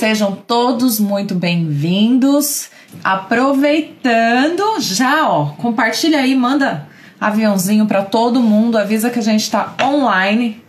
Sejam 0.00 0.32
todos 0.32 0.98
muito 0.98 1.34
bem-vindos. 1.34 2.70
Aproveitando, 3.04 4.80
já 4.80 5.28
ó, 5.28 5.50
compartilha 5.58 6.20
aí, 6.20 6.34
manda 6.34 6.88
aviãozinho 7.20 7.84
para 7.84 8.02
todo 8.02 8.40
mundo, 8.40 8.78
avisa 8.78 9.10
que 9.10 9.18
a 9.18 9.22
gente 9.22 9.42
está 9.42 9.74
online 9.78 10.64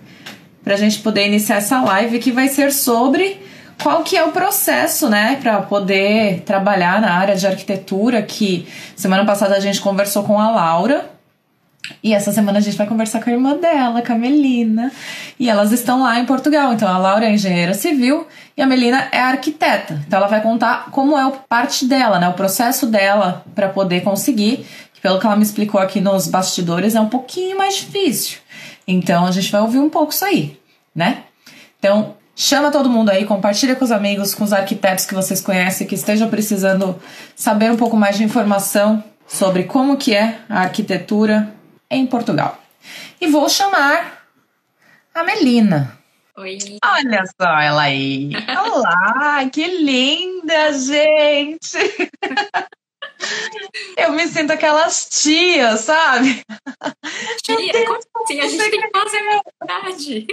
para 0.62 0.74
a 0.74 0.78
gente 0.78 1.00
poder 1.00 1.28
iniciar 1.28 1.56
essa 1.56 1.82
live 1.82 2.20
que 2.20 2.30
vai 2.30 2.50
ser 2.50 2.74
sobre 2.74 3.40
qual 3.82 4.04
que 4.04 4.18
é 4.18 4.24
o 4.26 4.34
processo, 4.34 5.10
né, 5.10 5.40
para 5.42 5.62
poder 5.62 6.42
trabalhar 6.42 7.00
na 7.00 7.14
área 7.14 7.34
de 7.38 7.48
arquitetura. 7.48 8.22
Que 8.22 8.68
semana 8.98 9.24
passada 9.24 9.56
a 9.56 9.62
gente 9.62 9.80
conversou 9.80 10.24
com 10.24 10.42
a 10.42 10.52
Laura 10.52 11.10
e 12.04 12.14
essa 12.14 12.32
semana 12.32 12.60
a 12.60 12.62
gente 12.62 12.78
vai 12.78 12.88
conversar 12.88 13.24
com 13.24 13.30
a 13.30 13.34
irmã 13.34 13.58
dela, 13.58 14.02
com 14.02 14.14
a 14.14 14.18
Melina. 14.18 14.92
E 15.40 15.50
elas 15.50 15.72
estão 15.72 16.04
lá 16.04 16.20
em 16.20 16.26
Portugal. 16.26 16.74
Então 16.74 16.88
a 16.88 16.98
Laura 16.98 17.26
é 17.26 17.34
engenheira 17.34 17.74
civil 17.74 18.28
e 18.56 18.62
a 18.62 18.68
Melina 18.68 19.08
é 19.12 19.20
arquiteta. 19.20 20.02
Então 20.06 20.20
ela 20.20 20.28
vai 20.28 20.42
contar 20.42 20.90
como 20.92 21.18
é 21.18 21.22
a 21.22 21.32
parte 21.32 21.86
dela, 21.86 22.20
né? 22.20 22.28
O 22.30 22.34
processo 22.34 22.86
dela 22.88 23.44
para 23.56 23.70
poder 23.70 24.02
conseguir. 24.02 24.66
Que 24.94 25.02
pelo 25.02 25.20
que 25.20 25.26
ela 25.26 25.36
me 25.36 25.44
explicou 25.44 25.80
aqui 25.82 26.00
nos 26.00 26.28
bastidores, 26.28 26.96
é 26.96 27.02
um 27.02 27.10
pouquinho 27.10 27.58
mais 27.58 27.78
difícil. 27.78 28.40
Então 28.88 29.26
a 29.26 29.32
gente 29.32 29.52
vai 29.52 29.62
ouvir 29.62 29.80
um 29.80 29.90
pouco 29.90 30.12
isso 30.14 30.26
aí, 30.26 30.60
né? 30.96 31.24
Então, 31.80 32.16
chama 32.36 32.70
todo 32.70 32.90
mundo 32.90 33.10
aí, 33.10 33.26
compartilha 33.26 33.76
com 33.76 33.84
os 33.84 33.92
amigos, 33.92 34.36
com 34.36 34.44
os 34.44 34.54
arquitetos 34.54 35.06
que 35.06 35.16
vocês 35.16 35.42
conhecem, 35.42 35.88
que 35.88 35.96
estejam 35.96 36.30
precisando 36.30 36.96
saber 37.36 37.72
um 37.72 37.76
pouco 37.76 37.98
mais 37.98 38.18
de 38.18 38.24
informação 38.24 39.04
sobre 39.28 39.64
como 39.64 39.98
que 39.98 40.14
é 40.14 40.38
a 40.48 40.60
arquitetura 40.60 41.52
em 41.92 42.08
Portugal. 42.08 42.58
E 43.20 43.28
vou 43.28 43.48
chamar 43.50 44.24
a 45.14 45.24
Melina. 45.24 46.00
Oi. 46.38 46.58
Olha 46.84 47.24
só 47.40 47.60
ela 47.60 47.84
aí. 47.84 48.32
Olá, 48.66 49.48
que 49.52 49.68
linda, 49.68 50.74
gente. 50.74 51.78
Eu 53.98 54.14
me 54.14 54.28
sinto 54.28 54.52
aquelas 54.52 55.08
tias, 55.10 55.82
sabe? 55.82 56.44
Tia, 57.44 57.86
como 57.86 58.00
assim? 58.24 58.40
A 58.40 58.48
gente 58.48 58.70
tem 58.72 58.82
que 58.82 58.90
fazer 58.98 59.22
verdade. 59.60 60.28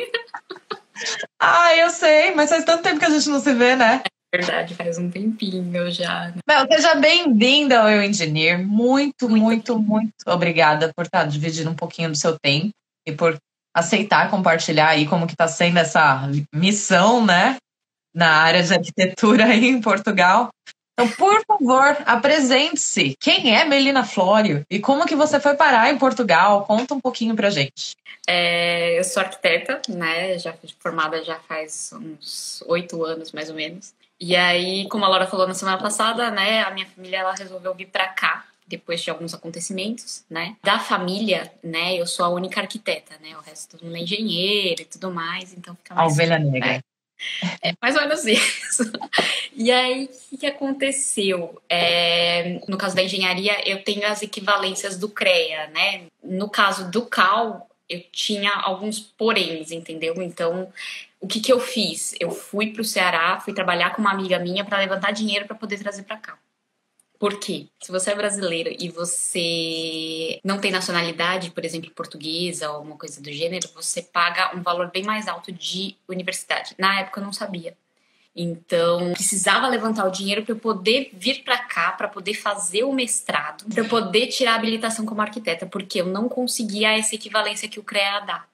Ah, 1.38 1.76
eu 1.76 1.90
sei, 1.90 2.34
mas 2.34 2.50
faz 2.50 2.64
tanto 2.64 2.82
tempo 2.82 2.98
que 2.98 3.04
a 3.04 3.10
gente 3.10 3.28
não 3.28 3.40
se 3.40 3.52
vê, 3.52 3.76
né? 3.76 4.02
Verdade, 4.34 4.74
faz 4.74 4.98
um 4.98 5.10
tempinho 5.10 5.90
já. 5.90 6.28
Né? 6.28 6.34
Mel, 6.46 6.66
seja 6.70 6.94
bem-vinda 6.94 7.80
ao 7.80 7.88
Eu 7.88 8.02
Engineer. 8.02 8.58
Muito, 8.58 9.28
muito, 9.28 9.78
muito, 9.78 9.78
muito 9.78 10.14
obrigada 10.26 10.92
por 10.94 11.04
estar 11.04 11.24
dividindo 11.24 11.70
um 11.70 11.74
pouquinho 11.74 12.10
do 12.10 12.16
seu 12.16 12.38
tempo 12.38 12.70
e 13.06 13.12
por 13.12 13.38
aceitar 13.74 14.30
compartilhar 14.30 14.88
aí 14.88 15.06
como 15.06 15.26
que 15.26 15.34
está 15.34 15.48
sendo 15.48 15.78
essa 15.78 16.28
missão, 16.52 17.24
né, 17.24 17.56
na 18.14 18.30
área 18.30 18.62
de 18.62 18.72
arquitetura 18.72 19.44
aí 19.46 19.66
em 19.66 19.80
Portugal. 19.80 20.50
Então, 20.92 21.08
por 21.10 21.40
favor, 21.46 21.96
apresente-se. 22.04 23.14
Quem 23.20 23.56
é 23.56 23.64
Melina 23.64 24.04
Flório 24.04 24.64
e 24.68 24.80
como 24.80 25.06
que 25.06 25.14
você 25.14 25.38
foi 25.38 25.54
parar 25.54 25.92
em 25.92 25.96
Portugal? 25.98 26.64
Conta 26.64 26.92
um 26.92 27.00
pouquinho 27.00 27.36
pra 27.36 27.50
gente. 27.50 27.94
É, 28.26 28.98
eu 28.98 29.04
sou 29.04 29.22
arquiteta, 29.22 29.80
né? 29.88 30.36
Já 30.38 30.52
fui 30.52 30.68
formada 30.80 31.22
já 31.22 31.38
faz 31.38 31.92
uns 31.92 32.64
oito 32.66 33.04
anos, 33.04 33.30
mais 33.30 33.48
ou 33.48 33.54
menos. 33.54 33.94
E 34.20 34.34
aí, 34.34 34.88
como 34.88 35.04
a 35.04 35.08
Laura 35.08 35.26
falou 35.26 35.46
na 35.46 35.54
semana 35.54 35.78
passada, 35.78 36.30
né, 36.30 36.62
a 36.62 36.70
minha 36.70 36.86
família 36.86 37.18
ela 37.18 37.34
resolveu 37.34 37.74
vir 37.74 37.86
para 37.86 38.08
cá 38.08 38.44
depois 38.66 39.00
de 39.00 39.10
alguns 39.10 39.32
acontecimentos, 39.32 40.24
né? 40.28 40.56
Da 40.62 40.78
família, 40.78 41.50
né, 41.62 41.94
eu 41.94 42.06
sou 42.06 42.24
a 42.24 42.28
única 42.28 42.60
arquiteta, 42.60 43.14
né? 43.22 43.36
O 43.36 43.40
resto 43.40 43.76
todo 43.76 43.86
mundo 43.86 43.96
é 43.96 44.00
engenheiro 44.00 44.82
e 44.82 44.84
tudo 44.84 45.10
mais, 45.10 45.54
então 45.54 45.74
fica 45.76 45.94
mais... 45.94 46.10
A 46.10 46.12
ovelha 46.12 46.38
negra. 46.38 46.74
Né? 46.74 46.80
É 47.62 47.72
mais 47.80 47.96
ou 47.96 48.02
menos 48.02 48.24
isso. 48.24 48.84
E 49.54 49.72
aí, 49.72 50.08
o 50.30 50.38
que, 50.38 50.46
aconteceu? 50.46 51.60
É, 51.68 52.60
no 52.68 52.78
caso 52.78 52.94
da 52.94 53.02
engenharia, 53.02 53.68
eu 53.68 53.82
tenho 53.82 54.06
as 54.06 54.22
equivalências 54.22 54.96
do 54.96 55.08
CREA, 55.08 55.68
né? 55.68 56.02
No 56.22 56.48
caso 56.48 56.90
do 56.90 57.04
CAL, 57.06 57.68
eu 57.88 58.02
tinha 58.12 58.52
alguns 58.52 59.00
poréns, 59.00 59.72
entendeu? 59.72 60.22
Então, 60.22 60.72
o 61.20 61.26
que, 61.26 61.40
que 61.40 61.52
eu 61.52 61.60
fiz? 61.60 62.14
Eu 62.20 62.30
fui 62.30 62.72
para 62.72 62.82
o 62.82 62.84
Ceará, 62.84 63.40
fui 63.40 63.52
trabalhar 63.52 63.90
com 63.90 64.00
uma 64.00 64.12
amiga 64.12 64.38
minha 64.38 64.64
para 64.64 64.78
levantar 64.78 65.10
dinheiro 65.10 65.46
para 65.46 65.56
poder 65.56 65.78
trazer 65.78 66.04
para 66.04 66.16
cá. 66.16 66.38
Por 67.18 67.40
quê? 67.40 67.66
Se 67.80 67.90
você 67.90 68.12
é 68.12 68.14
brasileiro 68.14 68.70
e 68.78 68.88
você 68.88 70.38
não 70.44 70.60
tem 70.60 70.70
nacionalidade, 70.70 71.50
por 71.50 71.64
exemplo, 71.64 71.90
portuguesa 71.90 72.70
ou 72.70 72.76
alguma 72.76 72.96
coisa 72.96 73.20
do 73.20 73.32
gênero, 73.32 73.68
você 73.74 74.00
paga 74.00 74.56
um 74.56 74.62
valor 74.62 74.90
bem 74.92 75.02
mais 75.02 75.26
alto 75.26 75.50
de 75.50 75.96
universidade. 76.08 76.76
Na 76.78 77.00
época 77.00 77.20
eu 77.20 77.24
não 77.24 77.32
sabia. 77.32 77.76
Então, 78.36 79.12
precisava 79.14 79.66
levantar 79.66 80.06
o 80.06 80.12
dinheiro 80.12 80.44
para 80.44 80.52
eu 80.52 80.58
poder 80.60 81.10
vir 81.12 81.42
para 81.42 81.58
cá, 81.58 81.90
para 81.90 82.06
poder 82.06 82.34
fazer 82.34 82.84
o 82.84 82.92
mestrado, 82.92 83.64
para 83.64 83.82
eu 83.82 83.88
poder 83.88 84.28
tirar 84.28 84.52
a 84.52 84.54
habilitação 84.54 85.04
como 85.04 85.20
arquiteta, 85.20 85.66
porque 85.66 86.00
eu 86.00 86.06
não 86.06 86.28
conseguia 86.28 86.96
essa 86.96 87.16
equivalência 87.16 87.68
que 87.68 87.80
o 87.80 87.82
CREA 87.82 88.20
dá 88.20 88.46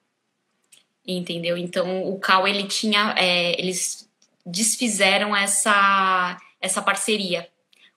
entendeu? 1.07 1.57
Então 1.57 2.09
o 2.09 2.19
Cal 2.19 2.47
ele 2.47 2.65
tinha, 2.65 3.15
é, 3.17 3.59
eles 3.61 4.09
desfizeram 4.45 5.35
essa 5.35 6.39
essa 6.61 6.81
parceria 6.81 7.47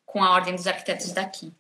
com 0.05 0.23
a 0.23 0.31
Ordem 0.31 0.55
dos 0.55 0.67
Arquitetos 0.67 1.11
daqui. 1.11 1.51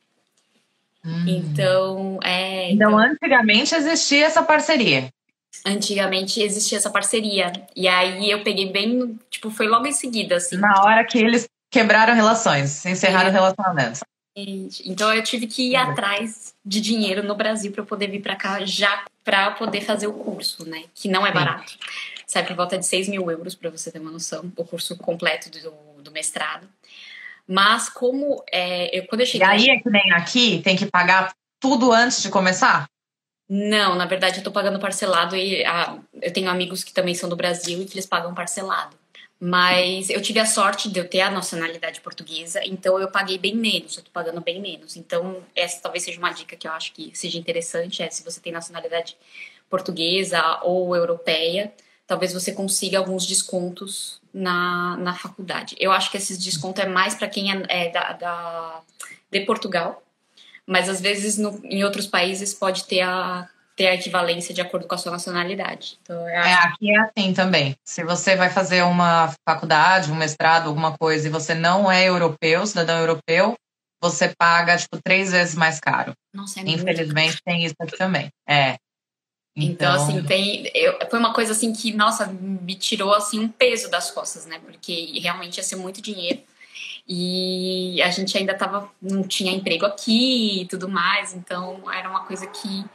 Hum. 1.05 1.25
Então, 1.27 2.19
é, 2.23 2.71
então, 2.71 2.89
então, 2.89 2.99
antigamente 2.99 3.73
existia 3.73 4.25
essa 4.25 4.43
parceria. 4.43 5.09
Antigamente 5.65 6.41
existia 6.41 6.77
essa 6.77 6.89
parceria. 6.89 7.51
E 7.75 7.87
aí 7.87 8.29
eu 8.29 8.43
peguei 8.43 8.71
bem, 8.71 9.17
tipo, 9.29 9.49
foi 9.49 9.67
logo 9.67 9.87
em 9.87 9.93
seguida, 9.93 10.35
assim. 10.35 10.57
Na 10.57 10.83
hora 10.83 11.05
que 11.05 11.17
eles 11.17 11.47
quebraram 11.69 12.13
relações, 12.13 12.85
encerraram 12.85 13.31
relacionamentos. 13.31 14.01
Então 14.85 15.11
eu 15.11 15.23
tive 15.23 15.47
que 15.47 15.71
ir 15.71 15.75
atrás 15.75 16.53
de 16.63 16.79
dinheiro 16.79 17.23
no 17.23 17.33
Brasil 17.33 17.71
para 17.71 17.83
poder 17.83 18.07
vir 18.07 18.21
para 18.21 18.35
cá 18.35 18.63
já 18.63 19.03
para 19.23 19.51
poder 19.51 19.81
fazer 19.81 20.05
o 20.05 20.13
curso, 20.13 20.67
né? 20.69 20.83
Que 20.93 21.09
não 21.09 21.25
é 21.25 21.31
barato. 21.31 21.73
Sai 22.27 22.45
por 22.45 22.55
volta 22.55 22.77
de 22.77 22.85
6 22.85 23.09
mil 23.09 23.31
euros, 23.31 23.55
para 23.55 23.69
você 23.71 23.91
ter 23.91 23.99
uma 23.99 24.11
noção, 24.11 24.51
o 24.55 24.63
curso 24.63 24.95
completo 24.97 25.49
do, 25.49 26.03
do 26.03 26.11
mestrado. 26.11 26.67
Mas 27.47 27.89
como 27.89 28.43
é, 28.51 28.95
eu, 28.97 29.07
quando 29.07 29.21
eu 29.21 29.27
cheguei. 29.27 29.47
E 29.47 29.49
aí 29.49 29.69
é 29.69 29.79
que 29.79 29.89
nem 29.89 30.11
aqui, 30.13 30.61
tem 30.61 30.75
que 30.75 30.85
pagar 30.85 31.33
tudo 31.59 31.91
antes 31.91 32.21
de 32.21 32.29
começar? 32.29 32.87
Não, 33.49 33.95
na 33.95 34.05
verdade 34.05 34.39
eu 34.39 34.43
tô 34.43 34.51
pagando 34.51 34.79
parcelado 34.79 35.35
e 35.35 35.65
a, 35.65 35.97
eu 36.21 36.31
tenho 36.31 36.49
amigos 36.49 36.83
que 36.83 36.93
também 36.93 37.15
são 37.15 37.29
do 37.29 37.35
Brasil 37.35 37.81
e 37.81 37.85
que 37.85 37.95
eles 37.95 38.05
pagam 38.05 38.35
parcelado. 38.35 38.95
Mas 39.39 40.09
eu 40.09 40.19
tive 40.19 40.39
a 40.39 40.45
sorte 40.47 40.89
de 40.89 40.99
eu 40.99 41.07
ter 41.07 41.21
a 41.21 41.29
nacionalidade 41.29 42.01
portuguesa, 42.01 42.59
então 42.65 42.99
eu 42.99 43.07
paguei 43.07 43.37
bem 43.37 43.55
menos, 43.55 43.95
eu 43.95 44.03
tô 44.03 44.09
pagando 44.09 44.41
bem 44.41 44.59
menos. 44.59 44.95
Então, 44.95 45.43
essa 45.55 45.79
talvez 45.79 46.03
seja 46.03 46.17
uma 46.17 46.31
dica 46.31 46.55
que 46.55 46.67
eu 46.67 46.71
acho 46.71 46.91
que 46.91 47.11
seja 47.13 47.37
interessante, 47.37 48.01
é 48.01 48.09
se 48.09 48.23
você 48.23 48.39
tem 48.39 48.51
nacionalidade 48.51 49.15
portuguesa 49.69 50.59
ou 50.63 50.95
europeia, 50.95 51.71
talvez 52.07 52.33
você 52.33 52.51
consiga 52.51 52.97
alguns 52.97 53.27
descontos 53.27 54.19
na, 54.33 54.97
na 54.97 55.13
faculdade. 55.13 55.75
Eu 55.79 55.91
acho 55.91 56.09
que 56.09 56.17
esses 56.17 56.37
descontos 56.37 56.83
é 56.83 56.87
mais 56.87 57.13
para 57.13 57.27
quem 57.27 57.51
é, 57.51 57.63
é 57.69 57.91
da, 57.91 58.13
da, 58.13 58.81
de 59.29 59.41
Portugal, 59.41 60.01
mas 60.65 60.89
às 60.89 60.99
vezes 60.99 61.37
no, 61.37 61.61
em 61.63 61.83
outros 61.83 62.07
países 62.07 62.55
pode 62.55 62.85
ter 62.85 63.01
a 63.01 63.47
ter 63.77 63.87
a 63.87 63.93
equivalência 63.93 64.55
de 64.55 64.59
acordo 64.59 64.87
com 64.87 64.95
a 64.95 64.97
sua 64.97 65.11
nacionalidade. 65.11 65.99
Então, 66.01 66.27
é, 66.27 66.53
aqui 66.55 66.91
é 66.91 66.99
assim 66.99 67.31
também. 67.31 67.75
Se 67.85 68.03
você 68.03 68.35
vai 68.35 68.49
fazer 68.49 68.81
uma 68.81 69.31
faculdade, 69.47 70.11
um 70.11 70.15
mestrado, 70.15 70.67
alguma 70.67 70.97
coisa, 70.97 71.27
e 71.27 71.31
você 71.31 71.53
não 71.53 71.89
é 71.89 72.05
europeu, 72.05 72.65
cidadão 72.65 72.99
europeu, 72.99 73.53
você 74.01 74.33
paga, 74.35 74.75
tipo, 74.77 74.99
três 75.01 75.31
vezes 75.31 75.53
mais 75.53 75.79
caro. 75.79 76.11
Nossa, 76.33 76.59
é 76.59 76.63
Infelizmente 76.63 77.33
muito... 77.33 77.43
tem 77.45 77.65
isso 77.65 77.75
aqui 77.79 77.95
também. 77.95 78.29
É. 78.49 78.77
Então, 79.55 79.93
então 79.93 79.93
assim, 79.93 80.23
tem. 80.23 80.71
Eu, 80.73 80.97
foi 81.07 81.19
uma 81.19 81.33
coisa 81.33 81.51
assim 81.51 81.71
que, 81.71 81.93
nossa, 81.93 82.25
me 82.25 82.73
tirou 82.73 83.13
assim 83.13 83.39
um 83.39 83.47
peso 83.47 83.91
das 83.91 84.09
costas, 84.09 84.47
né? 84.47 84.59
Porque 84.59 85.19
realmente 85.19 85.57
ia 85.57 85.63
ser 85.63 85.75
muito 85.75 86.01
dinheiro. 86.01 86.41
E 87.07 88.01
a 88.01 88.09
gente 88.09 88.37
ainda 88.37 88.53
tava, 88.55 88.89
não 89.01 89.23
tinha 89.23 89.53
emprego 89.53 89.85
aqui 89.85 90.61
e 90.61 90.65
tudo 90.65 90.89
mais, 90.89 91.33
então 91.33 91.89
era 91.91 92.09
uma 92.09 92.25
coisa 92.25 92.45
que 92.47 92.85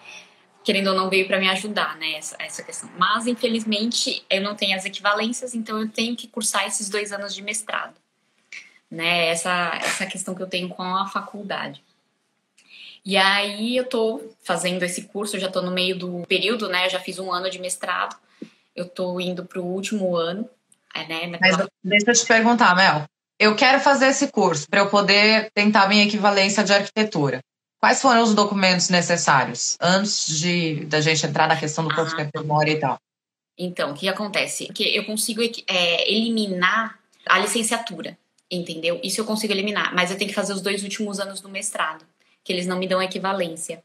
querendo 0.65 0.89
ou 0.89 0.97
não, 0.97 1.11
veio 1.11 1.27
para 1.27 1.39
me 1.39 1.49
ajudar, 1.49 1.97
né, 1.97 2.13
essa, 2.15 2.37
essa 2.39 2.63
questão. 2.63 2.89
Mas, 2.97 3.27
infelizmente, 3.27 4.25
eu 4.31 4.41
não 4.41 4.55
tenho 4.55 4.77
as 4.77 4.85
equivalências, 4.85 5.55
então 5.55 5.81
eu 5.81 5.89
tenho 5.89 6.17
que 6.17 6.29
cursar 6.29 6.67
esses 6.67 6.89
dois 6.89 7.13
anos 7.13 7.35
de 7.35 7.43
mestrado. 7.43 7.95
Né, 8.91 9.29
essa, 9.29 9.73
essa 9.83 10.05
questão 10.05 10.35
que 10.35 10.43
eu 10.43 10.47
tenho 10.47 10.69
com 10.69 10.83
a 10.83 11.07
faculdade. 11.07 11.83
E 13.05 13.17
aí 13.17 13.77
eu 13.77 13.85
tô 13.85 14.21
fazendo 14.43 14.83
esse 14.83 15.05
curso, 15.05 15.37
eu 15.37 15.41
já 15.41 15.51
tô 15.51 15.63
no 15.63 15.71
meio 15.71 15.99
do 15.99 16.25
período, 16.29 16.69
né, 16.69 16.87
eu 16.87 16.91
já 16.91 17.01
fiz 17.01 17.19
um 17.19 17.33
ano 17.33 17.51
de 17.51 17.59
mestrado, 17.59 18.15
eu 18.77 18.87
tô 18.87 19.19
indo 19.19 19.45
pro 19.47 19.65
último 19.65 20.15
ano, 20.15 20.49
né. 20.95 21.27
Naquela... 21.27 21.69
Mas 21.83 22.05
deixa 22.05 22.11
eu 22.11 22.15
te 22.15 22.27
perguntar, 22.27 22.77
Mel, 22.77 23.05
eu 23.39 23.57
quero 23.57 23.81
fazer 23.81 24.07
esse 24.07 24.31
curso 24.31 24.69
para 24.69 24.81
eu 24.81 24.91
poder 24.91 25.51
tentar 25.53 25.89
minha 25.89 26.05
equivalência 26.05 26.63
de 26.63 26.73
arquitetura. 26.73 27.43
Quais 27.83 28.01
foram 28.01 28.23
os 28.23 28.33
documentos 28.33 28.89
necessários 28.91 29.77
antes 29.81 30.39
de 30.39 30.85
da 30.85 31.01
gente 31.01 31.27
entrar 31.27 31.49
na 31.49 31.59
questão 31.59 31.83
do 31.83 31.93
quanto 31.93 32.13
ah, 32.13 32.17
tempo 32.17 32.31
demora 32.33 32.71
e 32.71 32.79
tal? 32.79 32.97
Então, 33.59 33.91
o 33.91 33.95
que 33.95 34.09
acontece? 34.09 34.69
Que 34.69 34.97
eu 34.97 35.05
consigo 35.05 35.43
é, 35.43 36.09
eliminar 36.09 36.97
a 37.27 37.41
licenciatura, 37.41 38.17
entendeu? 38.49 39.01
Isso 39.03 39.21
eu 39.21 39.25
consigo 39.25 39.53
eliminar, 39.53 39.93
mas 39.97 40.13
eu 40.13 40.17
tenho 40.17 40.29
que 40.29 40.35
fazer 40.35 40.53
os 40.53 40.61
dois 40.61 40.85
últimos 40.85 41.19
anos 41.19 41.41
do 41.41 41.49
mestrado, 41.49 42.05
que 42.45 42.53
eles 42.53 42.69
não 42.69 42.79
me 42.79 42.87
dão 42.87 43.03
equivalência. 43.03 43.83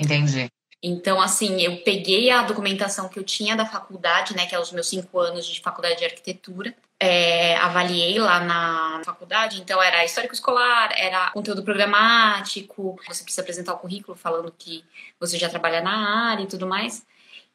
Entendi. 0.00 0.50
Então, 0.82 1.20
assim, 1.20 1.60
eu 1.60 1.82
peguei 1.82 2.30
a 2.30 2.44
documentação 2.44 3.10
que 3.10 3.18
eu 3.18 3.24
tinha 3.24 3.54
da 3.54 3.66
faculdade, 3.66 4.34
né, 4.34 4.46
que 4.46 4.54
é 4.54 4.58
os 4.58 4.72
meus 4.72 4.88
cinco 4.88 5.18
anos 5.18 5.46
de 5.46 5.60
faculdade 5.60 5.98
de 5.98 6.06
arquitetura, 6.06 6.74
é, 6.98 7.56
avaliei 7.56 8.18
lá 8.18 8.40
na 8.40 9.02
faculdade, 9.04 9.60
então 9.60 9.82
era 9.82 10.04
histórico 10.04 10.34
escolar, 10.34 10.92
era 10.96 11.30
conteúdo 11.30 11.62
programático, 11.62 12.98
você 13.06 13.22
precisa 13.22 13.42
apresentar 13.42 13.74
o 13.74 13.78
currículo 13.78 14.16
falando 14.16 14.54
que 14.56 14.84
você 15.18 15.38
já 15.38 15.48
trabalha 15.48 15.80
na 15.80 16.30
área 16.30 16.44
e 16.44 16.46
tudo 16.46 16.66
mais. 16.66 17.04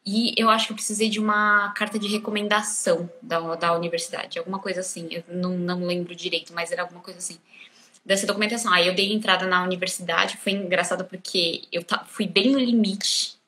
E 0.06 0.34
eu 0.38 0.50
acho 0.50 0.68
que 0.68 0.72
eu 0.72 0.76
precisei 0.76 1.10
de 1.10 1.20
uma 1.20 1.72
carta 1.74 2.00
de 2.00 2.08
recomendação 2.08 3.10
da, 3.22 3.56
da 3.56 3.74
universidade, 3.74 4.40
alguma 4.40 4.60
coisa 4.60 4.80
assim. 4.80 5.08
Eu 5.12 5.24
não, 5.28 5.58
não 5.58 5.86
lembro 5.86 6.16
direito, 6.16 6.54
mas 6.54 6.72
era 6.72 6.82
alguma 6.82 7.02
coisa 7.02 7.20
assim 7.20 7.40
dessa 8.06 8.26
documentação. 8.26 8.74
Aí 8.74 8.88
eu 8.88 8.96
dei 8.96 9.14
entrada 9.14 9.46
na 9.46 9.64
universidade, 9.64 10.38
foi 10.38 10.54
engraçado 10.54 11.06
porque 11.06 11.64
eu 11.72 11.86
fui 12.08 12.28
bem 12.28 12.52
no 12.52 12.60
limite 12.60 13.39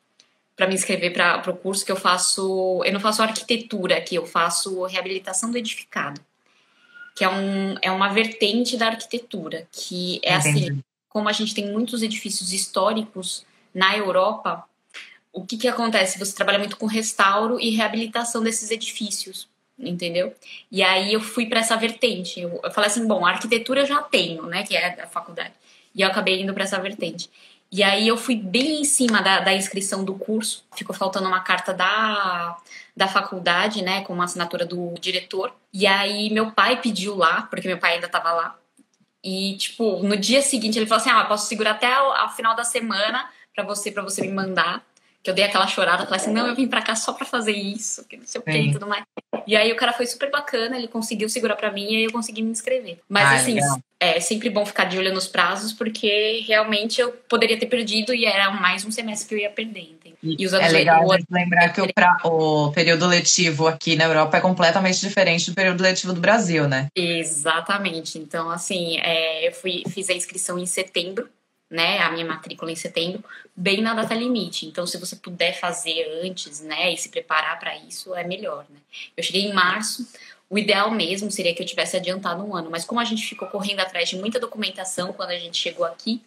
para 0.61 0.67
me 0.67 0.75
inscrever 0.75 1.11
para 1.11 1.49
o 1.49 1.57
curso 1.57 1.83
que 1.83 1.91
eu 1.91 1.95
faço. 1.95 2.83
Eu 2.85 2.93
não 2.93 2.99
faço 2.99 3.23
arquitetura 3.23 3.97
aqui, 3.97 4.13
eu 4.13 4.27
faço 4.27 4.83
reabilitação 4.83 5.49
do 5.49 5.57
edificado, 5.57 6.21
que 7.15 7.23
é, 7.23 7.29
um, 7.29 7.75
é 7.81 7.89
uma 7.89 8.09
vertente 8.09 8.77
da 8.77 8.85
arquitetura, 8.85 9.67
que 9.71 10.21
é 10.23 10.35
Entendi. 10.35 10.69
assim, 10.69 10.83
como 11.09 11.27
a 11.27 11.31
gente 11.31 11.55
tem 11.55 11.71
muitos 11.71 12.03
edifícios 12.03 12.53
históricos 12.53 13.43
na 13.73 13.97
Europa, 13.97 14.63
o 15.33 15.43
que, 15.43 15.57
que 15.57 15.67
acontece? 15.67 16.19
Você 16.19 16.35
trabalha 16.35 16.59
muito 16.59 16.77
com 16.77 16.85
restauro 16.85 17.59
e 17.59 17.71
reabilitação 17.71 18.43
desses 18.43 18.69
edifícios 18.69 19.49
entendeu? 19.79 20.31
E 20.71 20.83
aí 20.83 21.11
eu 21.11 21.19
fui 21.19 21.47
para 21.47 21.61
essa 21.61 21.75
vertente. 21.75 22.39
Eu, 22.39 22.59
eu, 22.63 22.69
falei 22.69 22.87
assim, 22.87 23.07
bom, 23.07 23.25
arquitetura 23.25 23.81
eu 23.81 23.85
já 23.87 23.99
tenho, 23.99 24.45
né, 24.45 24.61
que 24.61 24.77
é 24.77 24.95
da 24.95 25.07
faculdade. 25.07 25.53
E 25.95 26.03
eu 26.03 26.07
acabei 26.07 26.39
indo 26.39 26.53
para 26.53 26.65
essa 26.65 26.79
vertente. 26.79 27.27
E 27.71 27.81
aí 27.83 28.07
eu 28.07 28.17
fui 28.17 28.35
bem 28.35 28.81
em 28.81 28.83
cima 28.83 29.21
da, 29.21 29.39
da, 29.39 29.53
inscrição 29.53 30.03
do 30.03 30.15
curso. 30.15 30.65
Ficou 30.75 30.93
faltando 30.93 31.27
uma 31.27 31.39
carta 31.39 31.73
da, 31.73 32.57
da 32.95 33.07
faculdade, 33.07 33.81
né, 33.81 34.01
com 34.01 34.13
uma 34.13 34.25
assinatura 34.25 34.65
do 34.65 34.93
diretor. 34.99 35.55
E 35.73 35.87
aí 35.87 36.29
meu 36.29 36.51
pai 36.51 36.81
pediu 36.81 37.15
lá, 37.15 37.43
porque 37.43 37.67
meu 37.67 37.77
pai 37.77 37.95
ainda 37.95 38.07
estava 38.07 38.31
lá. 38.33 38.57
E 39.23 39.55
tipo, 39.57 40.03
no 40.03 40.17
dia 40.17 40.41
seguinte 40.41 40.77
ele 40.77 40.85
falou 40.85 40.99
assim: 41.01 41.11
"Ah, 41.11 41.23
posso 41.25 41.47
segurar 41.47 41.71
até 41.71 41.89
o 42.01 42.29
final 42.29 42.55
da 42.55 42.63
semana 42.63 43.29
para 43.55 43.63
você 43.63 43.91
para 43.91 44.03
você 44.03 44.21
me 44.21 44.33
mandar" 44.33 44.83
que 45.23 45.29
eu 45.29 45.33
dei 45.33 45.45
aquela 45.45 45.67
chorada, 45.67 46.05
falei 46.05 46.19
assim, 46.19 46.33
não, 46.33 46.47
eu 46.47 46.55
vim 46.55 46.67
pra 46.67 46.81
cá 46.81 46.95
só 46.95 47.13
pra 47.13 47.25
fazer 47.25 47.51
isso, 47.51 48.03
que 48.05 48.17
não 48.17 48.25
sei 48.25 48.41
o 48.41 48.43
que 48.43 48.57
e 48.57 48.71
tudo 48.71 48.87
mais. 48.87 49.03
E 49.45 49.55
aí 49.55 49.71
o 49.71 49.75
cara 49.75 49.93
foi 49.93 50.07
super 50.07 50.31
bacana, 50.31 50.77
ele 50.77 50.87
conseguiu 50.87 51.29
segurar 51.29 51.55
pra 51.55 51.71
mim 51.71 51.83
e 51.83 51.97
aí 51.97 52.03
eu 52.05 52.11
consegui 52.11 52.41
me 52.41 52.49
inscrever. 52.49 52.99
Mas 53.07 53.27
ah, 53.27 53.35
assim, 53.35 53.53
legal. 53.53 53.79
É 54.01 54.19
sempre 54.19 54.49
bom 54.49 54.65
ficar 54.65 54.85
de 54.85 54.97
olho 54.97 55.13
nos 55.13 55.27
prazos, 55.27 55.71
porque 55.71 56.43
realmente 56.47 56.99
eu 56.99 57.11
poderia 57.29 57.57
ter 57.57 57.67
perdido 57.67 58.15
e 58.15 58.25
era 58.25 58.49
mais 58.49 58.83
um 58.83 58.89
semestre 58.89 59.29
que 59.29 59.35
eu 59.35 59.39
ia 59.39 59.49
perder, 59.51 59.95
E 60.23 60.43
os 60.43 60.55
anos 60.55 60.67
é 60.67 60.71
legal 60.71 61.07
lembrar 61.29 61.69
que 61.69 61.79
o, 61.79 61.93
pra, 61.93 62.17
o 62.23 62.71
período 62.71 63.05
letivo 63.05 63.67
aqui 63.67 63.95
na 63.95 64.05
Europa 64.05 64.37
é 64.37 64.41
completamente 64.41 64.99
diferente 64.99 65.51
do 65.51 65.55
período 65.55 65.83
letivo 65.83 66.13
do 66.13 66.19
Brasil, 66.19 66.67
né? 66.67 66.87
Exatamente. 66.95 68.17
Então, 68.17 68.49
assim, 68.49 68.97
é, 69.01 69.47
eu 69.47 69.51
fui, 69.51 69.83
fiz 69.87 70.09
a 70.09 70.13
inscrição 70.13 70.57
em 70.57 70.65
setembro 70.65 71.29
né, 71.71 71.99
a 71.99 72.11
minha 72.11 72.25
matrícula 72.25 72.69
em 72.69 72.75
setembro, 72.75 73.23
bem 73.55 73.81
na 73.81 73.93
data 73.93 74.13
limite. 74.13 74.65
Então, 74.65 74.85
se 74.85 74.97
você 74.97 75.15
puder 75.15 75.57
fazer 75.57 76.21
antes, 76.21 76.59
né, 76.59 76.91
e 76.91 76.97
se 76.97 77.07
preparar 77.07 77.57
para 77.57 77.77
isso, 77.77 78.13
é 78.13 78.25
melhor, 78.25 78.65
né? 78.69 78.77
Eu 79.15 79.23
cheguei 79.23 79.43
em 79.43 79.53
março, 79.53 80.05
o 80.51 80.57
ideal 80.59 80.91
mesmo 80.91 81.31
seria 81.31 81.55
que 81.55 81.63
eu 81.63 81.65
tivesse 81.65 81.95
adiantado 81.95 82.43
um 82.43 82.53
ano, 82.53 82.69
mas 82.69 82.83
como 82.83 82.99
a 82.99 83.05
gente 83.05 83.25
ficou 83.25 83.47
correndo 83.47 83.79
atrás 83.79 84.09
de 84.09 84.17
muita 84.17 84.37
documentação 84.37 85.13
quando 85.13 85.29
a 85.29 85.37
gente 85.37 85.57
chegou 85.57 85.85
aqui, 85.85 86.21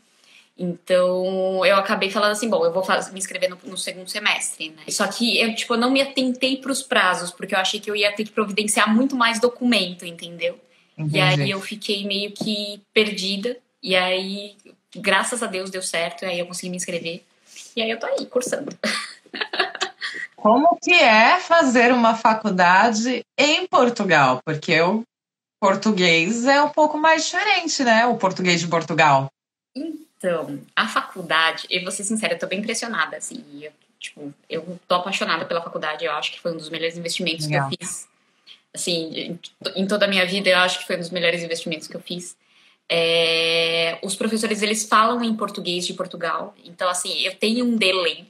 então 0.58 1.66
eu 1.66 1.76
acabei 1.76 2.10
falando 2.10 2.32
assim, 2.32 2.48
bom, 2.48 2.64
eu 2.64 2.72
vou 2.72 2.82
fazer, 2.82 3.12
me 3.12 3.18
inscrever 3.18 3.50
no, 3.50 3.58
no, 3.64 3.76
segundo 3.76 4.08
semestre, 4.08 4.70
né? 4.70 4.84
Só 4.88 5.06
que 5.06 5.38
eu 5.38 5.54
tipo 5.54 5.76
não 5.76 5.90
me 5.90 6.00
atentei 6.00 6.56
para 6.56 6.72
os 6.72 6.82
prazos, 6.82 7.30
porque 7.30 7.54
eu 7.54 7.58
achei 7.58 7.78
que 7.78 7.90
eu 7.90 7.94
ia 7.94 8.12
ter 8.12 8.24
que 8.24 8.30
providenciar 8.30 8.92
muito 8.92 9.14
mais 9.14 9.38
documento, 9.38 10.06
entendeu? 10.06 10.58
Entendi. 10.96 11.18
E 11.18 11.20
aí 11.20 11.50
eu 11.50 11.60
fiquei 11.60 12.06
meio 12.06 12.32
que 12.32 12.80
perdida. 12.94 13.58
E 13.82 13.94
aí 13.94 14.56
graças 14.96 15.42
a 15.42 15.46
Deus 15.46 15.70
deu 15.70 15.82
certo, 15.82 16.24
e 16.24 16.26
aí 16.26 16.38
eu 16.38 16.46
consegui 16.46 16.70
me 16.70 16.76
inscrever. 16.76 17.22
E 17.76 17.82
aí 17.82 17.90
eu 17.90 17.98
tô 17.98 18.06
aí, 18.06 18.24
cursando. 18.24 18.74
Como 20.44 20.78
que 20.78 20.92
é 20.92 21.40
fazer 21.40 21.90
uma 21.90 22.14
faculdade 22.14 23.24
em 23.38 23.66
Portugal? 23.66 24.42
Porque 24.44 24.78
o 24.78 25.02
português 25.58 26.44
é 26.44 26.60
um 26.60 26.68
pouco 26.68 26.98
mais 26.98 27.24
diferente, 27.24 27.82
né? 27.82 28.04
O 28.04 28.18
português 28.18 28.60
de 28.60 28.68
Portugal. 28.68 29.32
Então, 29.74 30.60
a 30.76 30.86
faculdade, 30.86 31.66
eu 31.70 31.82
vou 31.82 31.90
ser 31.90 32.04
sincera, 32.04 32.34
eu 32.34 32.38
tô 32.38 32.46
bem 32.46 32.58
impressionada, 32.58 33.16
assim. 33.16 33.42
Eu, 33.62 33.72
tipo, 33.98 34.34
eu 34.50 34.78
tô 34.86 34.96
apaixonada 34.96 35.46
pela 35.46 35.62
faculdade, 35.62 36.04
eu 36.04 36.12
acho 36.12 36.32
que 36.32 36.40
foi 36.40 36.52
um 36.52 36.58
dos 36.58 36.68
melhores 36.68 36.98
investimentos 36.98 37.46
Legal. 37.46 37.70
que 37.70 37.76
eu 37.76 37.78
fiz. 37.78 38.06
Assim, 38.74 39.38
em 39.74 39.86
toda 39.86 40.04
a 40.04 40.08
minha 40.08 40.26
vida, 40.26 40.50
eu 40.50 40.58
acho 40.58 40.80
que 40.80 40.86
foi 40.86 40.96
um 40.96 41.00
dos 41.00 41.08
melhores 41.08 41.42
investimentos 41.42 41.88
que 41.88 41.96
eu 41.96 42.02
fiz. 42.02 42.36
É, 42.86 43.98
os 44.02 44.14
professores 44.14 44.60
eles 44.60 44.84
falam 44.84 45.24
em 45.24 45.34
português 45.34 45.86
de 45.86 45.94
Portugal, 45.94 46.54
então 46.62 46.86
assim 46.86 47.22
eu 47.22 47.34
tenho 47.34 47.64
um 47.64 47.76
delay. 47.78 48.26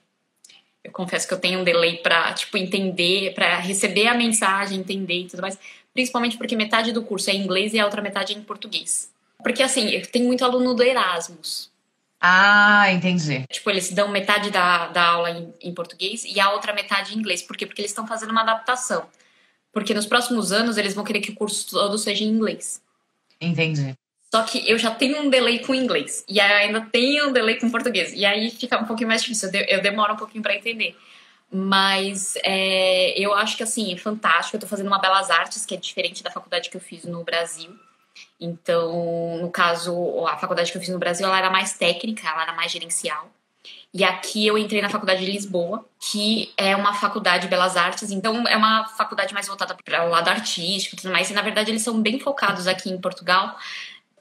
Eu 0.85 0.93
confesso 0.93 1.27
que 1.27 1.33
eu 1.33 1.41
tenho 1.41 1.61
um 1.61 1.65
delay 1.65 1.97
para 1.97 2.33
tipo 2.35 2.59
entender, 2.59 3.33
para 3.35 3.57
receber 3.59 4.07
a 4.07 4.15
mensagem, 4.15 4.79
entender 4.79 5.21
e 5.21 5.27
tudo 5.29 5.41
mais. 5.41 5.59
Principalmente 5.95 6.37
porque 6.37 6.55
metade 6.55 6.93
do 6.93 7.03
curso 7.03 7.31
é 7.31 7.33
em 7.33 7.43
inglês 7.43 7.73
e 7.73 7.81
a 7.81 7.85
outra 7.85 8.03
metade 8.03 8.35
é 8.35 8.37
em 8.37 8.43
português. 8.43 9.11
Porque 9.43 9.63
assim, 9.63 9.89
eu 9.91 10.07
tenho 10.07 10.27
muito 10.27 10.45
aluno 10.45 10.75
do 10.75 10.83
Erasmus. 10.83 11.71
Ah, 12.21 12.91
entendi. 12.91 13.45
Tipo, 13.51 13.71
eles 13.71 13.93
dão 13.93 14.09
metade 14.09 14.51
da, 14.51 14.89
da 14.89 15.07
aula 15.09 15.31
em, 15.31 15.55
em 15.61 15.75
português 15.75 16.25
e 16.25 16.41
a 16.41 16.53
outra 16.53 16.73
metade 16.73 17.15
em 17.15 17.19
inglês. 17.19 17.43
Por 17.43 17.57
quê? 17.57 17.67
Porque 17.67 17.81
eles 17.81 17.91
estão 17.91 18.07
fazendo 18.07 18.31
uma 18.31 18.43
adaptação. 18.43 19.07
Porque 19.73 19.93
nos 19.93 20.07
próximos 20.07 20.53
anos 20.53 20.77
eles 20.77 20.95
vão 20.95 21.05
querer 21.05 21.21
que 21.21 21.31
o 21.31 21.35
curso 21.35 21.69
todo 21.71 21.99
seja 21.99 22.25
em 22.25 22.29
inglês. 22.29 22.81
Entendi. 23.41 23.95
Só 24.35 24.43
que 24.43 24.69
eu 24.69 24.77
já 24.77 24.91
tenho 24.91 25.23
um 25.23 25.31
delay 25.31 25.61
com 25.61 25.73
inglês. 25.73 26.25
E 26.29 26.41
ainda 26.41 26.81
tenho 26.81 27.29
um 27.29 27.33
delay 27.33 27.55
com 27.55 27.71
português. 27.71 28.13
E 28.13 28.27
aí 28.27 28.51
fica 28.51 28.77
um 28.77 28.85
pouquinho 28.85 29.07
mais 29.07 29.23
difícil. 29.23 29.49
Eu 29.69 29.81
demoro 29.81 30.15
um 30.15 30.17
pouquinho 30.17 30.43
para 30.43 30.57
entender. 30.57 30.99
Mas 31.53 32.35
é, 32.43 33.17
eu 33.17 33.33
acho 33.33 33.57
que, 33.57 33.63
assim, 33.63 33.95
é 33.95 33.97
fantástico. 33.97 34.57
Eu 34.57 34.61
tô 34.61 34.67
fazendo 34.67 34.89
uma 34.89 34.99
Belas 34.99 35.31
Artes, 35.31 35.65
que 35.65 35.73
é 35.73 35.77
diferente 35.77 36.21
da 36.21 36.33
faculdade 36.33 36.69
que 36.69 36.77
eu 36.77 36.81
fiz 36.81 37.05
no 37.05 37.23
Brasil. 37.23 37.79
Então, 38.41 39.39
no 39.41 39.53
caso, 39.53 40.27
a 40.27 40.37
faculdade 40.37 40.73
que 40.73 40.79
eu 40.79 40.83
fiz 40.83 40.91
no 40.91 40.99
Brasil, 40.99 41.25
ela 41.25 41.39
era 41.39 41.49
mais 41.49 41.75
técnica, 41.75 42.29
ela 42.29 42.43
era 42.43 42.53
mais 42.55 42.73
gerencial. 42.73 43.31
E 43.95 44.03
aqui 44.03 44.45
eu 44.45 44.59
entrei 44.59 44.83
na 44.83 44.91
faculdade 44.91 45.25
de 45.25 45.31
Lisboa, 45.31 45.87
que 46.01 46.53
é 46.57 46.75
uma 46.75 46.93
faculdade 46.93 47.45
de 47.45 47.49
belas 47.49 47.77
artes, 47.77 48.11
então 48.11 48.49
é 48.49 48.57
uma 48.57 48.89
faculdade 48.89 49.33
mais 49.33 49.47
voltada 49.47 49.77
para 49.85 50.05
o 50.05 50.11
lado 50.11 50.29
artístico 50.29 50.97
e 50.97 50.99
tudo 50.99 51.13
mais. 51.13 51.31
E 51.31 51.35
na 51.35 51.41
verdade 51.41 51.71
eles 51.71 51.83
são 51.83 52.03
bem 52.03 52.19
focados 52.19 52.67
aqui 52.67 52.91
em 52.91 53.01
Portugal 53.01 53.57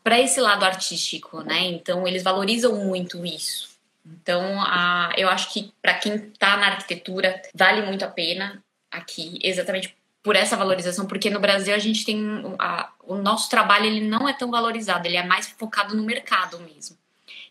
para 0.03 0.19
esse 0.19 0.39
lado 0.41 0.65
artístico, 0.65 1.41
né? 1.41 1.62
Então 1.62 2.07
eles 2.07 2.22
valorizam 2.22 2.75
muito 2.75 3.25
isso. 3.25 3.69
Então 4.05 4.62
a, 4.62 5.13
eu 5.15 5.29
acho 5.29 5.51
que 5.53 5.74
para 5.81 5.93
quem 5.93 6.15
está 6.15 6.57
na 6.57 6.67
arquitetura 6.67 7.41
vale 7.55 7.81
muito 7.83 8.03
a 8.03 8.10
pena 8.10 8.62
aqui, 8.91 9.39
exatamente 9.41 9.95
por 10.22 10.36
essa 10.36 10.57
valorização, 10.57 11.05
porque 11.05 11.29
no 11.29 11.39
Brasil 11.39 11.74
a 11.74 11.79
gente 11.79 12.05
tem 12.05 12.22
a, 12.60 12.89
o 13.05 13.15
nosso 13.15 13.50
trabalho 13.50 13.86
ele 13.86 14.01
não 14.01 14.27
é 14.27 14.33
tão 14.33 14.51
valorizado, 14.51 15.07
ele 15.07 15.17
é 15.17 15.24
mais 15.24 15.48
focado 15.48 15.95
no 15.95 16.03
mercado 16.03 16.60
mesmo. 16.60 16.98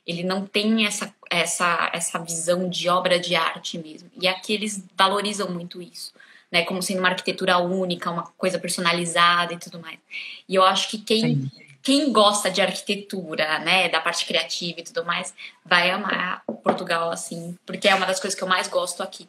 Ele 0.06 0.24
não 0.24 0.44
tem 0.44 0.84
essa, 0.84 1.14
essa, 1.30 1.90
essa 1.92 2.18
visão 2.18 2.68
de 2.68 2.88
obra 2.88 3.20
de 3.20 3.36
arte 3.36 3.78
mesmo. 3.78 4.10
E 4.20 4.26
aqui 4.26 4.52
eles 4.52 4.84
valorizam 4.96 5.48
muito 5.50 5.80
isso. 5.80 6.12
Né, 6.50 6.64
como 6.64 6.82
sendo 6.82 6.98
uma 6.98 7.08
arquitetura 7.08 7.56
única, 7.56 8.10
uma 8.10 8.24
coisa 8.36 8.58
personalizada 8.58 9.54
e 9.54 9.58
tudo 9.58 9.80
mais. 9.80 9.98
E 10.46 10.54
eu 10.54 10.62
acho 10.62 10.90
que 10.90 10.98
quem 10.98 11.20
Sim 11.22 11.50
quem 11.82 12.12
gosta 12.12 12.50
de 12.50 12.60
arquitetura, 12.60 13.58
né, 13.58 13.88
da 13.88 14.00
parte 14.00 14.24
criativa 14.24 14.80
e 14.80 14.84
tudo 14.84 15.04
mais, 15.04 15.34
vai 15.64 15.90
amar 15.90 16.42
Portugal, 16.62 17.10
assim, 17.10 17.56
porque 17.66 17.88
é 17.88 17.94
uma 17.94 18.06
das 18.06 18.20
coisas 18.20 18.38
que 18.38 18.44
eu 18.44 18.48
mais 18.48 18.68
gosto 18.68 19.02
aqui. 19.02 19.26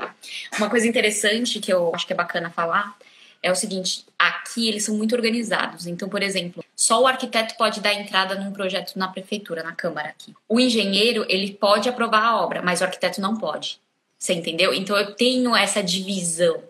Uma 0.58 0.70
coisa 0.70 0.88
interessante 0.88 1.60
que 1.60 1.74
eu 1.74 1.92
acho 1.94 2.06
que 2.06 2.14
é 2.14 2.16
bacana 2.16 2.50
falar 2.50 2.96
é 3.42 3.52
o 3.52 3.56
seguinte: 3.56 4.06
aqui 4.18 4.70
eles 4.70 4.86
são 4.86 4.96
muito 4.96 5.16
organizados. 5.16 5.88
Então, 5.88 6.08
por 6.08 6.22
exemplo, 6.22 6.64
só 6.76 7.02
o 7.02 7.08
arquiteto 7.08 7.56
pode 7.58 7.82
dar 7.82 7.94
entrada 7.94 8.36
num 8.36 8.54
projeto 8.54 8.98
na 8.98 9.08
prefeitura, 9.08 9.64
na 9.64 9.74
Câmara 9.74 10.10
aqui. 10.10 10.34
O 10.48 10.60
engenheiro, 10.60 11.26
ele 11.28 11.54
pode 11.54 11.90
aprovar 11.90 12.24
a 12.24 12.42
obra, 12.42 12.62
mas 12.62 12.80
o 12.80 12.84
arquiteto 12.86 13.20
não 13.20 13.36
pode. 13.36 13.80
Você 14.18 14.34
entendeu? 14.34 14.74
Então, 14.74 14.96
eu 14.96 15.14
tenho 15.16 15.56
essa 15.56 15.84
divisão. 15.84 16.64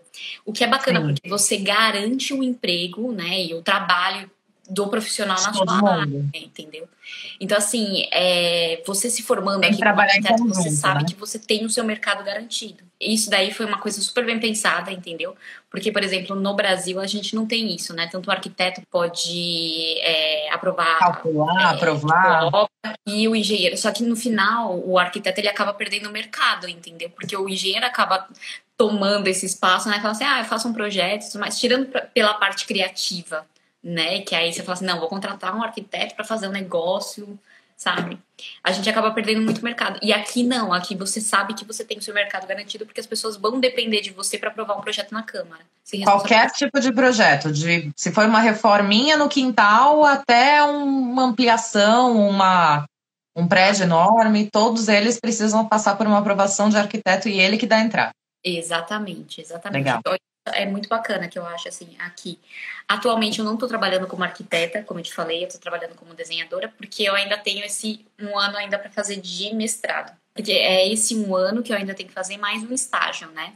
O 0.45 0.53
que 0.53 0.63
é 0.63 0.67
bacana, 0.67 0.99
Sim. 1.01 1.07
porque 1.07 1.29
você 1.29 1.57
garante 1.57 2.33
o 2.33 2.43
emprego, 2.43 3.11
né, 3.11 3.43
e 3.43 3.53
o 3.53 3.61
trabalho 3.61 4.29
do 4.73 4.87
profissional 4.87 5.41
na 5.41 5.53
sua 5.53 5.91
área, 5.91 6.25
entendeu? 6.33 6.87
Então, 7.39 7.57
assim, 7.57 8.07
é, 8.11 8.81
você 8.85 9.09
se 9.09 9.21
formando 9.21 9.61
tem 9.61 9.71
aqui 9.71 9.79
trabalhar 9.79 10.13
como 10.13 10.29
arquiteto, 10.29 10.53
você 10.53 10.69
sabe 10.69 11.03
né? 11.03 11.09
que 11.09 11.15
você 11.15 11.37
tem 11.37 11.65
o 11.65 11.69
seu 11.69 11.83
mercado 11.83 12.23
garantido. 12.23 12.83
isso 12.99 13.29
daí 13.29 13.53
foi 13.53 13.65
uma 13.65 13.77
coisa 13.77 14.01
super 14.01 14.25
bem 14.25 14.39
pensada, 14.39 14.91
entendeu? 14.91 15.35
Porque, 15.69 15.91
por 15.91 16.03
exemplo, 16.03 16.35
no 16.35 16.55
Brasil 16.55 16.99
a 16.99 17.07
gente 17.07 17.35
não 17.35 17.45
tem 17.45 17.73
isso, 17.73 17.93
né? 17.93 18.07
Tanto 18.11 18.27
o 18.27 18.31
arquiteto 18.31 18.81
pode 18.89 19.99
é, 19.99 20.49
aprovar. 20.51 20.99
Calcular, 20.99 21.73
é, 21.73 21.75
aprovar. 21.75 22.49
E 23.05 23.27
o 23.27 23.35
engenheiro. 23.35 23.77
Só 23.77 23.91
que 23.91 24.03
no 24.03 24.15
final, 24.15 24.79
o 24.79 24.97
arquiteto 24.97 25.39
ele 25.39 25.49
acaba 25.49 25.73
perdendo 25.73 26.09
o 26.09 26.11
mercado, 26.11 26.67
entendeu? 26.69 27.09
Porque 27.09 27.35
o 27.35 27.49
engenheiro 27.49 27.85
acaba 27.85 28.27
tomando 28.77 29.27
esse 29.27 29.45
espaço, 29.45 29.89
né? 29.89 29.99
Fala 29.99 30.11
assim, 30.11 30.23
ah, 30.23 30.39
eu 30.39 30.45
faço 30.45 30.67
um 30.67 30.73
projeto, 30.73 31.37
mas 31.37 31.59
tirando 31.59 31.87
pra, 31.87 32.01
pela 32.01 32.33
parte 32.35 32.65
criativa, 32.65 33.45
né? 33.83 34.21
Que 34.21 34.35
aí 34.35 34.53
você 34.53 34.63
fala 34.63 34.73
assim, 34.73 34.85
não, 34.85 34.99
vou 34.99 35.09
contratar 35.09 35.55
um 35.55 35.63
arquiteto 35.63 36.15
para 36.15 36.23
fazer 36.23 36.47
um 36.47 36.51
negócio 36.51 37.39
sabe? 37.83 38.17
A 38.63 38.71
gente 38.71 38.89
acaba 38.89 39.11
perdendo 39.11 39.41
muito 39.41 39.63
mercado. 39.63 39.99
E 40.01 40.13
aqui 40.13 40.43
não, 40.43 40.71
aqui 40.71 40.95
você 40.95 41.19
sabe 41.19 41.53
que 41.53 41.65
você 41.65 41.83
tem 41.83 41.97
o 41.97 42.01
seu 42.01 42.13
mercado 42.13 42.47
garantido 42.47 42.85
porque 42.85 43.01
as 43.01 43.07
pessoas 43.07 43.35
vão 43.35 43.59
depender 43.59 44.01
de 44.01 44.11
você 44.11 44.37
para 44.37 44.49
aprovar 44.49 44.77
um 44.77 44.81
projeto 44.81 45.11
na 45.11 45.23
Câmara. 45.23 45.63
Qualquer 46.03 46.49
tipo 46.51 46.79
de 46.79 46.93
projeto, 46.93 47.51
de 47.51 47.91
se 47.95 48.11
for 48.11 48.25
uma 48.25 48.39
reforminha 48.39 49.17
no 49.17 49.27
quintal 49.27 50.03
até 50.05 50.63
uma 50.63 51.23
ampliação, 51.23 52.17
uma 52.29 52.85
um 53.35 53.47
prédio 53.47 53.83
enorme, 53.83 54.47
todos 54.51 54.87
eles 54.87 55.19
precisam 55.19 55.67
passar 55.67 55.97
por 55.97 56.05
uma 56.05 56.19
aprovação 56.19 56.69
de 56.69 56.77
arquiteto 56.77 57.27
e 57.27 57.39
ele 57.39 57.57
que 57.57 57.65
dá 57.65 57.77
a 57.77 57.81
entrada. 57.81 58.11
Exatamente, 58.43 59.41
exatamente. 59.41 59.83
Legal. 59.83 60.01
É 60.45 60.65
muito 60.65 60.89
bacana 60.89 61.27
que 61.27 61.39
eu 61.39 61.45
acho 61.45 61.69
assim 61.69 61.95
aqui. 61.99 62.37
Atualmente 62.87 63.39
eu 63.39 63.45
não 63.45 63.53
estou 63.53 63.67
trabalhando 63.67 64.07
como 64.07 64.23
arquiteta, 64.23 64.83
como 64.83 64.99
eu 64.99 65.03
te 65.03 65.13
falei, 65.13 65.43
eu 65.43 65.47
estou 65.47 65.61
trabalhando 65.61 65.95
como 65.95 66.13
desenhadora, 66.13 66.67
porque 66.77 67.03
eu 67.03 67.15
ainda 67.15 67.37
tenho 67.37 67.63
esse 67.63 68.05
um 68.19 68.37
ano 68.37 68.57
ainda 68.57 68.77
para 68.77 68.89
fazer 68.89 69.21
de 69.21 69.53
mestrado. 69.53 70.11
Porque 70.33 70.51
é 70.51 70.87
esse 70.91 71.15
um 71.15 71.35
ano 71.35 71.63
que 71.63 71.71
eu 71.71 71.77
ainda 71.77 71.93
tenho 71.93 72.09
que 72.09 72.15
fazer 72.15 72.37
mais 72.37 72.61
um 72.63 72.73
estágio, 72.73 73.29
né? 73.31 73.53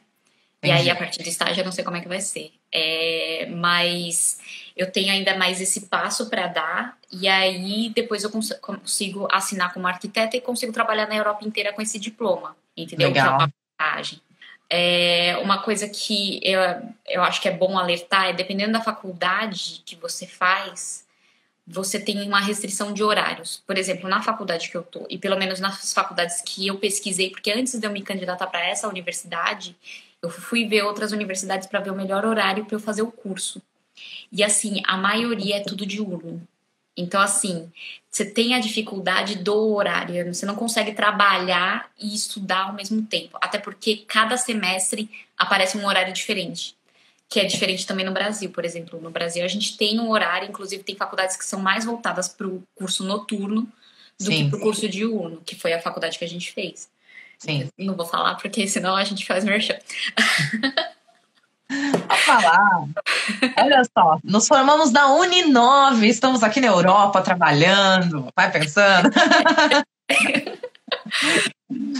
E 0.63 0.71
aí, 0.71 0.89
a 0.89 0.95
partir 0.95 1.21
do 1.21 1.29
estágio, 1.29 1.61
eu 1.61 1.65
não 1.65 1.71
sei 1.71 1.83
como 1.83 1.97
é 1.97 2.01
que 2.01 2.07
vai 2.07 2.19
ser. 2.19 2.51
É, 2.73 3.47
mas 3.51 4.39
eu 4.75 4.91
tenho 4.91 5.11
ainda 5.11 5.37
mais 5.37 5.61
esse 5.61 5.81
passo 5.87 6.29
para 6.29 6.47
dar, 6.47 6.97
e 7.11 7.27
aí 7.27 7.89
depois 7.95 8.23
eu 8.23 8.29
cons 8.29 8.51
consigo 8.61 9.27
assinar 9.31 9.73
como 9.73 9.87
arquiteta 9.87 10.35
e 10.35 10.41
consigo 10.41 10.73
trabalhar 10.73 11.07
na 11.07 11.15
Europa 11.15 11.45
inteira 11.45 11.71
com 11.71 11.81
esse 11.81 11.99
diploma, 11.99 12.55
entendeu? 12.75 13.07
Legal. 13.07 13.25
Que 13.25 13.29
é 13.29 13.45
uma 13.45 13.51
vantagem. 13.79 14.21
É 14.69 15.37
uma 15.41 15.61
coisa 15.61 15.87
que 15.87 16.41
eu, 16.43 16.59
eu 17.07 17.23
acho 17.23 17.41
que 17.41 17.47
é 17.47 17.51
bom 17.55 17.77
alertar 17.77 18.27
é 18.27 18.33
dependendo 18.33 18.73
da 18.73 18.81
faculdade 18.81 19.81
que 19.85 19.95
você 19.95 20.27
faz, 20.27 21.05
você 21.65 21.99
tem 21.99 22.25
uma 22.25 22.39
restrição 22.39 22.93
de 22.93 23.03
horários. 23.03 23.61
Por 23.67 23.77
exemplo, 23.77 24.09
na 24.09 24.21
faculdade 24.21 24.69
que 24.69 24.75
eu 24.75 24.83
tô, 24.83 25.05
e 25.09 25.17
pelo 25.17 25.37
menos 25.37 25.59
nas 25.59 25.93
faculdades 25.93 26.41
que 26.41 26.65
eu 26.67 26.77
pesquisei, 26.77 27.29
porque 27.29 27.51
antes 27.51 27.77
de 27.77 27.85
eu 27.85 27.91
me 27.91 28.01
candidatar 28.01 28.47
para 28.47 28.65
essa 28.65 28.87
universidade, 28.87 29.75
eu 30.21 30.29
fui 30.29 30.65
ver 30.65 30.83
outras 30.83 31.11
universidades 31.11 31.67
para 31.67 31.79
ver 31.79 31.91
o 31.91 31.95
melhor 31.95 32.25
horário 32.25 32.65
para 32.65 32.75
eu 32.75 32.79
fazer 32.79 33.01
o 33.01 33.11
curso. 33.11 33.61
E 34.31 34.43
assim, 34.43 34.81
a 34.85 34.97
maioria 34.97 35.57
é 35.57 35.63
tudo 35.63 35.85
diurno. 35.85 36.47
Então, 36.97 37.21
assim, 37.21 37.71
você 38.09 38.25
tem 38.25 38.55
a 38.55 38.59
dificuldade 38.59 39.35
do 39.35 39.75
horário, 39.75 40.33
você 40.33 40.45
não 40.45 40.55
consegue 40.55 40.93
trabalhar 40.93 41.91
e 41.99 42.15
estudar 42.15 42.63
ao 42.63 42.73
mesmo 42.73 43.03
tempo. 43.03 43.37
Até 43.39 43.59
porque 43.59 43.97
cada 44.07 44.35
semestre 44.35 45.07
aparece 45.37 45.77
um 45.77 45.85
horário 45.85 46.11
diferente. 46.11 46.75
Que 47.29 47.39
é 47.39 47.45
diferente 47.45 47.85
também 47.85 48.05
no 48.05 48.11
Brasil, 48.11 48.49
por 48.49 48.65
exemplo. 48.65 48.99
No 48.99 49.11
Brasil 49.11 49.45
a 49.45 49.47
gente 49.47 49.77
tem 49.77 49.99
um 49.99 50.09
horário, 50.09 50.49
inclusive 50.49 50.81
tem 50.81 50.95
faculdades 50.95 51.37
que 51.37 51.45
são 51.45 51.59
mais 51.59 51.85
voltadas 51.85 52.27
para 52.27 52.47
o 52.47 52.63
curso 52.73 53.03
noturno 53.03 53.71
do 54.19 54.25
Sim. 54.25 54.45
que 54.45 54.49
para 54.49 54.57
o 54.57 54.61
curso 54.61 54.89
diurno, 54.89 55.41
que 55.45 55.55
foi 55.55 55.73
a 55.73 55.81
faculdade 55.81 56.17
que 56.17 56.25
a 56.25 56.29
gente 56.29 56.51
fez. 56.51 56.89
Sim. 57.37 57.69
Não 57.77 57.95
vou 57.95 58.05
falar 58.05 58.35
porque 58.35 58.67
senão 58.67 58.95
a 58.95 59.03
gente 59.03 59.25
faz 59.25 59.43
merchan. 59.43 59.77
falar. 62.25 62.87
Olha 63.57 63.83
só, 63.83 64.19
nos 64.23 64.47
formamos 64.47 64.91
na 64.91 65.13
Uninove, 65.15 66.07
estamos 66.07 66.43
aqui 66.43 66.59
na 66.59 66.67
Europa 66.67 67.21
trabalhando, 67.21 68.27
vai 68.35 68.51
pensando. 68.51 69.09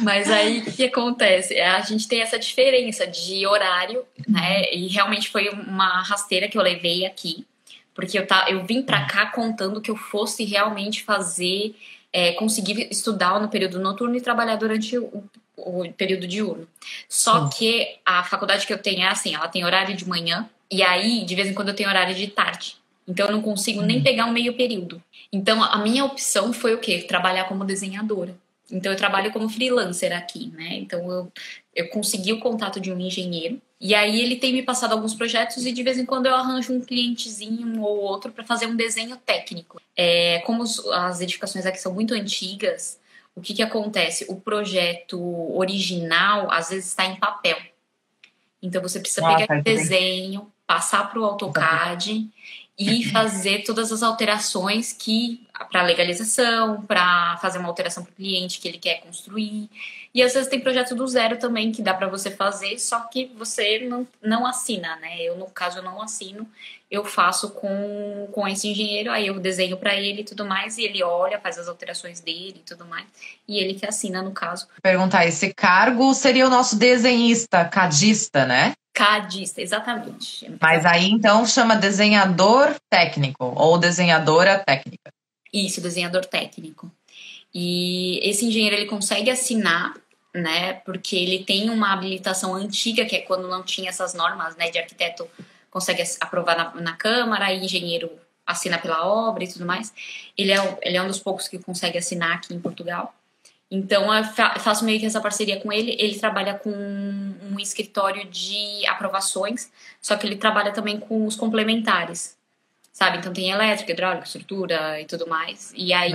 Mas 0.02 0.30
aí 0.32 0.60
o 0.60 0.72
que 0.72 0.86
acontece? 0.86 1.60
A 1.60 1.82
gente 1.82 2.08
tem 2.08 2.22
essa 2.22 2.40
diferença 2.40 3.06
de 3.06 3.46
horário, 3.46 4.06
né? 4.28 4.64
E 4.74 4.88
realmente 4.88 5.30
foi 5.30 5.50
uma 5.50 6.02
rasteira 6.04 6.48
que 6.48 6.58
eu 6.58 6.62
levei 6.62 7.06
aqui, 7.06 7.46
porque 7.94 8.18
eu, 8.18 8.26
tá, 8.26 8.46
eu 8.50 8.66
vim 8.66 8.82
para 8.82 9.06
cá 9.06 9.26
contando 9.26 9.82
que 9.82 9.92
eu 9.92 9.98
fosse 9.98 10.46
realmente 10.46 11.04
fazer, 11.04 11.76
é, 12.14 12.32
conseguir 12.34 12.88
estudar 12.90 13.42
no 13.42 13.50
período 13.50 13.80
noturno 13.80 14.16
e 14.16 14.22
trabalhar 14.22 14.56
durante 14.56 14.98
o 14.98 15.24
o 15.58 15.92
período 15.92 16.28
diurno. 16.28 16.68
Só 17.10 17.44
Sim. 17.44 17.58
que 17.58 17.98
a 18.06 18.24
faculdade 18.24 18.66
que 18.66 18.74
eu 18.74 18.78
tenho 18.78 19.02
é 19.02 19.08
assim, 19.08 19.36
ela 19.36 19.48
tem 19.48 19.66
horário 19.66 19.96
de 19.96 20.08
manhã 20.08 20.48
e 20.70 20.84
aí 20.84 21.26
de 21.26 21.36
vez 21.36 21.50
em 21.50 21.54
quando 21.54 21.70
eu 21.70 21.76
tenho 21.76 21.90
horário 21.90 22.16
de 22.16 22.28
tarde. 22.28 22.78
Então 23.08 23.26
eu 23.26 23.32
não 23.32 23.42
consigo 23.42 23.82
nem 23.82 23.98
uhum. 23.98 24.04
pegar 24.04 24.26
um 24.26 24.32
meio 24.32 24.54
período. 24.54 25.02
Então 25.32 25.64
a 25.64 25.78
minha 25.80 26.06
opção 26.06 26.54
foi 26.54 26.74
o 26.74 26.78
quê? 26.78 27.06
Trabalhar 27.08 27.46
como 27.46 27.66
desenhadora. 27.66 28.36
Então 28.70 28.92
eu 28.92 28.98
trabalho 28.98 29.32
como 29.32 29.50
freelancer 29.50 30.16
aqui, 30.16 30.52
né? 30.54 30.76
Então 30.76 31.10
eu, 31.10 31.32
eu 31.74 31.90
consegui 31.90 32.34
o 32.34 32.40
contato 32.40 32.80
de 32.80 32.92
um 32.92 33.00
engenheiro 33.00 33.62
e 33.80 33.96
aí 33.96 34.20
ele 34.20 34.36
tem 34.36 34.52
me 34.52 34.64
passado 34.64 34.92
alguns 34.92 35.14
projetos 35.14 35.66
e 35.66 35.72
de 35.72 35.84
vez 35.84 35.98
em 35.98 36.06
quando 36.06 36.26
eu 36.26 36.36
arranjo 36.36 36.74
um 36.74 36.82
clientezinho 36.82 37.82
ou 37.82 37.98
outro 38.00 38.32
para 38.32 38.44
fazer 38.44 38.66
um 38.66 38.76
desenho 38.76 39.16
técnico. 39.18 39.80
É, 39.96 40.40
como 40.40 40.64
as 40.64 41.22
edificações 41.22 41.66
aqui 41.66 41.80
são 41.80 41.94
muito 41.94 42.14
antigas, 42.14 43.00
o 43.38 43.42
que, 43.42 43.54
que 43.54 43.62
acontece? 43.62 44.26
O 44.28 44.42
projeto 44.42 45.22
original 45.56 46.50
às 46.50 46.70
vezes 46.70 46.88
está 46.88 47.06
em 47.06 47.18
papel. 47.18 47.56
Então 48.60 48.82
você 48.82 49.00
precisa 49.00 49.24
ah, 49.24 49.36
pegar 49.36 49.60
o 49.60 49.64
desenho, 49.64 50.52
passar 50.66 51.08
para 51.08 51.20
o 51.20 51.24
AutoCAD 51.24 52.28
e 52.76 53.04
fazer 53.14 53.64
todas 53.64 53.92
as 53.92 54.02
alterações 54.02 54.92
que 54.92 55.48
para 55.72 55.84
legalização, 55.84 56.82
para 56.82 57.38
fazer 57.38 57.60
uma 57.60 57.68
alteração 57.68 58.04
para 58.04 58.12
o 58.12 58.16
cliente 58.16 58.60
que 58.60 58.68
ele 58.68 58.80
quer 58.80 59.02
construir. 59.02 59.70
E 60.14 60.24
às 60.24 60.34
vezes 60.34 60.50
tem 60.50 60.60
projeto 60.60 60.96
do 60.96 61.06
zero 61.08 61.38
também 61.38 61.72
que 61.72 61.82
dá 61.82 61.94
para 61.94 62.08
você 62.08 62.32
fazer, 62.32 62.80
só 62.80 63.02
que 63.02 63.32
você 63.36 63.80
não, 63.88 64.08
não 64.22 64.46
assina, 64.46 64.96
né? 64.98 65.22
Eu, 65.22 65.38
no 65.38 65.48
caso, 65.48 65.80
eu 65.80 65.84
não 65.84 66.02
assino 66.02 66.48
eu 66.90 67.04
faço 67.04 67.50
com, 67.52 68.30
com 68.32 68.48
esse 68.48 68.68
engenheiro, 68.70 69.12
aí 69.12 69.28
eu 69.28 69.40
desenho 69.40 69.78
para 69.78 69.96
ele 69.96 70.22
e 70.22 70.24
tudo 70.24 70.46
mais, 70.46 70.78
e 70.78 70.84
ele 70.84 71.04
olha, 71.04 71.40
faz 71.40 71.58
as 71.58 71.68
alterações 71.68 72.22
dele 72.22 72.56
e 72.58 72.66
tudo 72.66 72.86
mais, 72.86 73.06
e 73.48 73.60
ele 73.60 73.74
que 73.74 73.86
assina 73.86 74.22
no 74.22 74.32
caso. 74.32 74.68
Perguntar, 74.82 75.26
esse 75.26 75.54
cargo 75.54 76.14
seria 76.14 76.48
o 76.48 76.50
nosso 76.50 76.78
desenhista, 76.78 77.66
cadista, 77.66 78.46
né? 78.46 78.72
Cadista, 78.94 79.62
exatamente. 79.62 80.50
Mas 80.60 80.86
aí 80.86 81.10
então 81.12 81.46
chama 81.46 81.76
desenhador 81.76 82.74
técnico 82.90 83.54
ou 83.56 83.78
desenhadora 83.78 84.58
técnica. 84.58 85.12
Isso, 85.54 85.82
desenhador 85.82 86.26
técnico. 86.26 86.92
E 87.54 88.20
esse 88.24 88.46
engenheiro 88.46 88.76
ele 88.76 88.86
consegue 88.86 89.30
assinar 89.30 89.94
né? 90.38 90.74
Porque 90.86 91.16
ele 91.16 91.44
tem 91.44 91.70
uma 91.70 91.94
habilitação 91.94 92.54
antiga, 92.56 93.06
que 93.06 93.16
é 93.16 93.22
quando 93.22 93.48
não 93.48 93.64
tinha 93.64 93.90
essas 93.90 94.14
normas, 94.14 94.56
né, 94.56 94.70
de 94.70 94.78
arquiteto 94.78 95.28
consegue 95.70 96.04
aprovar 96.22 96.58
na, 96.58 96.82
na 96.82 96.94
Câmara, 96.94 97.52
e 97.52 97.64
engenheiro 97.64 98.10
assina 98.46 98.78
pela 98.78 99.06
obra 99.06 99.44
e 99.44 99.48
tudo 99.48 99.66
mais. 99.66 99.94
Ele 100.38 100.52
é, 100.52 100.80
ele 100.82 100.98
é 100.98 101.02
um 101.02 101.08
dos 101.08 101.20
poucos 101.20 101.48
que 101.48 101.60
consegue 101.60 101.98
assinar 101.98 102.38
aqui 102.38 102.54
em 102.54 102.60
Portugal. 102.60 103.14
Então, 103.70 104.14
eu 104.14 104.24
faço 104.24 104.86
meio 104.86 104.98
que 105.00 105.06
essa 105.06 105.20
parceria 105.20 105.60
com 105.60 105.74
ele. 105.74 105.96
Ele 106.00 106.18
trabalha 106.18 106.54
com 106.54 106.72
um 106.72 107.60
escritório 107.60 108.26
de 108.30 108.86
aprovações, 108.88 109.70
só 110.02 110.16
que 110.16 110.26
ele 110.26 110.38
trabalha 110.38 110.72
também 110.72 110.98
com 111.00 111.26
os 111.26 111.36
complementares, 111.36 112.38
sabe? 112.94 113.18
Então, 113.18 113.34
tem 113.34 113.50
elétrica, 113.50 113.92
hidráulica, 113.92 114.26
estrutura 114.26 115.02
e 115.02 115.06
tudo 115.06 115.28
mais. 115.28 115.74
E 115.76 115.92
aí, 115.92 116.14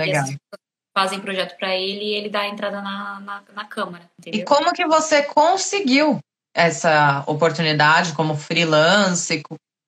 fazem 0.93 1.19
projeto 1.19 1.57
para 1.57 1.75
ele 1.75 2.03
e 2.03 2.13
ele 2.13 2.29
dá 2.29 2.41
a 2.41 2.47
entrada 2.47 2.81
na, 2.81 3.19
na, 3.19 3.43
na 3.53 3.65
Câmara. 3.65 4.09
Entendeu? 4.19 4.41
E 4.41 4.43
como 4.45 4.71
que 4.73 4.85
você 4.85 5.23
conseguiu 5.23 6.19
essa 6.53 7.23
oportunidade 7.25 8.13
como 8.13 8.35
freelance? 8.35 9.41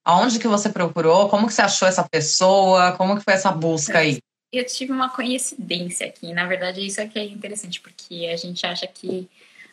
Aonde 0.04 0.38
que 0.38 0.48
você 0.48 0.68
procurou? 0.68 1.28
Como 1.28 1.46
que 1.46 1.54
você 1.54 1.62
achou 1.62 1.86
essa 1.86 2.06
pessoa? 2.08 2.92
Como 2.92 3.16
que 3.16 3.24
foi 3.24 3.34
essa 3.34 3.52
busca 3.52 3.98
aí? 3.98 4.18
Eu 4.52 4.64
tive 4.64 4.92
uma 4.92 5.10
coincidência 5.10 6.06
aqui. 6.06 6.32
Na 6.32 6.46
verdade, 6.46 6.84
isso 6.84 7.00
é 7.00 7.06
que 7.06 7.18
é 7.18 7.24
interessante, 7.24 7.80
porque 7.80 8.28
a 8.32 8.36
gente 8.36 8.66
acha 8.66 8.86
que 8.86 9.28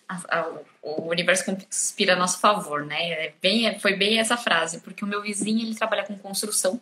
a, 0.07 0.39
a, 0.39 0.51
o 0.81 1.09
universo 1.09 1.45
conspira 1.45 2.13
a 2.13 2.15
nosso 2.15 2.39
favor, 2.39 2.85
né? 2.85 3.09
É 3.11 3.33
bem, 3.41 3.79
foi 3.79 3.95
bem 3.95 4.19
essa 4.19 4.37
frase, 4.37 4.79
porque 4.81 5.03
o 5.03 5.07
meu 5.07 5.21
vizinho, 5.21 5.61
ele 5.61 5.75
trabalha 5.75 6.03
com 6.03 6.17
construção. 6.17 6.81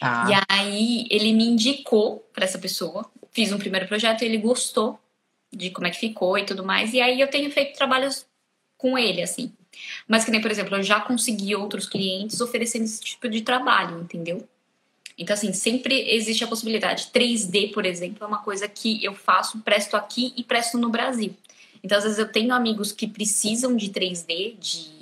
Ah. 0.00 0.26
E 0.30 0.52
aí, 0.52 1.06
ele 1.10 1.32
me 1.32 1.44
indicou 1.44 2.26
para 2.32 2.44
essa 2.44 2.58
pessoa. 2.58 3.10
Fiz 3.32 3.52
um 3.52 3.58
primeiro 3.58 3.86
projeto 3.86 4.22
e 4.22 4.24
ele 4.24 4.38
gostou 4.38 4.98
de 5.52 5.70
como 5.70 5.86
é 5.86 5.90
que 5.90 5.98
ficou 5.98 6.36
e 6.38 6.44
tudo 6.44 6.64
mais. 6.64 6.92
E 6.92 7.00
aí, 7.00 7.20
eu 7.20 7.28
tenho 7.28 7.50
feito 7.50 7.76
trabalhos 7.76 8.26
com 8.76 8.96
ele, 8.96 9.22
assim. 9.22 9.52
Mas 10.06 10.24
que 10.24 10.30
nem, 10.30 10.40
por 10.40 10.50
exemplo, 10.50 10.76
eu 10.76 10.82
já 10.82 11.00
consegui 11.00 11.54
outros 11.54 11.86
clientes 11.86 12.40
oferecendo 12.40 12.84
esse 12.84 13.00
tipo 13.00 13.28
de 13.28 13.42
trabalho, 13.42 14.00
entendeu? 14.00 14.46
Então, 15.16 15.34
assim, 15.34 15.52
sempre 15.52 16.14
existe 16.14 16.44
a 16.44 16.46
possibilidade. 16.46 17.08
3D, 17.12 17.72
por 17.72 17.84
exemplo, 17.84 18.22
é 18.22 18.26
uma 18.26 18.38
coisa 18.38 18.68
que 18.68 19.04
eu 19.04 19.14
faço, 19.14 19.58
presto 19.60 19.96
aqui 19.96 20.32
e 20.36 20.44
presto 20.44 20.78
no 20.78 20.90
Brasil. 20.90 21.34
Então, 21.82 21.98
às 21.98 22.04
vezes, 22.04 22.18
eu 22.18 22.30
tenho 22.30 22.54
amigos 22.54 22.92
que 22.92 23.06
precisam 23.06 23.76
de 23.76 23.88
3D, 23.90 24.56
de 24.58 24.97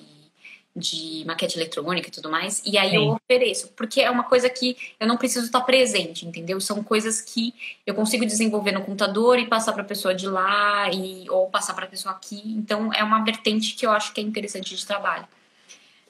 de 0.77 1.25
maquete 1.25 1.57
eletrônica 1.57 2.09
e 2.09 2.13
tudo 2.13 2.31
mais, 2.31 2.63
e 2.67 2.77
aí 2.77 2.91
Sim. 2.91 2.97
eu 2.97 3.03
ofereço, 3.13 3.69
porque 3.69 4.03
é 4.03 4.11
uma 4.11 4.25
coisa 4.25 4.51
que 4.51 4.77
eu 5.01 5.07
não 5.07 5.17
preciso 5.17 5.47
estar 5.47 5.63
presente, 5.63 6.27
entendeu? 6.27 6.61
São 6.61 6.85
coisas 6.85 7.23
que 7.23 7.55
eu 7.87 7.95
consigo 7.95 8.27
desenvolver 8.27 8.73
no 8.73 8.83
computador 8.83 9.39
e 9.39 9.47
passar 9.47 9.73
para 9.73 9.83
a 9.83 9.87
pessoa 9.87 10.15
de 10.15 10.29
lá 10.29 10.91
e 10.93 11.29
ou 11.31 11.49
passar 11.49 11.73
para 11.73 11.87
a 11.87 11.89
pessoa 11.89 12.15
aqui. 12.15 12.43
Então 12.45 12.93
é 12.93 13.03
uma 13.03 13.25
vertente 13.25 13.75
que 13.75 13.87
eu 13.87 13.91
acho 13.91 14.13
que 14.13 14.21
é 14.21 14.25
interessante 14.25 14.77
de 14.77 14.87
trabalho. 14.87 15.27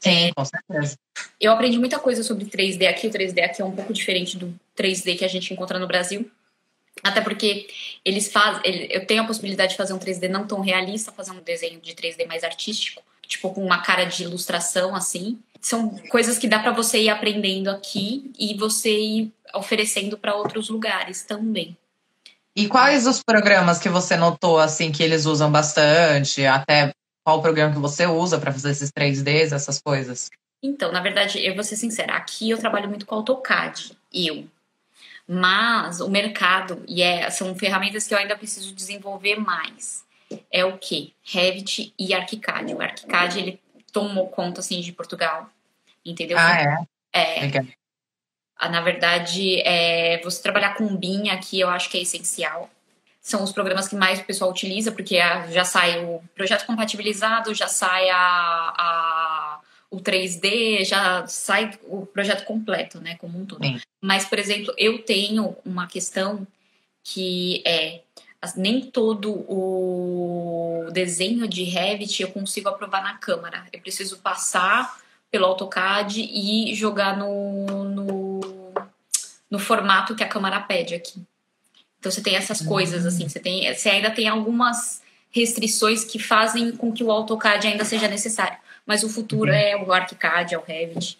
Sim, 0.00 0.10
é, 0.10 0.32
com 0.34 0.44
certeza. 0.44 0.98
Eu 1.40 1.52
aprendi 1.52 1.78
muita 1.78 1.98
coisa 1.98 2.24
sobre 2.24 2.44
3D 2.46 2.88
aqui. 2.88 3.06
O 3.06 3.10
3D 3.10 3.42
aqui 3.44 3.62
é 3.62 3.64
um 3.64 3.70
pouco 3.70 3.92
diferente 3.92 4.36
do 4.36 4.52
3D 4.76 5.16
que 5.16 5.24
a 5.24 5.28
gente 5.28 5.52
encontra 5.54 5.78
no 5.78 5.86
Brasil. 5.86 6.28
Até 7.02 7.20
porque 7.20 7.68
eles 8.04 8.30
fazem. 8.30 8.62
Eu 8.90 9.06
tenho 9.06 9.22
a 9.22 9.26
possibilidade 9.26 9.72
de 9.72 9.76
fazer 9.76 9.92
um 9.92 9.98
3D 9.98 10.28
não 10.28 10.46
tão 10.46 10.60
realista, 10.60 11.12
fazer 11.12 11.30
um 11.30 11.40
desenho 11.40 11.80
de 11.80 11.94
3D 11.94 12.26
mais 12.26 12.42
artístico 12.42 13.02
tipo 13.26 13.52
com 13.52 13.64
uma 13.64 13.82
cara 13.82 14.04
de 14.04 14.24
ilustração 14.24 14.94
assim. 14.94 15.38
São 15.60 15.90
coisas 16.10 16.38
que 16.38 16.48
dá 16.48 16.58
para 16.58 16.72
você 16.72 17.02
ir 17.02 17.08
aprendendo 17.08 17.68
aqui 17.68 18.30
e 18.38 18.54
você 18.54 18.96
ir 18.96 19.32
oferecendo 19.54 20.16
para 20.16 20.34
outros 20.34 20.68
lugares 20.68 21.22
também. 21.22 21.76
E 22.54 22.68
quais 22.68 23.06
os 23.06 23.22
programas 23.22 23.78
que 23.78 23.88
você 23.88 24.16
notou 24.16 24.58
assim 24.58 24.90
que 24.90 25.02
eles 25.02 25.26
usam 25.26 25.50
bastante? 25.50 26.46
Até 26.46 26.92
qual 27.22 27.42
programa 27.42 27.74
que 27.74 27.80
você 27.80 28.06
usa 28.06 28.38
para 28.38 28.52
fazer 28.52 28.70
esses 28.70 28.90
3Ds, 28.90 29.52
essas 29.52 29.80
coisas? 29.80 30.30
Então, 30.62 30.90
na 30.90 31.00
verdade, 31.00 31.44
eu 31.44 31.54
vou 31.54 31.64
ser 31.64 31.76
sincera, 31.76 32.14
aqui 32.14 32.48
eu 32.48 32.58
trabalho 32.58 32.88
muito 32.88 33.04
com 33.04 33.14
AutoCAD, 33.16 33.92
eu. 34.12 34.46
Mas 35.28 36.00
o 36.00 36.08
mercado, 36.08 36.82
e 36.86 37.02
é, 37.02 37.28
são 37.30 37.54
ferramentas 37.54 38.06
que 38.06 38.14
eu 38.14 38.18
ainda 38.18 38.36
preciso 38.36 38.72
desenvolver 38.72 39.36
mais 39.36 40.05
é 40.50 40.64
o 40.64 40.78
que? 40.78 41.14
Revit 41.22 41.94
e 41.98 42.14
ArchiCAD. 42.14 42.74
O 42.74 42.80
ArchiCAD, 42.80 43.38
ele 43.38 43.60
tomou 43.92 44.28
conta, 44.28 44.60
assim, 44.60 44.80
de 44.80 44.92
Portugal, 44.92 45.48
entendeu? 46.04 46.38
Ah, 46.38 46.86
é? 47.12 47.46
É. 47.46 47.66
Ah, 48.56 48.68
na 48.68 48.80
verdade, 48.80 49.60
é, 49.60 50.20
você 50.22 50.42
trabalhar 50.42 50.74
com 50.74 50.96
BIM 50.96 51.28
aqui, 51.28 51.60
eu 51.60 51.68
acho 51.68 51.90
que 51.90 51.98
é 51.98 52.02
essencial. 52.02 52.70
São 53.20 53.42
os 53.42 53.52
programas 53.52 53.88
que 53.88 53.96
mais 53.96 54.20
o 54.20 54.24
pessoal 54.24 54.50
utiliza, 54.50 54.92
porque 54.92 55.16
já 55.50 55.64
sai 55.64 56.04
o 56.04 56.22
projeto 56.34 56.64
compatibilizado, 56.64 57.54
já 57.54 57.68
sai 57.68 58.08
a, 58.08 58.16
a 58.16 59.60
o 59.90 59.98
3D, 59.98 60.84
já 60.84 61.26
sai 61.26 61.72
o 61.84 62.06
projeto 62.06 62.44
completo, 62.44 63.00
né, 63.00 63.16
como 63.16 63.38
um 63.38 63.46
todo. 63.46 63.64
Sim. 63.64 63.80
Mas, 64.00 64.24
por 64.24 64.38
exemplo, 64.38 64.72
eu 64.76 65.02
tenho 65.02 65.56
uma 65.64 65.86
questão 65.86 66.46
que 67.02 67.62
é 67.66 68.02
nem 68.54 68.80
todo 68.80 69.32
o 69.32 70.88
desenho 70.92 71.48
de 71.48 71.64
Revit 71.64 72.22
eu 72.22 72.30
consigo 72.30 72.68
aprovar 72.68 73.02
na 73.02 73.14
Câmara. 73.14 73.66
Eu 73.72 73.80
preciso 73.80 74.18
passar 74.18 74.98
pelo 75.30 75.46
AutoCAD 75.46 76.20
e 76.20 76.74
jogar 76.74 77.16
no, 77.16 77.84
no, 77.84 78.40
no 79.50 79.58
formato 79.58 80.14
que 80.14 80.22
a 80.22 80.28
Câmara 80.28 80.60
pede 80.60 80.94
aqui. 80.94 81.22
Então 81.98 82.12
você 82.12 82.22
tem 82.22 82.36
essas 82.36 82.60
coisas 82.60 83.04
assim, 83.04 83.24
uhum. 83.24 83.28
você 83.28 83.40
tem, 83.40 83.74
você 83.74 83.88
ainda 83.88 84.10
tem 84.10 84.28
algumas 84.28 85.02
restrições 85.30 86.04
que 86.04 86.18
fazem 86.18 86.72
com 86.72 86.92
que 86.92 87.02
o 87.02 87.10
AutoCAD 87.10 87.66
ainda 87.66 87.84
seja 87.84 88.08
necessário. 88.08 88.58
Mas 88.86 89.02
o 89.02 89.08
futuro 89.08 89.50
uhum. 89.50 89.56
é 89.56 89.76
o 89.76 89.92
ArchiCAD, 89.92 90.54
é 90.54 90.58
o 90.58 90.62
Revit, 90.62 91.18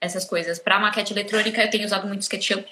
essas 0.00 0.24
coisas. 0.24 0.58
Para 0.58 0.78
maquete 0.78 1.12
eletrônica 1.12 1.60
eu 1.60 1.70
tenho 1.70 1.84
usado 1.84 2.06
muito 2.06 2.22
SketchUp 2.22 2.64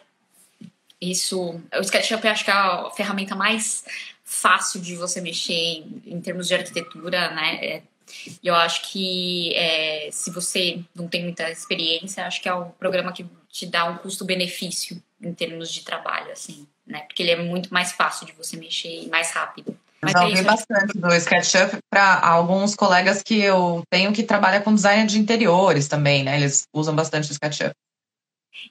isso, 1.00 1.61
o 1.75 1.81
SketchUp 1.81 2.25
eu 2.25 2.31
acho 2.31 2.45
que 2.45 2.50
é 2.50 2.55
a 2.55 2.91
ferramenta 2.91 3.35
mais 3.35 3.85
fácil 4.25 4.81
de 4.81 4.97
você 4.97 5.21
mexer 5.21 5.53
em, 5.53 6.03
em 6.07 6.21
termos 6.21 6.49
de 6.49 6.55
arquitetura, 6.55 7.31
né? 7.31 7.65
É, 7.65 7.83
eu 8.43 8.55
acho 8.55 8.91
que 8.91 9.55
é, 9.55 10.09
se 10.12 10.31
você 10.31 10.81
não 10.94 11.09
tem 11.09 11.25
muita 11.25 11.51
experiência, 11.51 12.27
acho 12.27 12.40
que 12.40 12.49
é 12.49 12.55
o 12.55 12.66
programa 12.66 13.12
que 13.12 13.27
te 13.49 13.66
dá 13.66 13.85
um 13.85 13.99
custo-benefício 13.99 15.03
em 15.20 15.33
termos 15.33 15.73
de 15.73 15.83
trabalho, 15.83 16.31
assim, 16.33 16.66
né? 16.87 17.01
Porque 17.01 17.23
ele 17.23 17.33
é 17.33 17.42
muito 17.42 17.73
mais 17.73 17.92
fácil 17.92 18.27
de 18.27 18.33
você 18.33 18.57
mexer 18.57 19.05
e 19.05 19.09
mais 19.09 19.31
rápido. 19.33 19.77
Mas 20.03 20.12
já 20.12 20.23
é 20.23 20.25
ouvi 20.25 20.38
é 20.38 20.42
bastante 20.42 20.99
do 20.99 21.14
SketchUp 21.14 21.79
para 21.90 22.20
alguns 22.20 22.75
colegas 22.75 23.23
que 23.23 23.40
eu 23.40 23.83
tenho 23.90 24.12
que 24.12 24.23
trabalham 24.23 24.62
com 24.62 24.75
design 24.75 25.07
de 25.07 25.18
interiores 25.18 25.88
também, 25.88 26.23
né? 26.23 26.37
Eles 26.37 26.64
usam 26.73 26.94
bastante 26.94 27.31
o 27.31 27.33
SketchUp. 27.33 27.73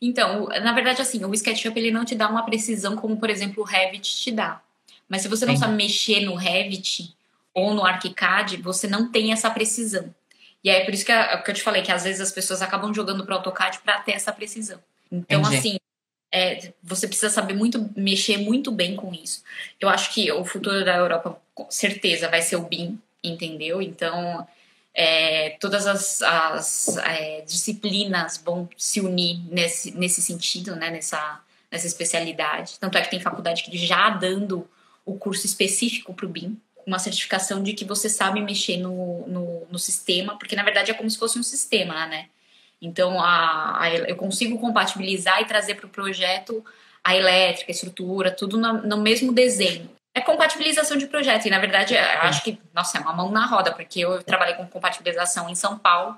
Então, 0.02 0.48
na 0.48 0.74
verdade, 0.74 1.02
assim, 1.02 1.24
o 1.24 1.34
SketchUp 1.34 1.78
ele 1.78 1.92
não 1.92 2.06
te 2.06 2.16
dá 2.16 2.28
uma 2.28 2.44
precisão 2.44 2.96
como, 2.96 3.18
por 3.18 3.30
exemplo, 3.30 3.64
o 3.64 3.66
Revit 3.66 4.16
te 4.16 4.32
dá. 4.32 4.62
Mas 5.08 5.22
se 5.22 5.28
você 5.28 5.46
não 5.46 5.54
Sim. 5.54 5.60
sabe 5.62 5.76
mexer 5.76 6.22
no 6.22 6.36
Revit 6.36 7.14
ou 7.54 7.74
no 7.74 7.86
ArchiCAD, 7.86 8.58
você 8.58 8.88
não 8.88 9.12
tem 9.12 9.32
essa 9.32 9.50
precisão. 9.50 10.14
E 10.64 10.70
aí, 10.70 10.82
é 10.82 10.86
por 10.86 10.94
isso 10.94 11.06
que, 11.06 11.12
a, 11.12 11.38
que 11.38 11.52
eu 11.52 11.56
te 11.56 11.62
falei, 11.62 11.82
que 11.82 11.92
às 11.92 12.04
vezes 12.04 12.20
as 12.20 12.32
pessoas 12.32 12.62
acabam 12.62 12.94
jogando 12.94 13.24
para 13.24 13.36
o 13.36 13.38
AutoCAD 13.38 13.80
para 13.80 14.00
ter 14.00 14.14
essa 14.14 14.34
precisão. 14.34 14.80
Então, 15.12 15.40
Entendi. 15.42 15.58
assim, 15.58 15.78
é, 16.32 16.74
você 16.84 17.08
precisa 17.08 17.30
saber 17.30 17.54
muito, 17.54 17.90
mexer 17.96 18.38
muito 18.38 18.72
bem 18.72 18.96
com 18.96 19.14
isso. 19.14 19.44
Eu 19.80 19.88
acho 19.88 20.14
que 20.14 20.32
o 20.32 20.44
futuro 20.44 20.84
da 20.84 20.96
Europa, 20.96 21.40
com 21.54 21.70
certeza, 21.70 22.28
vai 22.28 22.42
ser 22.42 22.56
o 22.56 22.64
BIM, 22.64 23.00
entendeu? 23.24 23.82
Então, 23.82 24.46
é, 24.96 25.58
todas 25.60 25.86
as, 25.86 26.22
as 26.22 26.98
é, 26.98 27.42
disciplinas 27.42 28.42
vão 28.44 28.70
se 28.78 29.02
unir 29.02 29.42
nesse, 29.52 29.92
nesse 29.92 30.22
sentido, 30.22 30.74
né, 30.74 30.90
nessa, 30.90 31.42
nessa 31.70 31.86
especialidade. 31.86 32.80
Tanto 32.80 32.98
é 32.98 33.02
que 33.02 33.10
tem 33.10 33.20
faculdade 33.20 33.64
que 33.64 33.78
já 33.78 34.10
dando 34.10 34.66
o 35.06 35.18
curso 35.18 35.46
específico 35.46 36.14
para 36.14 36.26
o 36.26 36.30
BIM, 36.30 36.58
uma 36.88 36.98
certificação 36.98 37.62
de 37.62 37.74
que 37.74 37.84
você 37.84 38.08
sabe 38.08 38.40
mexer 38.40 38.78
no, 38.78 39.28
no, 39.28 39.68
no, 39.70 39.78
sistema, 39.78 40.38
porque 40.38 40.56
na 40.56 40.64
verdade 40.64 40.92
é 40.92 40.94
como 40.94 41.10
se 41.10 41.18
fosse 41.18 41.38
um 41.38 41.44
sistema, 41.44 42.06
né? 42.08 42.28
Então 42.82 43.20
a, 43.20 43.82
a 43.82 43.90
eu 43.90 44.16
consigo 44.16 44.58
compatibilizar 44.60 45.42
e 45.42 45.46
trazer 45.46 45.76
para 45.76 45.88
o 45.88 45.90
projeto 45.90 46.64
a 47.04 47.16
elétrica, 47.16 47.72
a 47.72 47.74
estrutura, 47.74 48.32
tudo 48.32 48.58
no, 48.58 48.82
no 48.84 48.98
mesmo 48.98 49.34
desenho 49.34 49.90
é 50.16 50.22
compatibilização 50.22 50.98
de 50.98 51.08
projeto. 51.08 51.46
E, 51.46 51.50
na 51.50 51.60
verdade, 51.60 51.94
eu 51.94 52.22
acho 52.22 52.42
que, 52.42 52.58
nossa, 52.74 52.98
é 52.98 53.02
uma 53.02 53.12
mão 53.12 53.30
na 53.30 53.46
roda, 53.46 53.74
porque 53.74 54.00
eu 54.00 54.24
trabalhei 54.24 54.56
com 54.56 54.66
compatibilização 54.66 55.50
em 55.50 55.56
São 55.56 55.78
Paulo. 55.78 56.16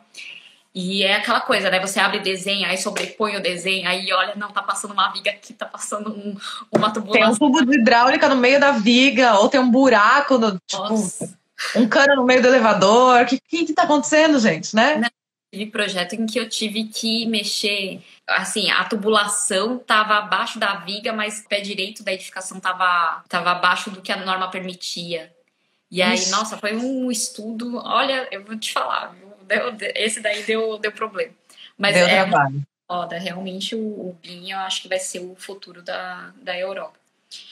E 0.73 1.03
é 1.03 1.15
aquela 1.15 1.41
coisa, 1.41 1.71
né? 1.71 1.79
Você 1.79 1.99
abre 1.99 2.19
desenho, 2.19 2.67
aí 2.67 2.77
sobrepõe 2.77 3.35
o 3.35 3.41
desenho, 3.41 3.89
aí 3.89 4.13
olha, 4.13 4.35
não, 4.35 4.51
tá 4.51 4.61
passando 4.61 4.91
uma 4.91 5.11
viga 5.11 5.31
aqui, 5.31 5.51
tá 5.51 5.65
passando 5.65 6.11
um, 6.11 6.37
uma 6.71 6.91
tubulação. 6.91 7.23
Tem 7.23 7.31
um 7.31 7.35
tubo 7.35 7.65
de 7.65 7.79
hidráulica 7.79 8.29
no 8.29 8.35
meio 8.35 8.59
da 8.59 8.71
viga, 8.73 9.39
ou 9.39 9.49
tem 9.49 9.59
um 9.59 9.71
buraco, 9.71 10.37
no, 10.37 10.59
tipo, 10.67 10.83
nossa. 10.83 11.35
um 11.75 11.89
cano 11.89 12.17
no 12.17 12.23
meio 12.23 12.43
do 12.43 12.49
elevador. 12.49 13.23
O 13.23 13.25
que, 13.25 13.39
que, 13.39 13.65
que 13.65 13.73
tá 13.73 13.83
acontecendo, 13.83 14.37
gente, 14.37 14.75
né? 14.75 14.97
Não, 14.97 15.09
tive 15.51 15.71
projeto 15.71 16.13
em 16.13 16.25
que 16.25 16.39
eu 16.39 16.49
tive 16.49 16.85
que 16.85 17.25
mexer, 17.25 18.01
assim, 18.27 18.69
a 18.69 18.83
tubulação 18.85 19.77
estava 19.77 20.15
abaixo 20.15 20.59
da 20.59 20.75
viga, 20.75 21.13
mas 21.13 21.39
o 21.39 21.47
pé 21.47 21.61
direito 21.61 22.03
da 22.03 22.13
edificação 22.13 22.57
estava 22.57 23.23
tava 23.27 23.51
abaixo 23.51 23.89
do 23.89 24.01
que 24.01 24.11
a 24.11 24.23
norma 24.25 24.49
permitia. 24.49 25.33
E 25.89 26.01
aí, 26.01 26.15
Ixi. 26.15 26.31
nossa, 26.31 26.57
foi 26.57 26.75
um 26.75 27.09
estudo, 27.09 27.77
olha, 27.77 28.27
eu 28.29 28.43
vou 28.43 28.57
te 28.57 28.73
falar, 28.73 29.15
deu, 29.47 29.75
esse 29.95 30.19
daí 30.19 30.43
deu, 30.43 30.77
deu 30.77 30.91
problema. 30.91 31.33
Mas 31.77 31.95
deu 31.95 32.05
é 32.05 32.23
trabalho. 32.23 32.61
Foda, 32.85 33.17
realmente 33.17 33.75
o, 33.75 33.79
o 33.79 34.17
BIM 34.21 34.51
eu 34.51 34.59
acho 34.59 34.81
que 34.81 34.87
vai 34.87 34.99
ser 34.99 35.19
o 35.19 35.35
futuro 35.35 35.81
da, 35.81 36.33
da 36.41 36.57
Europa. 36.57 36.97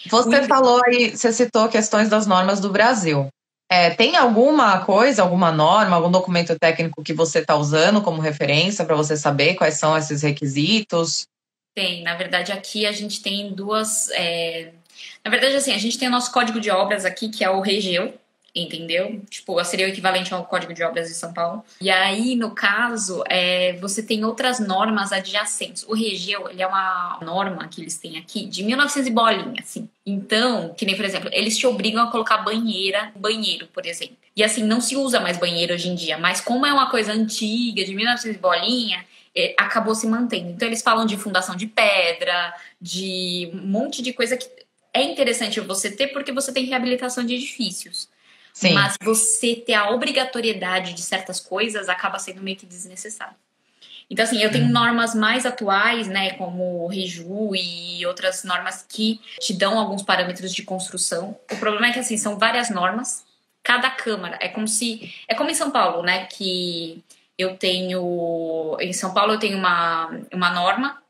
Você 0.09 0.47
falou 0.47 0.81
aí, 0.85 1.11
você 1.11 1.31
citou 1.33 1.67
questões 1.67 2.09
das 2.09 2.25
normas 2.25 2.59
do 2.59 2.69
Brasil. 2.69 3.27
É, 3.69 3.89
tem 3.89 4.15
alguma 4.15 4.85
coisa, 4.85 5.23
alguma 5.23 5.51
norma, 5.51 5.95
algum 5.95 6.11
documento 6.11 6.57
técnico 6.57 7.03
que 7.03 7.13
você 7.13 7.39
está 7.39 7.55
usando 7.55 8.01
como 8.01 8.21
referência 8.21 8.85
para 8.85 8.95
você 8.95 9.17
saber 9.17 9.55
quais 9.55 9.75
são 9.75 9.97
esses 9.97 10.21
requisitos? 10.21 11.27
Tem, 11.75 12.03
na 12.03 12.15
verdade, 12.15 12.51
aqui 12.51 12.85
a 12.85 12.91
gente 12.91 13.21
tem 13.21 13.53
duas. 13.53 14.09
É... 14.11 14.71
Na 15.23 15.31
verdade, 15.31 15.55
assim, 15.55 15.73
a 15.73 15.77
gente 15.77 15.97
tem 15.97 16.07
o 16.07 16.11
nosso 16.11 16.31
código 16.31 16.59
de 16.59 16.69
obras 16.69 17.05
aqui, 17.05 17.29
que 17.29 17.43
é 17.43 17.49
o 17.49 17.59
Regeu, 17.59 18.13
entendeu? 18.55 19.21
Tipo, 19.29 19.61
seria 19.65 19.85
o 19.85 19.89
equivalente 19.89 20.33
ao 20.33 20.45
Código 20.45 20.73
de 20.73 20.81
Obras 20.81 21.09
de 21.09 21.13
São 21.13 21.33
Paulo. 21.33 21.63
E 21.81 21.89
aí, 21.89 22.35
no 22.35 22.51
caso, 22.51 23.23
é, 23.27 23.73
você 23.73 24.01
tem 24.01 24.23
outras 24.23 24.59
normas 24.59 25.11
adjacentes. 25.11 25.83
O 25.87 25.93
Regeu, 25.93 26.49
ele 26.49 26.61
é 26.61 26.67
uma 26.67 27.19
norma 27.21 27.67
que 27.67 27.81
eles 27.81 27.97
têm 27.97 28.17
aqui 28.17 28.45
de 28.45 28.63
1900 28.63 29.07
e 29.07 29.11
bolinha, 29.11 29.61
assim. 29.61 29.89
Então, 30.05 30.73
que 30.73 30.85
nem, 30.85 30.95
por 30.95 31.03
exemplo, 31.03 31.29
eles 31.33 31.57
te 31.57 31.67
obrigam 31.67 32.03
a 32.03 32.11
colocar 32.11 32.37
banheira, 32.37 33.11
banheiro, 33.15 33.67
por 33.73 33.85
exemplo. 33.85 34.15
E 34.35 34.43
assim, 34.43 34.63
não 34.63 34.79
se 34.79 34.95
usa 34.95 35.19
mais 35.19 35.37
banheiro 35.37 35.73
hoje 35.73 35.89
em 35.89 35.95
dia, 35.95 36.17
mas 36.17 36.39
como 36.39 36.65
é 36.65 36.71
uma 36.71 36.89
coisa 36.89 37.11
antiga, 37.11 37.83
de 37.83 37.93
1900 37.93 38.37
e 38.37 38.39
bolinha, 38.39 39.05
é, 39.35 39.53
acabou 39.57 39.93
se 39.93 40.07
mantendo. 40.07 40.51
Então, 40.51 40.67
eles 40.67 40.81
falam 40.81 41.05
de 41.05 41.17
fundação 41.17 41.55
de 41.55 41.67
pedra, 41.67 42.53
de 42.81 43.51
um 43.53 43.67
monte 43.67 44.01
de 44.01 44.13
coisa 44.13 44.37
que 44.37 44.47
é 44.93 45.03
interessante 45.03 45.59
você 45.59 45.91
ter 45.91 46.07
porque 46.07 46.31
você 46.31 46.53
tem 46.53 46.65
reabilitação 46.65 47.25
de 47.25 47.35
edifícios. 47.35 48.07
Sim. 48.55 48.73
Mas 48.73 48.95
você 49.03 49.53
ter 49.53 49.73
a 49.73 49.89
obrigatoriedade 49.89 50.93
de 50.93 51.01
certas 51.01 51.41
coisas 51.41 51.89
acaba 51.89 52.17
sendo 52.17 52.41
meio 52.41 52.55
que 52.55 52.65
desnecessário. 52.65 53.35
Então, 54.09 54.23
assim, 54.23 54.41
eu 54.41 54.49
tenho 54.49 54.65
hum. 54.65 54.71
normas 54.71 55.13
mais 55.13 55.45
atuais, 55.45 56.07
né, 56.07 56.31
como 56.31 56.85
o 56.85 56.87
Reju 56.87 57.53
e 57.53 58.05
outras 58.05 58.45
normas 58.45 58.85
que 58.87 59.19
te 59.41 59.53
dão 59.53 59.77
alguns 59.77 60.03
parâmetros 60.03 60.53
de 60.53 60.63
construção. 60.63 61.37
O 61.51 61.57
problema 61.57 61.87
é 61.87 61.91
que, 61.91 61.99
assim, 61.99 62.17
são 62.17 62.37
várias 62.37 62.69
normas 62.69 63.25
cada 63.61 63.89
câmara. 63.89 64.37
É 64.39 64.47
como 64.47 64.67
se. 64.67 65.13
É 65.27 65.35
como 65.35 65.49
em 65.49 65.55
São 65.55 65.69
Paulo, 65.69 66.01
né? 66.01 66.25
Que 66.27 67.03
eu 67.37 67.57
tenho. 67.57 68.77
Em 68.79 68.93
São 68.93 69.13
Paulo 69.13 69.33
eu 69.33 69.39
tenho 69.39 69.57
uma, 69.57 70.07
uma 70.31 70.51
norma 70.51 71.03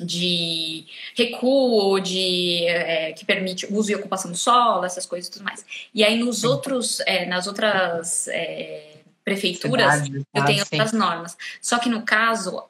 de 0.00 0.86
recuo, 1.14 2.00
de 2.00 2.64
é, 2.66 3.12
que 3.12 3.24
permite 3.24 3.66
uso 3.72 3.90
e 3.90 3.94
ocupação 3.94 4.30
do 4.30 4.36
solo, 4.36 4.84
essas 4.84 5.06
coisas 5.06 5.28
e 5.28 5.32
tudo 5.32 5.44
mais. 5.44 5.64
E 5.94 6.04
aí 6.04 6.18
nos 6.18 6.44
outros, 6.44 7.00
é, 7.00 7.24
nas 7.26 7.46
outras 7.46 8.28
é, 8.28 8.96
prefeituras, 9.24 9.94
Cidade, 9.94 10.26
eu 10.34 10.44
tenho 10.44 10.60
outras 10.60 10.92
normas. 10.92 11.36
Só 11.60 11.78
que 11.78 11.88
no 11.88 12.02
caso, 12.02 12.62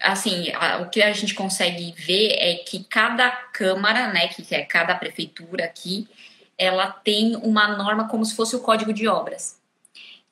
assim, 0.00 0.52
a, 0.52 0.78
o 0.78 0.90
que 0.90 1.02
a 1.02 1.12
gente 1.12 1.34
consegue 1.34 1.92
ver 1.92 2.32
é 2.38 2.54
que 2.56 2.84
cada 2.84 3.30
câmara, 3.30 4.12
né, 4.12 4.28
que 4.28 4.54
é 4.54 4.62
cada 4.64 4.94
prefeitura 4.94 5.64
aqui, 5.64 6.08
ela 6.56 6.88
tem 6.88 7.36
uma 7.36 7.76
norma 7.76 8.08
como 8.08 8.24
se 8.24 8.34
fosse 8.34 8.56
o 8.56 8.60
código 8.60 8.92
de 8.92 9.06
obras. 9.06 9.58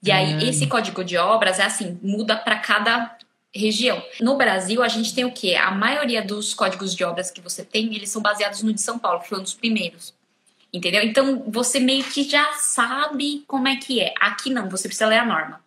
E 0.02 0.10
aí, 0.10 0.34
hum. 0.34 0.40
esse 0.40 0.66
código 0.66 1.02
de 1.02 1.16
obras 1.16 1.58
é 1.58 1.64
assim, 1.64 1.98
muda 2.02 2.36
para 2.36 2.58
cada 2.58 3.16
região. 3.57 4.03
No 4.21 4.37
Brasil, 4.37 4.83
a 4.83 4.88
gente 4.88 5.14
tem 5.14 5.25
o 5.25 5.33
quê? 5.33 5.55
A 5.55 5.71
maioria 5.71 6.23
dos 6.23 6.55
códigos 6.55 6.95
de 6.95 7.05
obras 7.05 7.31
que 7.31 7.40
você 7.40 7.64
tem, 7.64 7.95
eles 7.95 8.11
são 8.11 8.23
baseados 8.23 8.62
no 8.62 8.73
de 8.73 8.81
São 8.81 8.99
Paulo, 8.99 9.21
que 9.21 9.29
foi 9.29 9.38
um 9.38 9.42
dos 9.42 9.55
primeiros. 9.55 10.14
Entendeu? 10.73 11.03
Então, 11.03 11.42
você 11.47 11.81
meio 11.81 12.05
que 12.05 12.23
já 12.23 12.53
sabe 12.55 13.45
como 13.47 13.69
é 13.69 13.77
que 13.77 14.01
é. 14.01 14.12
Aqui 14.21 14.51
não, 14.51 14.69
você 14.69 14.88
precisa 14.88 15.07
ler 15.07 15.19
a 15.19 15.25
norma. 15.25 15.61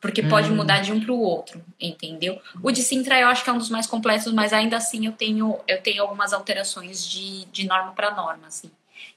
Porque 0.00 0.22
pode 0.22 0.50
hum. 0.50 0.56
mudar 0.56 0.80
de 0.80 0.92
um 0.92 1.00
para 1.00 1.10
o 1.10 1.18
outro, 1.18 1.60
entendeu? 1.80 2.38
O 2.62 2.70
de 2.70 2.82
Sintra 2.82 3.18
eu 3.18 3.28
acho 3.28 3.42
que 3.42 3.50
é 3.50 3.52
um 3.52 3.58
dos 3.58 3.70
mais 3.70 3.86
completos, 3.86 4.32
mas 4.32 4.52
ainda 4.52 4.76
assim 4.76 5.06
eu 5.06 5.12
tenho, 5.12 5.58
eu 5.66 5.82
tenho 5.82 6.02
algumas 6.02 6.32
alterações 6.32 7.04
de, 7.04 7.44
de 7.46 7.66
norma 7.66 7.92
para 7.92 8.14
norma, 8.14 8.46
assim. 8.46 8.70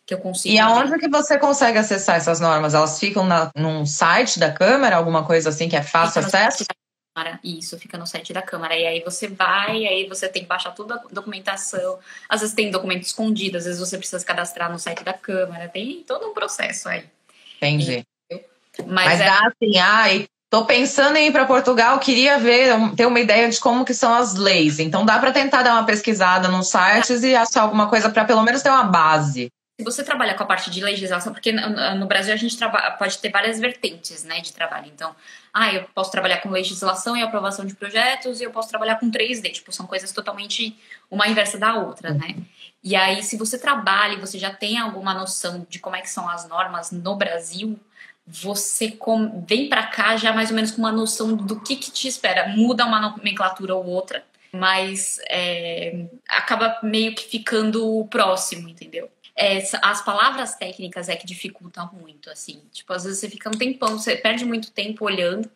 Que 0.06 0.14
eu 0.14 0.20
consigo. 0.20 0.54
E 0.54 0.58
aonde 0.58 0.98
que 0.98 1.08
você 1.08 1.38
consegue 1.38 1.78
acessar 1.78 2.16
essas 2.16 2.40
normas? 2.40 2.74
Elas 2.74 2.98
ficam 3.00 3.24
na, 3.26 3.52
num 3.56 3.86
site 3.86 4.40
da 4.40 4.52
Câmara, 4.52 4.96
alguma 4.96 5.24
coisa 5.24 5.50
assim 5.50 5.70
que 5.70 5.76
é 5.76 5.84
fácil 5.84 6.22
acesso? 6.22 6.66
Câmara. 7.20 7.40
Isso, 7.44 7.78
fica 7.78 7.98
no 7.98 8.08
site 8.08 8.32
da 8.32 8.42
Câmara. 8.42 8.76
E 8.76 8.86
aí 8.86 9.04
você 9.04 9.28
vai, 9.28 9.86
aí 9.86 10.08
você 10.08 10.28
tem 10.28 10.44
que 10.44 10.48
baixar 10.48 10.72
toda 10.72 10.96
a 10.96 11.02
documentação. 11.12 12.00
Às 12.28 12.42
vezes 12.42 12.56
tem 12.56 12.72
documento 12.72 13.04
escondido, 13.04 13.58
às 13.58 13.66
vezes 13.66 13.80
você 13.80 13.98
precisa 13.98 14.24
cadastrar 14.24 14.72
no 14.72 14.80
site 14.80 15.04
da 15.04 15.14
Câmara. 15.14 15.68
Tem 15.68 16.04
todo 16.08 16.28
um 16.28 16.34
processo 16.34 16.88
aí. 16.88 17.04
Entendi. 17.58 18.06
Mas, 18.86 19.06
Mas 19.06 19.22
é... 19.22 19.26
dá 19.26 19.40
assim, 19.48 19.78
ai, 19.78 20.28
tô 20.50 20.64
pensando 20.66 21.18
em 21.18 21.28
ir 21.28 21.32
para 21.32 21.46
Portugal, 21.46 22.00
queria 22.00 22.40
ver, 22.40 22.74
ter 22.96 23.06
uma 23.06 23.20
ideia 23.20 23.50
de 23.50 23.60
como 23.60 23.84
que 23.84 23.94
são 23.94 24.14
as 24.14 24.36
leis. 24.36 24.80
Então 24.80 25.06
dá 25.06 25.20
para 25.20 25.34
tentar 25.34 25.64
dar 25.64 25.74
uma 25.74 25.86
pesquisada 25.86 26.48
nos 26.48 26.70
sites 26.70 27.24
e 27.24 27.36
achar 27.36 27.64
alguma 27.64 27.90
coisa 27.90 28.10
para 28.10 28.24
pelo 28.24 28.44
menos 28.44 28.62
ter 28.62 28.70
uma 28.70 28.84
base 28.84 29.52
se 29.80 29.84
você 29.86 30.04
trabalhar 30.04 30.34
com 30.34 30.44
a 30.44 30.46
parte 30.46 30.70
de 30.70 30.84
legislação, 30.84 31.32
porque 31.32 31.54
no 31.54 32.06
Brasil 32.06 32.34
a 32.34 32.38
gente 32.38 32.58
pode 32.98 33.18
ter 33.20 33.30
várias 33.30 33.62
vertentes 33.62 34.26
né, 34.26 34.42
de 34.42 34.52
trabalho. 34.52 34.92
Então, 34.94 35.16
ah, 35.54 35.74
eu 35.74 35.86
posso 35.96 36.12
trabalhar 36.12 36.42
com 36.42 36.50
legislação 36.50 37.16
e 37.16 37.24
aprovação 37.24 37.66
de 37.66 37.74
projetos 37.74 38.42
e 38.42 38.44
eu 38.44 38.52
posso 38.52 38.68
trabalhar 38.68 39.00
com 39.00 39.10
3D. 39.10 39.54
Tipo, 39.54 39.72
são 39.72 39.88
coisas 39.88 40.12
totalmente 40.12 40.78
uma 41.10 41.30
inversa 41.30 41.58
da 41.58 41.76
outra, 41.76 42.14
né? 42.14 42.36
E 42.84 42.94
aí, 42.94 43.24
se 43.24 43.38
você 43.38 43.58
trabalha 43.58 44.16
e 44.16 44.20
você 44.20 44.38
já 44.38 44.54
tem 44.54 44.78
alguma 44.78 45.14
noção 45.14 45.66
de 45.70 45.80
como 45.80 45.96
é 45.96 46.02
que 46.02 46.10
são 46.10 46.28
as 46.28 46.46
normas 46.46 46.92
no 46.92 47.16
Brasil, 47.16 47.80
você 48.28 48.92
com, 48.92 49.46
vem 49.48 49.70
para 49.70 49.84
cá 49.84 50.18
já 50.18 50.34
mais 50.34 50.50
ou 50.50 50.58
menos 50.58 50.72
com 50.72 50.80
uma 50.80 50.92
noção 50.92 51.38
do 51.38 51.58
que, 51.62 51.78
que 51.78 51.90
te 51.90 52.06
espera. 52.06 52.50
Muda 52.50 52.86
uma 52.86 53.00
nomenclatura 53.00 53.76
ou 53.76 53.86
outra, 53.86 54.26
mas 54.52 55.22
é, 55.30 56.06
acaba 56.28 56.80
meio 56.84 57.16
que 57.16 57.24
ficando 57.24 58.06
próximo, 58.12 58.68
entendeu? 58.68 59.10
É, 59.40 59.64
as 59.82 60.04
palavras 60.04 60.56
técnicas 60.56 61.08
é 61.08 61.16
que 61.16 61.26
dificultam 61.26 61.90
muito, 61.94 62.30
assim. 62.30 62.62
Tipo, 62.74 62.92
às 62.92 63.06
vezes 63.06 63.20
você 63.20 63.30
fica 63.30 63.50
um 63.50 63.58
tempão, 63.58 63.98
você 63.98 64.18
perde 64.18 64.44
muito 64.44 64.70
tempo 64.70 65.06
olhando, 65.06 65.50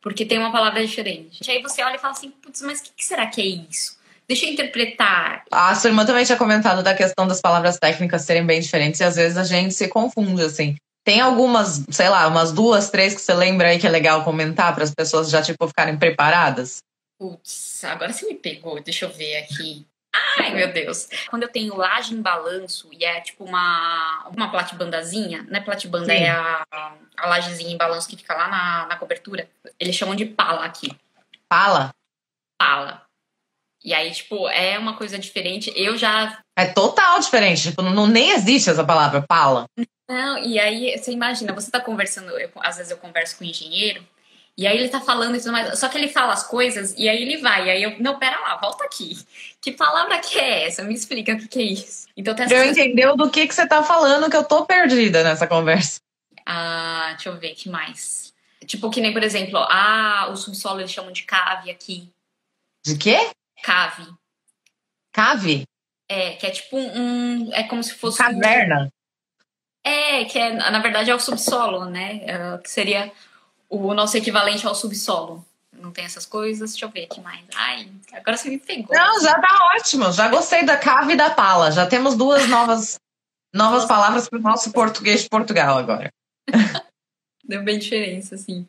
porque 0.00 0.24
tem 0.24 0.38
uma 0.38 0.50
palavra 0.50 0.84
diferente. 0.84 1.46
E 1.46 1.50
aí 1.50 1.62
você 1.62 1.82
olha 1.82 1.96
e 1.96 1.98
fala 1.98 2.14
assim, 2.14 2.30
putz, 2.30 2.62
mas 2.62 2.80
o 2.80 2.84
que, 2.84 2.90
que 2.96 3.04
será 3.04 3.26
que 3.26 3.42
é 3.42 3.44
isso? 3.44 3.98
Deixa 4.26 4.46
eu 4.46 4.52
interpretar. 4.52 5.44
A 5.50 5.74
sua 5.74 5.90
irmã 5.90 6.06
também 6.06 6.24
tinha 6.24 6.38
comentado 6.38 6.82
da 6.82 6.94
questão 6.94 7.28
das 7.28 7.40
palavras 7.40 7.78
técnicas 7.78 8.22
serem 8.22 8.44
bem 8.44 8.60
diferentes 8.60 9.00
e 9.00 9.04
às 9.04 9.16
vezes 9.16 9.36
a 9.36 9.44
gente 9.44 9.74
se 9.74 9.86
confunde, 9.88 10.42
assim. 10.42 10.74
Tem 11.04 11.20
algumas, 11.20 11.84
sei 11.90 12.08
lá, 12.08 12.26
umas 12.26 12.50
duas, 12.52 12.90
três 12.90 13.14
que 13.14 13.20
você 13.20 13.34
lembra 13.34 13.68
aí 13.68 13.78
que 13.78 13.86
é 13.86 13.90
legal 13.90 14.24
comentar 14.24 14.74
para 14.74 14.82
as 14.82 14.92
pessoas 14.92 15.30
já, 15.30 15.42
tipo, 15.42 15.68
ficarem 15.68 15.96
preparadas? 15.96 16.78
Putz, 17.18 17.84
agora 17.84 18.12
você 18.12 18.26
me 18.26 18.34
pegou, 18.34 18.82
deixa 18.82 19.04
eu 19.04 19.12
ver 19.12 19.36
aqui. 19.36 19.86
Ai, 20.38 20.54
meu 20.54 20.72
Deus. 20.72 21.08
Quando 21.28 21.42
eu 21.42 21.48
tenho 21.48 21.76
laje 21.76 22.14
em 22.14 22.22
balanço 22.22 22.88
e 22.92 23.04
é 23.04 23.20
tipo 23.20 23.44
uma, 23.44 24.28
uma 24.28 24.50
platibandazinha, 24.50 25.42
né? 25.48 25.60
Platibanda 25.60 26.14
Sim. 26.14 26.22
é 26.22 26.30
a, 26.30 26.64
a 27.16 27.26
lajezinha 27.26 27.72
em 27.72 27.76
balanço 27.76 28.08
que 28.08 28.16
fica 28.16 28.34
lá 28.34 28.48
na, 28.48 28.86
na 28.86 28.96
cobertura. 28.96 29.48
Eles 29.78 29.96
chamam 29.96 30.14
de 30.14 30.24
pala 30.24 30.64
aqui. 30.64 30.90
Pala? 31.48 31.94
Pala. 32.58 33.06
E 33.84 33.94
aí, 33.94 34.10
tipo, 34.10 34.48
é 34.48 34.78
uma 34.78 34.96
coisa 34.96 35.18
diferente. 35.18 35.72
Eu 35.76 35.96
já. 35.96 36.42
É 36.56 36.66
total 36.66 37.20
diferente. 37.20 37.70
Tipo, 37.70 37.82
não, 37.82 38.06
nem 38.06 38.32
existe 38.32 38.70
essa 38.70 38.84
palavra, 38.84 39.22
pala. 39.22 39.66
Não, 40.08 40.38
e 40.38 40.58
aí 40.58 40.96
você 40.96 41.12
imagina, 41.12 41.52
você 41.52 41.70
tá 41.70 41.80
conversando, 41.80 42.30
eu, 42.38 42.50
às 42.60 42.76
vezes 42.76 42.92
eu 42.92 42.98
converso 42.98 43.36
com 43.36 43.44
um 43.44 43.48
engenheiro, 43.48 44.06
e 44.56 44.66
aí 44.66 44.78
ele 44.78 44.88
tá 44.88 45.00
falando 45.00 45.36
e 45.36 45.38
tudo 45.38 45.52
mais. 45.52 45.78
Só 45.78 45.88
que 45.88 45.98
ele 45.98 46.08
fala 46.08 46.32
as 46.32 46.42
coisas 46.42 46.94
e 46.96 47.08
aí 47.08 47.20
ele 47.20 47.36
vai. 47.36 47.66
E 47.66 47.70
aí 47.70 47.82
eu, 47.82 48.00
não, 48.00 48.18
pera 48.18 48.40
lá, 48.40 48.56
volta 48.56 48.84
aqui. 48.84 49.18
Que 49.60 49.72
palavra 49.72 50.18
que 50.18 50.38
é 50.38 50.66
essa? 50.66 50.82
Me 50.82 50.94
explica 50.94 51.34
o 51.34 51.38
que, 51.38 51.46
que 51.46 51.58
é 51.58 51.62
isso. 51.62 52.08
Então 52.16 52.34
tem 52.34 52.50
Eu 52.50 52.64
entendeu 52.64 53.16
do 53.16 53.30
que, 53.30 53.46
que 53.46 53.54
você 53.54 53.66
tá 53.66 53.82
falando 53.82 54.30
que 54.30 54.36
eu 54.36 54.44
tô 54.44 54.64
perdida 54.64 55.22
nessa 55.22 55.46
conversa. 55.46 56.00
Ah, 56.46 57.08
deixa 57.10 57.28
eu 57.28 57.38
ver, 57.38 57.54
que 57.54 57.68
mais? 57.68 58.32
Tipo, 58.64 58.90
que 58.90 59.00
nem, 59.00 59.12
por 59.12 59.22
exemplo, 59.22 59.58
ah, 59.58 60.28
o 60.30 60.36
subsolo 60.36 60.80
eles 60.80 60.92
chamam 60.92 61.12
de 61.12 61.24
cave 61.24 61.70
aqui. 61.70 62.10
De 62.82 62.96
quê? 62.96 63.30
Cave. 63.62 64.06
Cave? 65.12 65.64
É, 66.08 66.32
que 66.32 66.46
é 66.46 66.50
tipo 66.50 66.78
um. 66.78 67.52
É 67.52 67.64
como 67.64 67.82
se 67.82 67.92
fosse. 67.94 68.18
Caverna. 68.18 68.84
Um, 68.84 69.88
é, 69.88 70.24
que 70.24 70.38
é, 70.38 70.52
na 70.52 70.78
verdade 70.78 71.10
é 71.10 71.14
o 71.14 71.20
subsolo, 71.20 71.84
né? 71.84 72.20
É, 72.24 72.58
que 72.58 72.70
seria 72.70 73.12
o 73.68 73.94
nosso 73.94 74.16
equivalente 74.16 74.66
ao 74.66 74.74
subsolo. 74.74 75.44
Não 75.72 75.90
tem 75.90 76.04
essas 76.04 76.24
coisas. 76.24 76.70
Deixa 76.70 76.86
eu 76.86 76.90
ver 76.90 77.04
aqui 77.04 77.20
mais. 77.20 77.44
Ai, 77.54 77.88
agora 78.12 78.36
você 78.36 78.48
me 78.48 78.58
pegou. 78.58 78.94
Não, 78.96 79.20
já 79.20 79.34
tá 79.34 79.58
ótimo. 79.76 80.10
Já 80.12 80.28
gostei 80.28 80.64
da 80.64 80.76
cave 80.76 81.12
e 81.12 81.16
da 81.16 81.30
pala. 81.30 81.70
Já 81.70 81.86
temos 81.86 82.14
duas 82.14 82.48
novas, 82.48 82.98
novas 83.54 83.84
palavras 83.84 84.28
para 84.28 84.38
o 84.38 84.42
nosso 84.42 84.72
português 84.72 85.22
de 85.22 85.28
Portugal 85.28 85.78
agora. 85.78 86.10
Deu 87.44 87.62
bem 87.62 87.78
diferença, 87.78 88.34
assim. 88.34 88.66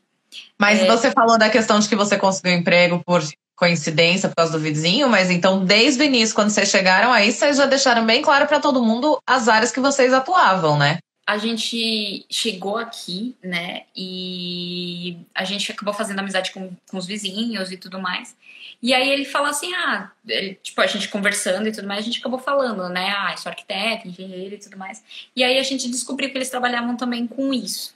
Mas 0.58 0.82
é... 0.82 0.86
você 0.86 1.12
falou 1.12 1.38
da 1.38 1.50
questão 1.50 1.80
de 1.80 1.88
que 1.88 1.96
você 1.96 2.18
conseguiu 2.18 2.54
emprego 2.54 3.02
por 3.04 3.24
coincidência 3.56 4.30
por 4.30 4.36
causa 4.36 4.52
do 4.52 4.60
vizinho, 4.60 5.10
mas 5.10 5.32
então 5.32 5.66
desde 5.66 6.04
o 6.04 6.06
início, 6.06 6.36
quando 6.36 6.52
vocês 6.52 6.70
chegaram 6.70 7.12
aí, 7.12 7.32
vocês 7.32 7.58
já 7.58 7.66
deixaram 7.66 8.06
bem 8.06 8.22
claro 8.22 8.46
para 8.46 8.60
todo 8.60 8.84
mundo 8.84 9.20
as 9.26 9.48
áreas 9.48 9.72
que 9.72 9.80
vocês 9.80 10.14
atuavam, 10.14 10.78
né? 10.78 11.00
A 11.28 11.38
gente 11.38 12.26
chegou 12.30 12.78
aqui, 12.78 13.36
né? 13.44 13.84
E 13.94 15.18
a 15.36 15.44
gente 15.44 15.70
acabou 15.70 15.94
fazendo 15.94 16.20
amizade 16.20 16.52
com, 16.52 16.72
com 16.90 16.98
os 16.98 17.06
vizinhos 17.06 17.70
e 17.70 17.76
tudo 17.76 18.00
mais. 18.00 18.34
E 18.82 18.94
aí 18.94 19.10
ele 19.10 19.26
falou 19.26 19.50
assim: 19.50 19.74
ah, 19.74 20.10
ele, 20.26 20.58
tipo, 20.64 20.80
a 20.80 20.88
gente 20.88 21.10
conversando 21.10 21.68
e 21.68 21.72
tudo 21.74 21.86
mais, 21.86 22.00
a 22.00 22.04
gente 22.04 22.20
acabou 22.20 22.40
falando, 22.40 22.88
né? 22.88 23.10
Ah, 23.10 23.36
sou 23.36 23.50
arquiteto, 23.50 24.08
engenheiro 24.08 24.56
e 24.56 24.58
tudo 24.58 24.78
mais. 24.78 25.04
E 25.36 25.44
aí 25.44 25.60
a 25.60 25.64
gente 25.64 25.90
descobriu 25.90 26.32
que 26.32 26.38
eles 26.38 26.50
trabalhavam 26.50 26.96
também 26.96 27.28
com 27.28 27.54
isso. 27.54 27.94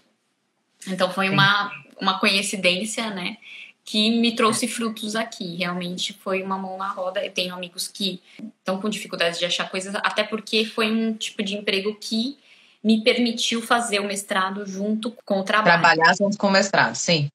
Então 0.86 1.10
foi 1.10 1.30
uma, 1.30 1.72
uma 2.02 2.20
coincidência, 2.20 3.12
né? 3.12 3.38
Que 3.86 4.20
me 4.20 4.36
trouxe 4.36 4.68
frutos 4.68 5.16
aqui. 5.16 5.56
Realmente 5.56 6.12
foi 6.12 6.44
uma 6.44 6.58
mão 6.58 6.78
na 6.78 6.90
roda. 6.90 7.26
Eu 7.26 7.32
tenho 7.32 7.54
amigos 7.54 7.88
que 7.88 8.22
estão 8.60 8.82
com 8.82 8.90
dificuldade 8.90 9.40
de 9.40 9.46
achar 9.46 9.70
coisas, 9.70 9.96
até 9.96 10.22
porque 10.22 10.66
foi 10.66 10.92
um 10.92 11.14
tipo 11.14 11.42
de 11.42 11.56
emprego 11.56 11.96
que 11.96 12.38
me 12.84 13.04
permitiu 13.04 13.62
fazer 13.62 14.00
o 14.00 14.08
mestrado 14.08 14.66
junto 14.66 15.16
com 15.26 15.40
o 15.40 15.44
trabalho. 15.44 15.82
Trabalhar 15.82 16.16
junto 16.16 16.38
com 16.38 16.48
o 16.48 16.52
mestrado, 16.52 16.96
sim. 16.96 17.30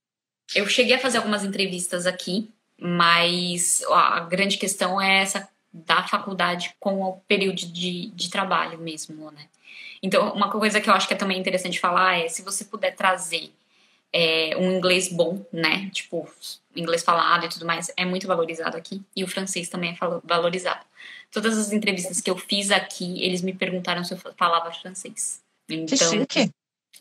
Eu 0.54 0.66
cheguei 0.68 0.94
a 0.94 0.98
fazer 0.98 1.18
algumas 1.18 1.44
entrevistas 1.44 2.06
aqui, 2.06 2.50
mas 2.80 3.82
a 3.90 4.20
grande 4.20 4.56
questão 4.58 5.00
é 5.00 5.22
essa 5.22 5.48
da 5.72 6.02
faculdade 6.04 6.74
com 6.80 7.02
o 7.02 7.18
período 7.28 7.56
de, 7.56 8.08
de 8.08 8.30
trabalho 8.30 8.78
mesmo, 8.78 9.30
né? 9.30 9.46
Então, 10.02 10.32
uma 10.32 10.50
coisa 10.50 10.80
que 10.80 10.88
eu 10.88 10.94
acho 10.94 11.08
que 11.08 11.14
é 11.14 11.16
também 11.16 11.38
interessante 11.38 11.80
falar 11.80 12.18
é 12.18 12.28
se 12.28 12.42
você 12.42 12.64
puder 12.64 12.94
trazer 12.94 13.52
é, 14.12 14.56
um 14.56 14.70
inglês 14.70 15.08
bom, 15.08 15.44
né? 15.52 15.90
Tipo, 15.92 16.28
inglês 16.74 17.02
falado 17.02 17.44
e 17.44 17.48
tudo 17.48 17.66
mais, 17.66 17.90
é 17.96 18.04
muito 18.04 18.26
valorizado 18.26 18.76
aqui. 18.76 19.02
E 19.14 19.24
o 19.24 19.28
francês 19.28 19.68
também 19.68 19.90
é 19.90 20.20
valorizado. 20.24 20.84
Todas 21.36 21.58
as 21.58 21.70
entrevistas 21.70 22.18
que 22.18 22.30
eu 22.30 22.38
fiz 22.38 22.70
aqui, 22.70 23.22
eles 23.22 23.42
me 23.42 23.52
perguntaram 23.52 24.02
se 24.02 24.14
eu 24.14 24.16
falava 24.38 24.72
francês. 24.72 25.42
Então, 25.68 26.24
que. 26.24 26.50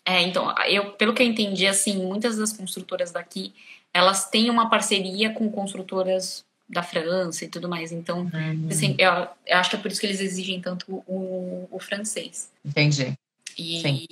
É, 0.03 0.21
então, 0.23 0.53
eu, 0.67 0.91
pelo 0.91 1.13
que 1.13 1.23
eu 1.23 1.25
entendi, 1.25 1.65
assim, 1.65 2.05
muitas 2.05 2.35
das 2.35 2.51
construtoras 2.51 3.13
daqui, 3.13 3.53
elas 3.93 4.29
têm 4.29 4.49
uma 4.49 4.69
parceria 4.69 5.29
com 5.29 5.49
construtoras 5.49 6.43
da 6.67 6.83
França 6.83 7.45
e 7.45 7.47
tudo 7.47 7.69
mais. 7.69 7.93
Então, 7.93 8.23
uhum. 8.23 8.67
assim, 8.69 8.93
eu, 8.99 9.09
eu, 9.47 9.57
acho 9.57 9.69
que 9.69 9.77
é 9.77 9.79
por 9.79 9.89
isso 9.89 10.01
que 10.01 10.05
eles 10.05 10.19
exigem 10.19 10.59
tanto 10.59 11.01
o, 11.07 11.65
o 11.71 11.79
francês. 11.79 12.51
Entendi. 12.65 13.17
E, 13.57 13.81
Sim. 13.81 14.05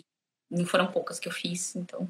não 0.49 0.65
foram 0.65 0.87
poucas 0.87 1.19
que 1.19 1.27
eu 1.27 1.33
fiz, 1.33 1.75
então 1.75 2.07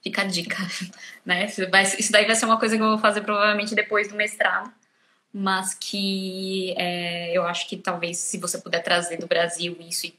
fica 0.00 0.22
a 0.22 0.26
dica, 0.26 0.56
né? 1.26 1.46
Isso 1.46 2.12
daí 2.12 2.24
vai 2.24 2.36
ser 2.36 2.44
uma 2.44 2.60
coisa 2.60 2.76
que 2.76 2.82
eu 2.84 2.90
vou 2.90 2.98
fazer 2.98 3.22
provavelmente 3.22 3.74
depois 3.74 4.06
do 4.06 4.14
mestrado, 4.14 4.72
mas 5.32 5.74
que 5.74 6.74
é, 6.76 7.36
eu 7.36 7.44
acho 7.44 7.68
que 7.68 7.76
talvez 7.76 8.18
se 8.18 8.38
você 8.38 8.58
puder 8.58 8.82
trazer 8.82 9.16
do 9.16 9.26
Brasil 9.26 9.76
isso 9.80 10.06
e, 10.06 10.14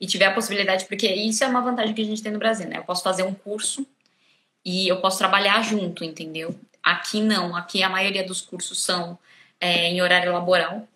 e 0.00 0.06
tiver 0.06 0.26
a 0.26 0.34
possibilidade, 0.34 0.84
porque 0.84 1.06
isso 1.06 1.42
é 1.42 1.46
uma 1.46 1.62
vantagem 1.62 1.94
que 1.94 2.02
a 2.02 2.04
gente 2.04 2.22
tem 2.22 2.32
no 2.32 2.38
Brasil, 2.38 2.68
né? 2.68 2.78
Eu 2.78 2.84
posso 2.84 3.02
fazer 3.02 3.22
um 3.22 3.34
curso 3.34 3.86
e 4.64 4.86
eu 4.86 5.00
posso 5.00 5.18
trabalhar 5.18 5.62
junto, 5.62 6.04
entendeu? 6.04 6.54
Aqui 6.82 7.20
não, 7.22 7.56
aqui 7.56 7.82
a 7.82 7.88
maioria 7.88 8.24
dos 8.24 8.40
cursos 8.40 8.82
são 8.82 9.18
é, 9.60 9.88
em 9.88 10.02
horário 10.02 10.32
laboral, 10.32 10.86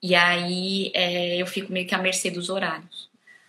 e 0.00 0.14
aí 0.14 0.92
é, 0.94 1.36
eu 1.36 1.46
fico 1.46 1.72
meio 1.72 1.86
que 1.86 1.94
à 1.94 1.98
mercê 1.98 2.30
dos 2.30 2.48
horários. 2.48 3.08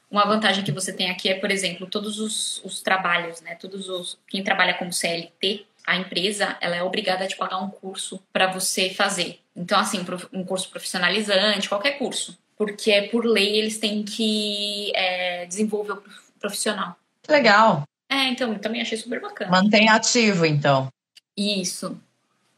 Uma 0.10 0.26
vantagem 0.26 0.64
que 0.64 0.72
você 0.72 0.92
tem 0.92 1.12
aqui 1.12 1.30
é, 1.30 1.36
por 1.36 1.52
exemplo, 1.52 1.86
todos 1.86 2.20
os, 2.20 2.60
os 2.64 2.82
trabalhos, 2.82 3.42
né? 3.42 3.56
Todos 3.56 3.88
os 3.88 4.18
quem 4.28 4.44
trabalha 4.44 4.74
como 4.74 4.92
CLT, 4.92 5.68
a 5.90 5.98
empresa 5.98 6.56
ela 6.62 6.76
é 6.76 6.84
obrigada 6.84 7.24
a 7.24 7.28
te 7.28 7.36
pagar 7.36 7.58
um 7.58 7.70
curso 7.70 8.22
para 8.32 8.46
você 8.46 8.92
fazer. 8.92 9.40
Então, 9.56 9.80
assim, 9.80 10.06
um 10.32 10.44
curso 10.44 10.70
profissionalizante, 10.70 11.68
qualquer 11.68 11.98
curso, 11.98 12.38
porque 12.56 12.92
é 12.92 13.08
por 13.08 13.26
lei 13.26 13.58
eles 13.58 13.80
têm 13.80 14.04
que 14.04 14.92
é, 14.96 15.48
desenvolver 15.48 15.94
o 15.94 16.04
profissional. 16.40 16.96
Legal. 17.28 17.84
É, 18.08 18.26
então 18.26 18.54
também 18.60 18.82
achei 18.82 18.98
super 18.98 19.20
bacana. 19.20 19.50
Mantém 19.50 19.90
ativo, 19.90 20.46
então. 20.46 20.90
Isso. 21.36 22.00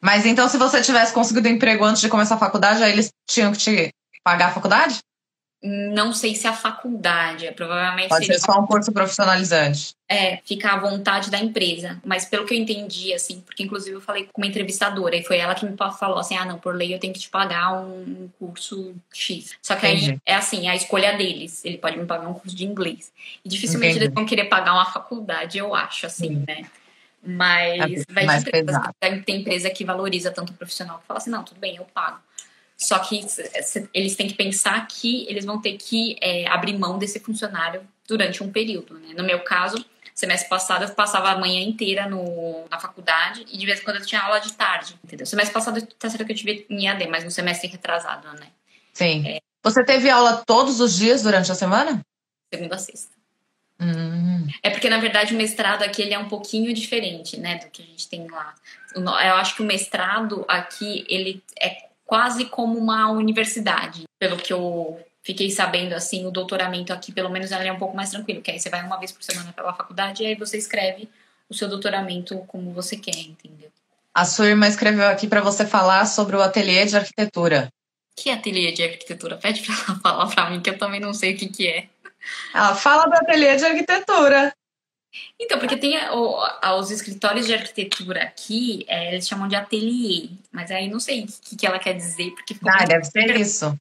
Mas 0.02 0.26
então, 0.26 0.50
se 0.50 0.58
você 0.58 0.82
tivesse 0.82 1.14
conseguido 1.14 1.48
emprego 1.48 1.86
antes 1.86 2.02
de 2.02 2.10
começar 2.10 2.36
a 2.36 2.40
faculdade, 2.40 2.84
aí 2.84 2.92
eles 2.92 3.14
tinham 3.30 3.54
que 3.54 3.60
te 3.60 3.94
pagar 4.24 4.48
a 4.48 4.54
faculdade? 4.54 5.00
Não 5.64 6.12
sei 6.12 6.34
se 6.34 6.48
a 6.48 6.54
faculdade, 6.54 7.46
é, 7.46 7.52
provavelmente 7.52 8.10
Pode 8.10 8.26
ser 8.26 8.40
só 8.40 8.60
um 8.60 8.66
curso 8.66 8.92
profissionalizante. 8.92 9.96
É, 10.10 10.38
fica 10.44 10.72
à 10.72 10.80
vontade 10.80 11.30
da 11.30 11.38
empresa. 11.38 12.02
Mas 12.04 12.26
pelo 12.26 12.48
que 12.48 12.54
eu 12.56 12.58
entendi, 12.58 13.14
assim, 13.14 13.42
porque 13.42 13.62
inclusive 13.62 13.96
eu 13.96 14.02
falei 14.02 14.28
com 14.34 14.42
uma 14.42 14.48
entrevistadora 14.48 15.16
e 15.16 15.24
foi 15.24 15.38
ela 15.38 15.54
que 15.54 15.64
me 15.64 15.78
falou 15.78 16.18
assim: 16.18 16.36
ah, 16.36 16.46
não, 16.46 16.58
por 16.58 16.74
lei 16.74 16.96
eu 16.96 17.00
tenho 17.00 17.14
que 17.14 17.20
te 17.20 17.30
pagar 17.30 17.80
um 17.80 18.28
curso 18.40 18.96
X. 19.14 19.56
Só 19.62 19.76
que 19.76 19.86
Entendi. 19.86 20.12
aí 20.12 20.20
é 20.26 20.34
assim, 20.34 20.68
é 20.68 20.72
a 20.72 20.76
escolha 20.76 21.16
deles. 21.16 21.64
Ele 21.64 21.78
pode 21.78 21.96
me 21.96 22.08
pagar 22.08 22.28
um 22.28 22.34
curso 22.34 22.56
de 22.56 22.66
inglês. 22.66 23.12
E 23.46 23.48
dificilmente 23.48 23.92
Entendi. 23.92 24.06
eles 24.06 24.16
vão 24.16 24.26
querer 24.26 24.46
pagar 24.46 24.74
uma 24.74 24.86
faculdade, 24.86 25.60
eu 25.60 25.76
acho, 25.76 26.08
assim, 26.08 26.30
Sim. 26.30 26.44
né? 26.48 26.66
Mas 27.24 28.02
é 28.02 28.14
vai 28.14 28.26
de 28.26 28.48
empresa. 28.48 28.94
Tem 29.26 29.42
empresa 29.42 29.70
que 29.70 29.86
valoriza 29.86 30.32
tanto 30.32 30.54
o 30.54 30.56
profissional 30.56 30.98
que 30.98 31.06
fala 31.06 31.20
assim: 31.20 31.30
não, 31.30 31.44
tudo 31.44 31.60
bem, 31.60 31.76
eu 31.76 31.86
pago. 31.86 32.18
Só 32.82 32.98
que 32.98 33.24
eles 33.94 34.16
têm 34.16 34.28
que 34.28 34.34
pensar 34.34 34.88
que 34.88 35.28
eles 35.30 35.46
vão 35.46 35.62
ter 35.62 35.78
que 35.78 36.18
é, 36.20 36.48
abrir 36.48 36.76
mão 36.76 36.98
desse 36.98 37.20
funcionário 37.20 37.88
durante 38.08 38.42
um 38.44 38.52
período. 38.52 38.98
Né? 38.98 39.14
No 39.16 39.24
meu 39.24 39.42
caso, 39.42 39.86
semestre 40.16 40.50
passado 40.50 40.84
eu 40.84 40.90
passava 40.90 41.30
a 41.30 41.38
manhã 41.38 41.62
inteira 41.62 42.10
no, 42.10 42.66
na 42.72 42.80
faculdade 42.80 43.46
e 43.52 43.56
de 43.56 43.66
vez 43.68 43.80
em 43.80 43.84
quando 43.84 43.98
eu 43.98 44.06
tinha 44.06 44.20
aula 44.20 44.40
de 44.40 44.52
tarde, 44.54 44.96
entendeu? 45.04 45.28
Semestre 45.28 45.54
passado 45.54 45.80
tá 46.00 46.10
certo 46.10 46.26
que 46.26 46.32
eu 46.32 46.36
tive 46.36 46.66
em 46.72 46.88
AD, 46.88 47.06
mas 47.06 47.24
no 47.24 47.30
semestre 47.30 47.70
retrasado, 47.70 48.28
né? 48.40 48.48
Sim. 48.94 49.28
É, 49.28 49.40
Você 49.62 49.86
teve 49.86 50.10
aula 50.10 50.44
todos 50.44 50.80
os 50.80 50.98
dias 50.98 51.22
durante 51.22 51.52
a 51.52 51.56
semana? 51.56 52.04
Segunda 52.52 52.76
a 52.76 52.80
sexta. 52.80 53.12
Hum. 53.80 54.48
É 54.64 54.72
porque, 54.72 54.90
na 54.90 54.98
verdade, 54.98 55.36
o 55.36 55.38
mestrado 55.38 55.84
aqui 55.84 56.02
ele 56.02 56.16
é 56.16 56.20
um 56.20 56.28
pouquinho 56.28 56.74
diferente, 56.74 57.40
né, 57.40 57.58
do 57.58 57.70
que 57.70 57.84
a 57.84 57.86
gente 57.86 58.10
tem 58.10 58.28
lá. 58.28 58.56
Eu 58.96 59.36
acho 59.36 59.56
que 59.56 59.62
o 59.62 59.66
mestrado 59.66 60.44
aqui, 60.48 61.06
ele 61.08 61.44
é 61.60 61.91
quase 62.12 62.44
como 62.44 62.78
uma 62.78 63.10
universidade. 63.10 64.04
Pelo 64.20 64.36
que 64.36 64.52
eu 64.52 65.00
fiquei 65.24 65.50
sabendo, 65.50 65.94
assim, 65.94 66.26
o 66.26 66.30
doutoramento 66.30 66.92
aqui, 66.92 67.10
pelo 67.10 67.30
menos, 67.30 67.54
é 67.54 67.72
um 67.72 67.80
pouco 67.80 67.96
mais 67.96 68.10
tranquilo, 68.10 68.42
que 68.42 68.52
aí 68.52 68.60
você 68.60 68.70
vai 68.70 68.84
uma 68.84 68.98
vez 68.98 69.14
por 69.14 69.24
semana 69.24 69.54
pela 69.54 69.74
faculdade 69.74 70.22
e 70.22 70.26
aí 70.26 70.36
você 70.36 70.58
escreve 70.58 71.08
o 71.48 71.54
seu 71.54 71.70
doutoramento 71.70 72.38
como 72.48 72.74
você 72.74 72.98
quer, 72.98 73.16
entendeu? 73.16 73.72
A 74.14 74.26
sua 74.26 74.48
irmã 74.48 74.68
escreveu 74.68 75.08
aqui 75.08 75.26
para 75.26 75.40
você 75.40 75.66
falar 75.66 76.06
sobre 76.06 76.36
o 76.36 76.42
ateliê 76.42 76.84
de 76.86 76.98
arquitetura. 76.98 77.72
Que 78.14 78.30
ateliê 78.30 78.74
de 78.74 78.84
arquitetura? 78.84 79.38
Pede 79.38 79.62
para 79.62 79.74
ela 79.74 80.00
falar 80.04 80.28
para 80.28 80.50
mim, 80.50 80.60
que 80.60 80.70
eu 80.70 80.78
também 80.78 81.00
não 81.00 81.14
sei 81.14 81.34
o 81.34 81.38
que, 81.38 81.48
que 81.48 81.66
é. 81.66 81.88
Ela 82.54 82.76
fala 82.76 83.06
do 83.06 83.14
ateliê 83.14 83.56
de 83.56 83.64
arquitetura. 83.64 84.54
Então, 85.40 85.60
porque 85.60 85.78
tem 85.78 85.98
o, 86.10 86.38
os 86.80 86.92
escritórios 86.92 87.46
de 87.46 87.54
arquitetura 87.54 88.24
aqui, 88.24 88.86
é, 88.88 89.14
eles 89.14 89.28
chamam 89.28 89.48
de 89.48 89.56
ateliê, 89.56 90.30
mas 90.52 90.72
aí 90.72 90.90
não 90.90 91.00
sei 91.00 91.24
o 91.24 91.28
que, 91.28 91.56
que 91.56 91.68
ela 91.68 91.80
quer 91.80 91.94
dizer, 91.94 92.32
porque 92.32 92.56
Ah, 92.66 92.86
deve 92.86 93.04
ser 93.06 93.36
isso. 93.36 93.76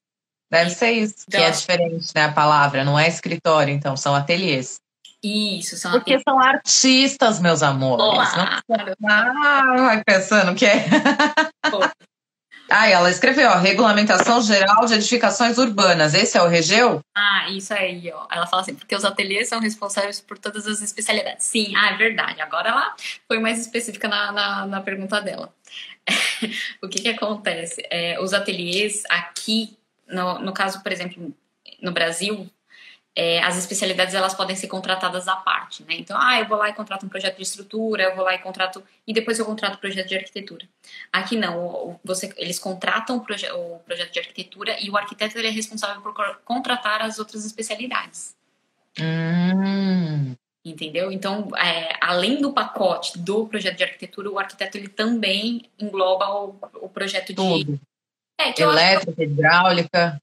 Deve 0.50 0.70
ser 0.70 0.90
isso, 0.90 1.24
então, 1.28 1.40
que 1.40 1.46
é 1.46 1.50
diferente, 1.50 2.12
né, 2.12 2.24
a 2.24 2.32
palavra, 2.32 2.84
não 2.84 2.98
é 2.98 3.06
escritório, 3.06 3.72
então, 3.72 3.96
são 3.96 4.14
ateliês. 4.16 4.80
Isso, 5.22 5.76
são 5.76 5.92
Porque 5.92 6.14
ateliês. 6.14 6.22
são 6.26 6.40
artistas, 6.40 7.40
meus 7.40 7.62
amores. 7.62 8.02
Olá. 8.04 8.62
Não... 8.98 9.08
Ah, 9.10 9.76
vai 9.76 10.02
pensando 10.02 10.54
que 10.54 10.64
é. 10.64 10.86
Ah, 12.70 12.88
ela 12.88 13.10
escreveu, 13.10 13.50
ó, 13.50 13.56
Regulamentação 13.56 14.40
Geral 14.40 14.86
de 14.86 14.94
Edificações 14.94 15.58
Urbanas. 15.58 16.14
Esse 16.14 16.38
é 16.38 16.42
o 16.42 16.46
Regeu? 16.46 17.00
Ah, 17.16 17.50
isso 17.50 17.74
aí, 17.74 18.12
ó. 18.12 18.28
Ela 18.30 18.46
fala 18.46 18.62
assim, 18.62 18.76
porque 18.76 18.94
os 18.94 19.04
ateliês 19.04 19.48
são 19.48 19.58
responsáveis 19.58 20.20
por 20.20 20.38
todas 20.38 20.68
as 20.68 20.80
especialidades. 20.80 21.44
Sim, 21.44 21.74
ah, 21.76 21.90
é 21.90 21.96
verdade. 21.96 22.40
Agora 22.40 22.68
ela 22.68 22.94
foi 23.26 23.40
mais 23.40 23.60
específica 23.60 24.06
na, 24.06 24.30
na, 24.30 24.66
na 24.66 24.80
pergunta 24.80 25.20
dela. 25.20 25.52
o 26.80 26.88
que 26.88 27.02
que 27.02 27.08
acontece? 27.08 27.82
É, 27.90 28.20
os 28.20 28.32
ateliês 28.32 29.02
aqui, 29.08 29.76
no, 30.06 30.38
no 30.38 30.52
caso, 30.52 30.80
por 30.80 30.92
exemplo, 30.92 31.34
no 31.82 31.90
Brasil, 31.90 32.48
é, 33.20 33.42
as 33.42 33.58
especialidades 33.58 34.14
elas 34.14 34.32
podem 34.32 34.56
ser 34.56 34.66
contratadas 34.66 35.28
à 35.28 35.36
parte, 35.36 35.84
né? 35.84 35.94
Então, 35.98 36.16
ah, 36.18 36.40
eu 36.40 36.48
vou 36.48 36.56
lá 36.56 36.70
e 36.70 36.72
contrato 36.72 37.04
um 37.04 37.08
projeto 37.10 37.36
de 37.36 37.42
estrutura, 37.42 38.04
eu 38.04 38.16
vou 38.16 38.24
lá 38.24 38.34
e 38.34 38.38
contrato 38.38 38.82
e 39.06 39.12
depois 39.12 39.38
eu 39.38 39.44
contrato 39.44 39.74
o 39.74 39.78
projeto 39.78 40.08
de 40.08 40.16
arquitetura. 40.16 40.66
Aqui 41.12 41.36
não, 41.36 42.00
você, 42.02 42.32
eles 42.38 42.58
contratam 42.58 43.18
o, 43.18 43.20
proje 43.20 43.46
o 43.52 43.78
projeto 43.80 44.10
de 44.10 44.20
arquitetura 44.20 44.74
e 44.80 44.88
o 44.88 44.96
arquiteto 44.96 45.36
ele 45.36 45.48
é 45.48 45.50
responsável 45.50 46.00
por 46.00 46.14
contratar 46.46 47.02
as 47.02 47.18
outras 47.18 47.44
especialidades. 47.44 48.34
Hum. 48.98 50.34
Entendeu? 50.64 51.12
Então, 51.12 51.50
é, 51.58 51.98
além 52.00 52.40
do 52.40 52.54
pacote 52.54 53.18
do 53.18 53.46
projeto 53.46 53.76
de 53.76 53.84
arquitetura, 53.84 54.30
o 54.30 54.38
arquiteto 54.38 54.78
ele 54.78 54.88
também 54.88 55.68
engloba 55.78 56.26
o, 56.26 56.58
o 56.80 56.88
projeto 56.88 57.34
Tudo. 57.34 57.74
de 57.74 57.80
é, 58.40 58.62
elétrica, 58.62 59.22
hidráulica. 59.22 60.22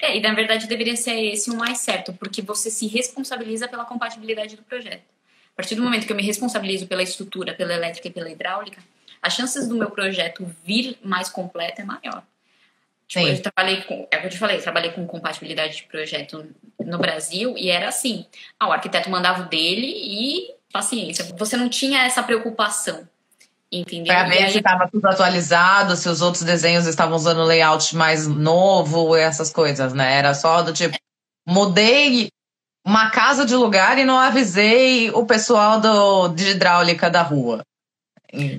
É, 0.00 0.16
e 0.16 0.20
na 0.20 0.32
verdade 0.32 0.66
deveria 0.66 0.96
ser 0.96 1.18
esse 1.20 1.50
o 1.50 1.56
mais 1.56 1.78
certo, 1.78 2.12
porque 2.12 2.40
você 2.40 2.70
se 2.70 2.86
responsabiliza 2.86 3.66
pela 3.66 3.84
compatibilidade 3.84 4.56
do 4.56 4.62
projeto. 4.62 5.02
A 5.52 5.56
partir 5.56 5.74
do 5.74 5.82
momento 5.82 6.06
que 6.06 6.12
eu 6.12 6.16
me 6.16 6.22
responsabilizo 6.22 6.86
pela 6.86 7.02
estrutura, 7.02 7.52
pela 7.52 7.74
elétrica 7.74 8.06
e 8.06 8.12
pela 8.12 8.30
hidráulica, 8.30 8.80
as 9.20 9.34
chances 9.34 9.66
do 9.66 9.74
meu 9.74 9.90
projeto 9.90 10.46
vir 10.64 10.96
mais 11.02 11.28
completo 11.28 11.80
é 11.80 11.84
maior. 11.84 12.22
Tipo, 13.08 13.26
eu 13.26 13.42
trabalhei 13.42 13.82
com, 13.82 14.06
é 14.10 14.18
o 14.18 14.20
que 14.20 14.26
eu 14.26 14.30
te 14.30 14.38
falei, 14.38 14.58
eu 14.58 14.62
trabalhei 14.62 14.90
com 14.92 15.06
compatibilidade 15.06 15.78
de 15.78 15.82
projeto 15.84 16.46
no 16.78 16.98
Brasil 16.98 17.56
e 17.56 17.70
era 17.70 17.88
assim: 17.88 18.26
ah, 18.60 18.68
o 18.68 18.72
arquiteto 18.72 19.08
mandava 19.08 19.44
o 19.44 19.48
dele 19.48 19.86
e 19.86 20.54
paciência. 20.70 21.24
Você 21.36 21.56
não 21.56 21.70
tinha 21.70 22.04
essa 22.04 22.22
preocupação. 22.22 23.08
Entendeu? 23.70 24.06
Pra 24.06 24.24
ver 24.24 24.44
aí... 24.44 24.50
se 24.50 24.58
estava 24.58 24.88
tudo 24.90 25.06
atualizado, 25.06 25.94
se 25.96 26.08
os 26.08 26.22
outros 26.22 26.42
desenhos 26.42 26.86
estavam 26.86 27.16
usando 27.16 27.44
layout 27.44 27.94
mais 27.94 28.26
novo, 28.26 29.14
essas 29.14 29.50
coisas, 29.50 29.92
né? 29.92 30.14
Era 30.14 30.34
só 30.34 30.62
do 30.62 30.72
tipo, 30.72 30.96
mudei 31.46 32.28
uma 32.86 33.10
casa 33.10 33.44
de 33.44 33.54
lugar 33.54 33.98
e 33.98 34.04
não 34.04 34.18
avisei 34.18 35.10
o 35.10 35.26
pessoal 35.26 35.78
do, 35.80 36.28
de 36.28 36.50
hidráulica 36.50 37.10
da 37.10 37.22
rua. 37.22 37.62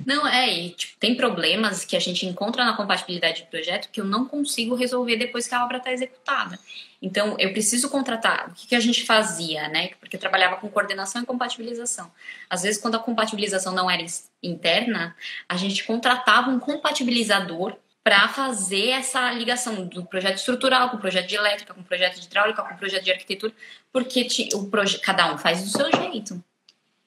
Não, 0.04 0.26
é, 0.26 0.52
e 0.52 0.70
tipo, 0.70 0.98
tem 0.98 1.14
problemas 1.14 1.84
que 1.84 1.96
a 1.96 2.00
gente 2.00 2.26
encontra 2.26 2.64
na 2.64 2.76
compatibilidade 2.76 3.42
de 3.42 3.48
projeto 3.48 3.88
que 3.90 4.00
eu 4.00 4.04
não 4.04 4.26
consigo 4.26 4.74
resolver 4.74 5.16
depois 5.16 5.46
que 5.46 5.54
a 5.54 5.64
obra 5.64 5.78
está 5.78 5.92
executada. 5.92 6.58
Então, 7.00 7.36
eu 7.38 7.52
preciso 7.52 7.88
contratar. 7.88 8.50
O 8.50 8.54
que, 8.54 8.66
que, 8.66 8.74
a 8.74 8.80
gente 8.80 9.04
fazia, 9.04 9.68
né? 9.68 9.90
Porque 10.00 10.16
eu 10.16 10.20
trabalhava 10.20 10.56
com 10.56 10.68
coordenação 10.68 11.22
e 11.22 11.26
compatibilização. 11.26 12.10
Às 12.48 12.62
vezes, 12.62 12.80
quando 12.80 12.96
a 12.96 12.98
compatibilização 12.98 13.72
não 13.72 13.90
era 13.90 14.04
interna, 14.42 15.16
a 15.48 15.56
gente 15.56 15.84
contratava 15.84 16.50
um 16.50 16.58
compatibilizador 16.58 17.76
para 18.02 18.28
fazer 18.28 18.88
essa 18.88 19.30
ligação 19.32 19.86
do 19.86 20.04
projeto 20.04 20.38
estrutural 20.38 20.90
com 20.90 20.96
o 20.96 21.00
projeto 21.00 21.28
de 21.28 21.36
elétrica, 21.36 21.72
com 21.72 21.80
o 21.80 21.84
projeto 21.84 22.18
de 22.18 22.26
hidráulica, 22.26 22.62
com 22.62 22.74
o 22.74 22.78
projeto 22.78 23.04
de 23.04 23.12
arquitetura, 23.12 23.52
porque 23.92 24.26
o 24.54 24.68
cada 25.02 25.32
um 25.32 25.38
faz 25.38 25.62
do 25.62 25.68
seu 25.68 25.90
jeito. 25.92 26.42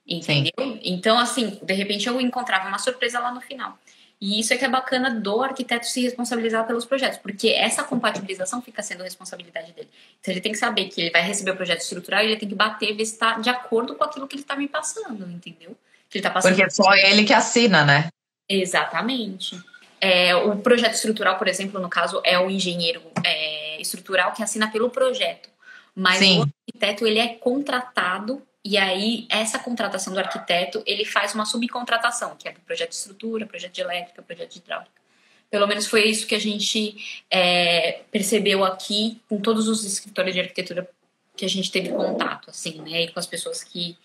Entendeu? 0.08 0.52
Sim. 0.60 0.80
Então, 0.84 1.18
assim, 1.18 1.60
de 1.62 1.74
repente 1.74 2.08
eu 2.08 2.20
encontrava 2.20 2.68
uma 2.68 2.78
surpresa 2.78 3.20
lá 3.20 3.34
no 3.34 3.42
final. 3.42 3.78
E 4.20 4.40
isso 4.40 4.54
é 4.54 4.58
que 4.58 4.64
é 4.64 4.70
bacana 4.70 5.10
do 5.10 5.42
arquiteto 5.42 5.86
se 5.86 6.02
responsabilizar 6.02 6.66
pelos 6.66 6.86
projetos, 6.86 7.18
porque 7.18 7.50
essa 7.50 7.84
compatibilização 7.84 8.62
fica 8.62 8.82
sendo 8.82 9.04
responsabilidade 9.04 9.74
dele. 9.74 9.90
Então 10.22 10.34
ele 10.34 10.40
tem 10.40 10.54
que 10.54 10.58
saber 10.58 10.86
que 10.86 11.02
ele 11.02 11.12
vai 11.12 11.22
receber 11.22 11.52
o 11.52 11.56
projeto 11.58 11.82
estrutural 11.82 12.22
e 12.22 12.28
ele 12.28 12.38
tem 12.38 12.48
que 12.48 12.56
bater, 12.56 12.96
ver 12.96 13.06
se 13.06 13.14
está 13.14 13.38
de 13.38 13.50
acordo 13.50 13.96
com 13.96 14.04
aquilo 14.04 14.26
que 14.26 14.36
ele 14.36 14.44
está 14.44 14.56
me 14.56 14.68
passando, 14.68 15.30
entendeu? 15.30 15.76
Que 16.10 16.20
ele 16.20 16.24
tá 16.24 16.30
passando. 16.30 16.52
Porque 16.52 16.64
é 16.64 16.70
só 16.70 16.94
ele 16.94 17.26
que 17.26 17.34
assina, 17.34 17.84
né? 17.84 18.08
Exatamente. 18.48 19.62
É, 20.00 20.34
o 20.36 20.56
projeto 20.58 20.94
estrutural, 20.94 21.38
por 21.38 21.50
exemplo, 21.50 21.82
no 21.82 21.90
caso, 21.90 22.22
é 22.24 22.40
o 22.40 22.50
engenheiro 22.50 23.02
é, 23.26 23.82
estrutural 23.82 24.32
que 24.32 24.42
assina 24.42 24.72
pelo 24.72 24.90
projeto. 24.90 25.50
Mas 25.94 26.20
Sim. 26.20 26.40
o 26.40 26.42
arquiteto 26.44 27.06
ele 27.06 27.20
é 27.20 27.28
contratado 27.28 28.42
E 28.66 28.78
aí, 28.78 29.28
essa 29.30 29.60
contratação 29.60 30.14
do 30.14 30.20
arquiteto, 30.20 30.82
ele 30.86 31.04
faz 31.04 31.36
uma 31.36 31.46
subcontratação, 31.46 32.36
que 32.38 32.48
é 32.48 32.54
do 32.54 32.62
projeto 32.62 32.90
de 32.90 32.96
estrutura, 32.96 33.46
projeto 33.46 33.74
de 33.74 33.82
elétrica, 33.82 34.22
projeto 34.22 34.54
de 34.54 34.60
hidráulica. 34.60 35.04
Pelo 35.52 35.68
menos 35.68 35.86
foi 35.86 36.06
isso 36.06 36.26
que 36.26 36.34
a 36.34 36.40
gente 36.40 37.24
é, 37.30 38.02
percebeu 38.10 38.64
aqui 38.64 39.22
com 39.28 39.40
todos 39.40 39.68
os 39.68 39.84
escritórios 39.84 40.34
de 40.34 40.40
arquitetura 40.40 40.90
que 41.36 41.46
a 41.46 41.50
gente 41.50 41.72
teve 41.72 41.90
contato, 41.90 42.50
assim, 42.50 42.82
né? 42.82 43.04
E 43.04 43.12
com 43.12 43.20
as 43.20 43.28
pessoas 43.28 43.64
que 43.64 43.98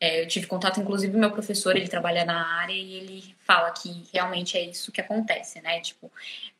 é, 0.00 0.22
eu 0.22 0.28
tive 0.28 0.46
contato, 0.46 0.80
inclusive 0.80 1.16
meu 1.16 1.30
professor, 1.30 1.76
ele 1.76 1.88
trabalha 1.88 2.24
na 2.24 2.58
área 2.58 2.72
e 2.72 2.94
ele 2.94 3.34
fala 3.46 3.70
que 3.70 4.04
realmente 4.12 4.56
é 4.56 4.64
isso 4.64 4.92
que 4.92 5.00
acontece, 5.00 5.60
né? 5.60 5.80
Tipo, 5.80 6.10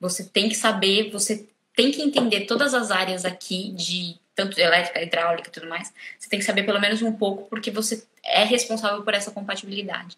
você 0.01 0.25
tem 0.25 0.49
que 0.49 0.55
saber, 0.55 1.11
você 1.11 1.49
tem 1.75 1.91
que 1.91 2.03
entender 2.03 2.43
todas 2.43 2.75
as 2.75 2.91
áreas 2.91 3.25
aqui 3.25 3.73
de 3.73 4.17
tanto 4.37 4.61
elétrica, 4.61 5.03
hidráulica 5.03 5.49
e 5.49 5.53
tudo 5.53 5.67
mais. 5.67 5.93
Você 6.19 6.29
tem 6.29 6.39
que 6.39 6.45
saber 6.45 6.63
pelo 6.63 6.79
menos 6.79 7.01
um 7.01 7.11
pouco 7.11 7.49
porque 7.49 7.71
você 7.71 8.07
é 8.23 8.45
responsável 8.45 9.03
por 9.03 9.15
essa 9.15 9.31
compatibilidade. 9.31 10.17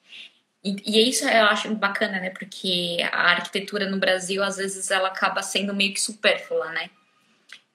E, 0.63 0.77
e 0.85 1.09
isso 1.09 1.25
eu 1.25 1.45
acho 1.47 1.73
bacana, 1.77 2.19
né? 2.19 2.31
Porque 2.31 2.99
a 3.13 3.31
arquitetura 3.31 3.89
no 3.89 3.99
Brasil, 3.99 4.43
às 4.43 4.57
vezes, 4.57 4.91
ela 4.91 5.09
acaba 5.09 5.41
sendo 5.41 5.73
meio 5.73 5.95
que 5.95 6.01
supérflua, 6.01 6.69
né? 6.73 6.91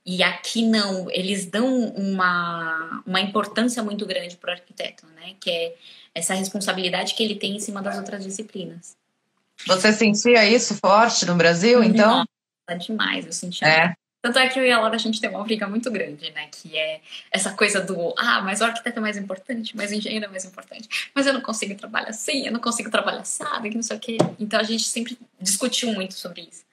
E 0.06 0.22
aqui 0.22 0.68
não, 0.68 1.10
eles 1.10 1.46
dão 1.46 1.66
uma, 1.88 3.02
uma 3.08 3.22
importância 3.22 3.82
muito 3.82 4.06
grande 4.06 4.36
para 4.36 4.50
o 4.50 4.54
arquiteto, 4.54 5.08
né? 5.16 5.36
Que 5.40 5.50
é 5.50 5.76
essa 6.14 6.34
responsabilidade 6.34 7.16
que 7.16 7.24
ele 7.24 7.36
tem 7.36 7.56
em 7.56 7.60
cima 7.62 7.82
das 7.82 7.98
outras 7.98 8.22
disciplinas. 8.22 8.98
Você 9.66 9.94
sentia 9.94 10.46
isso 10.46 10.76
forte 10.76 11.26
no 11.26 11.36
Brasil, 11.36 11.82
então? 11.82 12.26
Nossa, 12.70 12.80
demais, 12.86 13.26
eu 13.26 13.32
sentia. 13.32 13.66
É. 13.66 13.96
Tanto 14.24 14.40
é 14.40 14.48
que 14.48 14.58
eu 14.58 14.66
e 14.66 14.72
a 14.72 14.80
Laura 14.80 14.96
a 14.96 14.98
gente 14.98 15.20
tem 15.20 15.30
uma 15.30 15.44
briga 15.44 15.68
muito 15.68 15.92
grande, 15.92 16.32
né? 16.32 16.48
Que 16.50 16.78
é 16.78 17.02
essa 17.30 17.52
coisa 17.52 17.82
do 17.82 18.16
ah, 18.18 18.42
mas 18.42 18.62
o 18.62 18.64
arquiteto 18.64 18.98
é 18.98 19.02
mais 19.02 19.18
importante, 19.18 19.76
mas 19.76 19.92
o 19.92 19.96
engenheiro 19.96 20.24
é 20.24 20.30
mais 20.30 20.46
importante. 20.46 21.12
Mas 21.14 21.28
eu 21.28 21.34
não 21.34 21.42
consigo 21.42 21.76
trabalhar 21.76 22.08
assim, 22.08 22.46
eu 22.46 22.54
não 22.54 22.62
consigo 22.62 22.90
trabalhar 22.90 23.20
assado, 23.20 23.70
que 23.70 23.76
não 23.76 23.84
sei 23.84 23.98
o 23.98 24.00
quê. 24.00 24.18
Então 24.40 24.62
a 24.62 24.64
gente 24.64 24.86
sempre 24.86 25.20
discutiu 25.42 25.92
muito 25.92 26.14
sobre 26.14 26.48
isso. 26.50 26.64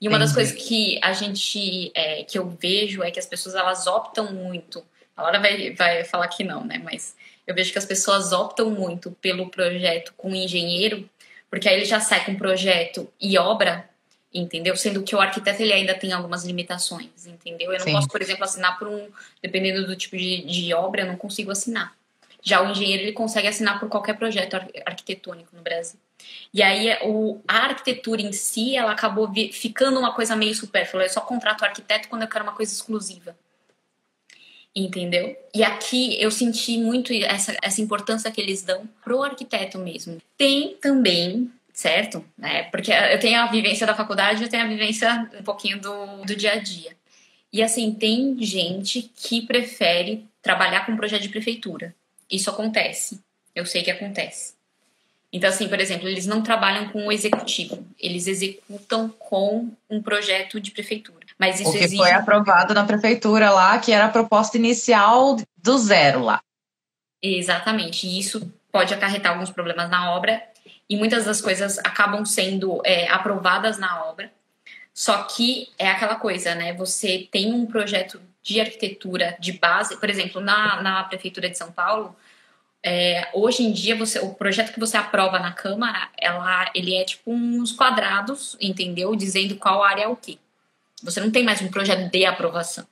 E 0.00 0.06
uma 0.06 0.16
Entendi. 0.16 0.26
das 0.26 0.32
coisas 0.32 0.54
que 0.54 1.00
a 1.02 1.12
gente, 1.12 1.90
é, 1.92 2.22
que 2.22 2.38
eu 2.38 2.48
vejo 2.48 3.02
é 3.02 3.10
que 3.10 3.18
as 3.18 3.26
pessoas 3.26 3.56
elas 3.56 3.88
optam 3.88 4.32
muito. 4.32 4.84
A 5.16 5.22
Laura 5.22 5.40
vai, 5.40 5.74
vai 5.74 6.04
falar 6.04 6.28
que 6.28 6.44
não, 6.44 6.64
né? 6.64 6.80
Mas 6.84 7.16
eu 7.48 7.52
vejo 7.52 7.72
que 7.72 7.78
as 7.78 7.84
pessoas 7.84 8.30
optam 8.30 8.70
muito 8.70 9.10
pelo 9.20 9.50
projeto 9.50 10.14
com 10.16 10.32
engenheiro, 10.32 11.10
porque 11.50 11.68
aí 11.68 11.74
ele 11.74 11.84
já 11.84 11.98
sai 11.98 12.24
com 12.24 12.36
projeto 12.36 13.12
e 13.20 13.36
obra 13.36 13.90
entendeu? 14.32 14.74
Sendo 14.76 15.02
que 15.02 15.14
o 15.14 15.20
arquiteto 15.20 15.62
ele 15.62 15.72
ainda 15.72 15.94
tem 15.94 16.12
algumas 16.12 16.44
limitações, 16.44 17.26
entendeu? 17.26 17.72
Eu 17.72 17.78
não 17.78 17.86
Sim. 17.86 17.92
posso, 17.92 18.08
por 18.08 18.22
exemplo, 18.22 18.44
assinar 18.44 18.78
por 18.78 18.88
um, 18.88 19.08
dependendo 19.42 19.86
do 19.86 19.96
tipo 19.96 20.16
de, 20.16 20.42
de, 20.42 20.72
obra, 20.72 21.02
eu 21.02 21.06
não 21.06 21.16
consigo 21.16 21.50
assinar. 21.50 21.94
Já 22.42 22.60
o 22.62 22.70
engenheiro 22.70 23.02
ele 23.04 23.12
consegue 23.12 23.46
assinar 23.46 23.78
por 23.78 23.88
qualquer 23.88 24.14
projeto 24.14 24.54
arquitetônico 24.84 25.54
no 25.54 25.62
Brasil. 25.62 25.98
E 26.52 26.62
aí 26.62 26.96
o, 27.02 27.40
a 27.46 27.66
arquitetura 27.66 28.20
em 28.20 28.32
si, 28.32 28.76
ela 28.76 28.92
acabou 28.92 29.30
ficando 29.52 29.98
uma 29.98 30.12
coisa 30.12 30.34
meio 30.34 30.54
supérflua. 30.54 31.04
Eu 31.04 31.10
só 31.10 31.20
contrato 31.20 31.62
o 31.62 31.64
arquiteto 31.64 32.08
quando 32.08 32.22
eu 32.22 32.28
quero 32.28 32.44
uma 32.44 32.54
coisa 32.54 32.72
exclusiva. 32.72 33.36
Entendeu? 34.74 35.36
E 35.54 35.62
aqui 35.62 36.20
eu 36.20 36.30
senti 36.30 36.78
muito 36.78 37.12
essa, 37.12 37.54
essa 37.62 37.82
importância 37.82 38.30
que 38.30 38.40
eles 38.40 38.62
dão 38.62 38.88
pro 39.04 39.22
arquiteto 39.22 39.78
mesmo. 39.78 40.18
Tem 40.36 40.74
também 40.80 41.52
certo? 41.72 42.24
É, 42.40 42.64
porque 42.64 42.92
eu 42.92 43.18
tenho 43.18 43.40
a 43.40 43.46
vivência 43.46 43.86
da 43.86 43.94
faculdade, 43.94 44.42
eu 44.42 44.48
tenho 44.48 44.64
a 44.64 44.68
vivência 44.68 45.28
um 45.38 45.42
pouquinho 45.42 45.80
do, 45.80 46.24
do 46.24 46.36
dia 46.36 46.52
a 46.52 46.56
dia. 46.56 46.96
E 47.52 47.62
assim, 47.62 47.92
tem 47.92 48.36
gente 48.42 49.10
que 49.14 49.42
prefere 49.42 50.26
trabalhar 50.42 50.86
com 50.86 50.96
projeto 50.96 51.22
de 51.22 51.28
prefeitura. 51.28 51.94
Isso 52.30 52.50
acontece. 52.50 53.20
Eu 53.54 53.66
sei 53.66 53.82
que 53.82 53.90
acontece. 53.90 54.54
Então, 55.32 55.48
assim, 55.48 55.66
por 55.66 55.80
exemplo, 55.80 56.08
eles 56.08 56.26
não 56.26 56.42
trabalham 56.42 56.88
com 56.90 57.06
o 57.06 57.12
executivo, 57.12 57.86
eles 57.98 58.26
executam 58.26 59.08
com 59.08 59.70
um 59.88 60.02
projeto 60.02 60.60
de 60.60 60.70
prefeitura. 60.70 61.24
Mas 61.38 61.58
isso 61.58 61.70
o 61.70 61.72
que 61.72 61.78
exige... 61.78 61.96
foi 61.96 62.10
aprovado 62.10 62.74
na 62.74 62.84
prefeitura 62.84 63.50
lá, 63.50 63.78
que 63.78 63.92
era 63.92 64.06
a 64.06 64.10
proposta 64.10 64.58
inicial 64.58 65.36
do 65.56 65.78
zero 65.78 66.22
lá. 66.22 66.42
Exatamente. 67.22 68.06
E 68.06 68.18
isso 68.18 68.52
pode 68.70 68.92
acarretar 68.92 69.32
alguns 69.32 69.50
problemas 69.50 69.88
na 69.88 70.14
obra 70.14 70.42
e 70.92 70.96
muitas 70.96 71.24
das 71.24 71.40
coisas 71.40 71.78
acabam 71.78 72.22
sendo 72.22 72.82
é, 72.84 73.08
aprovadas 73.08 73.78
na 73.78 74.04
obra. 74.04 74.30
Só 74.92 75.22
que 75.22 75.70
é 75.78 75.88
aquela 75.88 76.16
coisa, 76.16 76.54
né? 76.54 76.74
Você 76.74 77.26
tem 77.32 77.50
um 77.50 77.64
projeto 77.64 78.20
de 78.42 78.60
arquitetura 78.60 79.34
de 79.40 79.52
base, 79.52 79.96
por 79.96 80.10
exemplo, 80.10 80.38
na, 80.38 80.82
na 80.82 81.04
Prefeitura 81.04 81.48
de 81.48 81.56
São 81.56 81.72
Paulo, 81.72 82.14
é, 82.82 83.30
hoje 83.32 83.62
em 83.62 83.72
dia 83.72 83.96
você, 83.96 84.18
o 84.18 84.34
projeto 84.34 84.74
que 84.74 84.80
você 84.80 84.98
aprova 84.98 85.38
na 85.38 85.50
Câmara, 85.50 86.10
ela, 86.18 86.70
ele 86.74 86.94
é 86.94 87.04
tipo 87.04 87.32
uns 87.32 87.72
quadrados, 87.72 88.54
entendeu? 88.60 89.16
Dizendo 89.16 89.56
qual 89.56 89.82
área 89.82 90.02
é 90.02 90.08
o 90.08 90.16
quê. 90.16 90.36
Você 91.02 91.20
não 91.20 91.30
tem 91.30 91.42
mais 91.42 91.62
um 91.62 91.68
projeto 91.68 92.10
de 92.10 92.26
aprovação. 92.26 92.86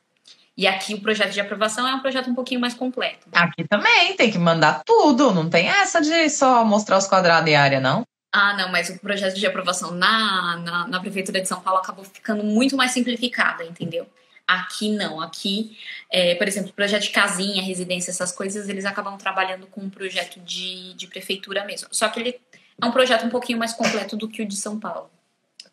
E 0.61 0.67
aqui 0.67 0.93
o 0.93 1.01
projeto 1.01 1.33
de 1.33 1.41
aprovação 1.41 1.89
é 1.89 1.95
um 1.95 2.01
projeto 2.01 2.29
um 2.29 2.35
pouquinho 2.35 2.61
mais 2.61 2.75
completo. 2.75 3.27
Aqui 3.33 3.67
também 3.67 4.15
tem 4.15 4.31
que 4.31 4.37
mandar 4.37 4.83
tudo, 4.85 5.33
não 5.33 5.49
tem 5.49 5.67
essa 5.67 6.03
de 6.03 6.29
só 6.29 6.63
mostrar 6.67 6.99
os 6.99 7.07
quadrados 7.07 7.51
e 7.51 7.55
área, 7.55 7.81
não? 7.81 8.07
Ah, 8.31 8.53
não, 8.53 8.71
mas 8.71 8.91
o 8.91 8.99
projeto 8.99 9.37
de 9.37 9.47
aprovação 9.47 9.93
na, 9.93 10.59
na, 10.59 10.87
na 10.87 11.01
Prefeitura 11.01 11.41
de 11.41 11.49
São 11.49 11.63
Paulo 11.63 11.81
acabou 11.81 12.05
ficando 12.05 12.45
muito 12.45 12.77
mais 12.77 12.91
simplificada, 12.91 13.65
entendeu? 13.65 14.07
Aqui 14.47 14.91
não, 14.91 15.19
aqui, 15.19 15.79
é, 16.13 16.35
por 16.35 16.47
exemplo, 16.47 16.75
projeto 16.75 17.05
de 17.05 17.11
casinha, 17.11 17.63
residência, 17.63 18.11
essas 18.11 18.31
coisas, 18.31 18.69
eles 18.69 18.85
acabam 18.85 19.17
trabalhando 19.17 19.67
com 19.67 19.81
um 19.81 19.89
projeto 19.89 20.39
de, 20.41 20.93
de 20.93 21.07
prefeitura 21.07 21.65
mesmo. 21.65 21.89
Só 21.91 22.07
que 22.11 22.21
ele 22.21 22.39
é 22.83 22.85
um 22.85 22.93
projeto 22.93 23.25
um 23.25 23.31
pouquinho 23.31 23.59
mais 23.59 23.73
completo 23.73 24.15
do 24.15 24.29
que 24.29 24.43
o 24.43 24.47
de 24.47 24.57
São 24.57 24.79
Paulo. 24.79 25.11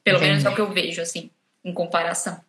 Pelo 0.01 0.19
Entendi. 0.19 0.31
menos 0.31 0.45
é 0.45 0.49
o 0.49 0.55
que 0.55 0.61
eu 0.61 0.71
vejo, 0.71 1.01
assim, 1.01 1.29
em 1.61 1.73
comparação. 1.73 2.46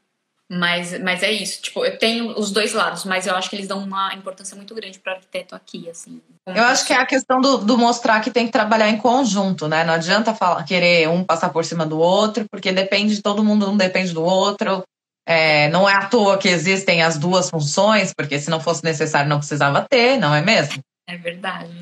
Mas, 0.50 0.98
mas 1.00 1.22
é 1.22 1.30
isso, 1.30 1.60
tipo, 1.60 1.84
eu 1.84 1.98
tenho 1.98 2.30
os 2.38 2.50
dois 2.50 2.72
lados, 2.72 3.04
mas 3.04 3.26
eu 3.26 3.36
acho 3.36 3.50
que 3.50 3.56
eles 3.56 3.68
dão 3.68 3.80
uma 3.80 4.14
importância 4.14 4.56
muito 4.56 4.74
grande 4.74 4.98
para 4.98 5.12
o 5.12 5.16
arquiteto 5.16 5.54
aqui, 5.54 5.90
assim. 5.90 6.22
Eu 6.46 6.64
acho 6.64 6.86
que 6.86 6.92
é 6.94 6.96
a 6.96 7.04
questão 7.04 7.38
do, 7.38 7.58
do, 7.58 7.76
mostrar 7.76 8.20
que 8.20 8.30
tem 8.30 8.46
que 8.46 8.52
trabalhar 8.52 8.88
em 8.88 8.96
conjunto, 8.96 9.68
né? 9.68 9.84
Não 9.84 9.92
adianta 9.92 10.34
falar, 10.34 10.64
querer 10.64 11.06
um 11.10 11.22
passar 11.22 11.50
por 11.50 11.66
cima 11.66 11.84
do 11.84 11.98
outro, 11.98 12.46
porque 12.50 12.72
depende 12.72 13.14
de 13.14 13.22
todo 13.22 13.44
mundo, 13.44 13.70
um 13.70 13.76
depende 13.76 14.14
do 14.14 14.24
outro. 14.24 14.82
É, 15.26 15.68
não 15.68 15.86
é 15.86 15.94
à 15.94 16.06
toa 16.06 16.38
que 16.38 16.48
existem 16.48 17.02
as 17.02 17.18
duas 17.18 17.50
funções, 17.50 18.14
porque 18.16 18.40
se 18.40 18.48
não 18.48 18.58
fosse 18.58 18.82
necessário 18.82 19.28
não 19.28 19.38
precisava 19.38 19.86
ter, 19.86 20.16
não 20.16 20.34
é 20.34 20.40
mesmo? 20.40 20.80
É 21.08 21.16
verdade. 21.16 21.72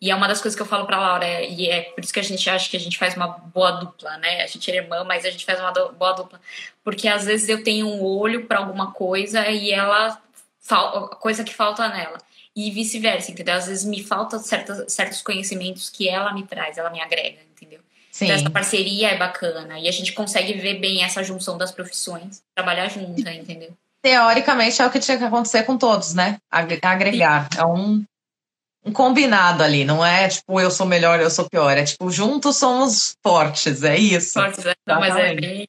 E 0.00 0.12
é 0.12 0.14
uma 0.14 0.28
das 0.28 0.40
coisas 0.40 0.54
que 0.54 0.62
eu 0.62 0.66
falo 0.66 0.86
pra 0.86 1.00
Laura, 1.00 1.42
e 1.42 1.68
é 1.68 1.82
por 1.82 2.04
isso 2.04 2.12
que 2.12 2.20
a 2.20 2.22
gente 2.22 2.48
acha 2.48 2.70
que 2.70 2.76
a 2.76 2.80
gente 2.80 2.96
faz 2.96 3.16
uma 3.16 3.26
boa 3.26 3.72
dupla, 3.72 4.16
né? 4.18 4.42
A 4.42 4.46
gente 4.46 4.70
é 4.70 4.76
irmã, 4.76 5.02
mas 5.02 5.24
a 5.24 5.30
gente 5.30 5.44
faz 5.44 5.58
uma 5.58 5.72
boa 5.72 6.12
dupla. 6.12 6.40
Porque 6.84 7.08
às 7.08 7.24
vezes 7.24 7.48
eu 7.48 7.64
tenho 7.64 7.88
um 7.88 8.00
olho 8.00 8.46
para 8.46 8.58
alguma 8.58 8.92
coisa 8.92 9.44
e 9.48 9.72
ela. 9.72 10.22
coisa 11.18 11.42
que 11.42 11.52
falta 11.52 11.88
nela. 11.88 12.18
E 12.54 12.70
vice-versa, 12.70 13.32
entendeu? 13.32 13.56
Às 13.56 13.66
vezes 13.66 13.84
me 13.84 14.04
faltam 14.04 14.38
certos, 14.38 14.92
certos 14.92 15.20
conhecimentos 15.20 15.90
que 15.90 16.08
ela 16.08 16.32
me 16.32 16.44
traz, 16.44 16.78
ela 16.78 16.88
me 16.88 17.00
agrega, 17.00 17.40
entendeu? 17.42 17.80
Sim. 18.12 18.26
Então, 18.26 18.36
essa 18.36 18.50
parceria 18.50 19.08
é 19.10 19.18
bacana. 19.18 19.80
E 19.80 19.88
a 19.88 19.92
gente 19.92 20.12
consegue 20.12 20.52
ver 20.54 20.74
bem 20.74 21.02
essa 21.02 21.24
junção 21.24 21.58
das 21.58 21.72
profissões, 21.72 22.40
trabalhar 22.54 22.88
junto, 22.88 23.28
entendeu? 23.28 23.76
Teoricamente 24.00 24.80
é 24.80 24.86
o 24.86 24.90
que 24.90 25.00
tinha 25.00 25.18
que 25.18 25.24
acontecer 25.24 25.64
com 25.64 25.76
todos, 25.76 26.14
né? 26.14 26.38
Agregar. 26.48 27.48
É 27.58 27.64
um 27.64 28.04
um 28.86 28.92
combinado 28.92 29.64
ali, 29.64 29.84
não 29.84 30.04
é 30.04 30.28
tipo 30.28 30.60
eu 30.60 30.70
sou 30.70 30.86
melhor, 30.86 31.20
eu 31.20 31.30
sou 31.30 31.50
pior. 31.50 31.76
É 31.76 31.84
tipo, 31.84 32.08
juntos 32.10 32.56
somos 32.56 33.16
fortes, 33.22 33.82
é 33.82 33.96
isso. 33.96 34.34
Fortes, 34.34 34.64
é, 34.64 34.74
não, 34.86 35.00
mas 35.00 35.16
é 35.16 35.34
bem. 35.34 35.68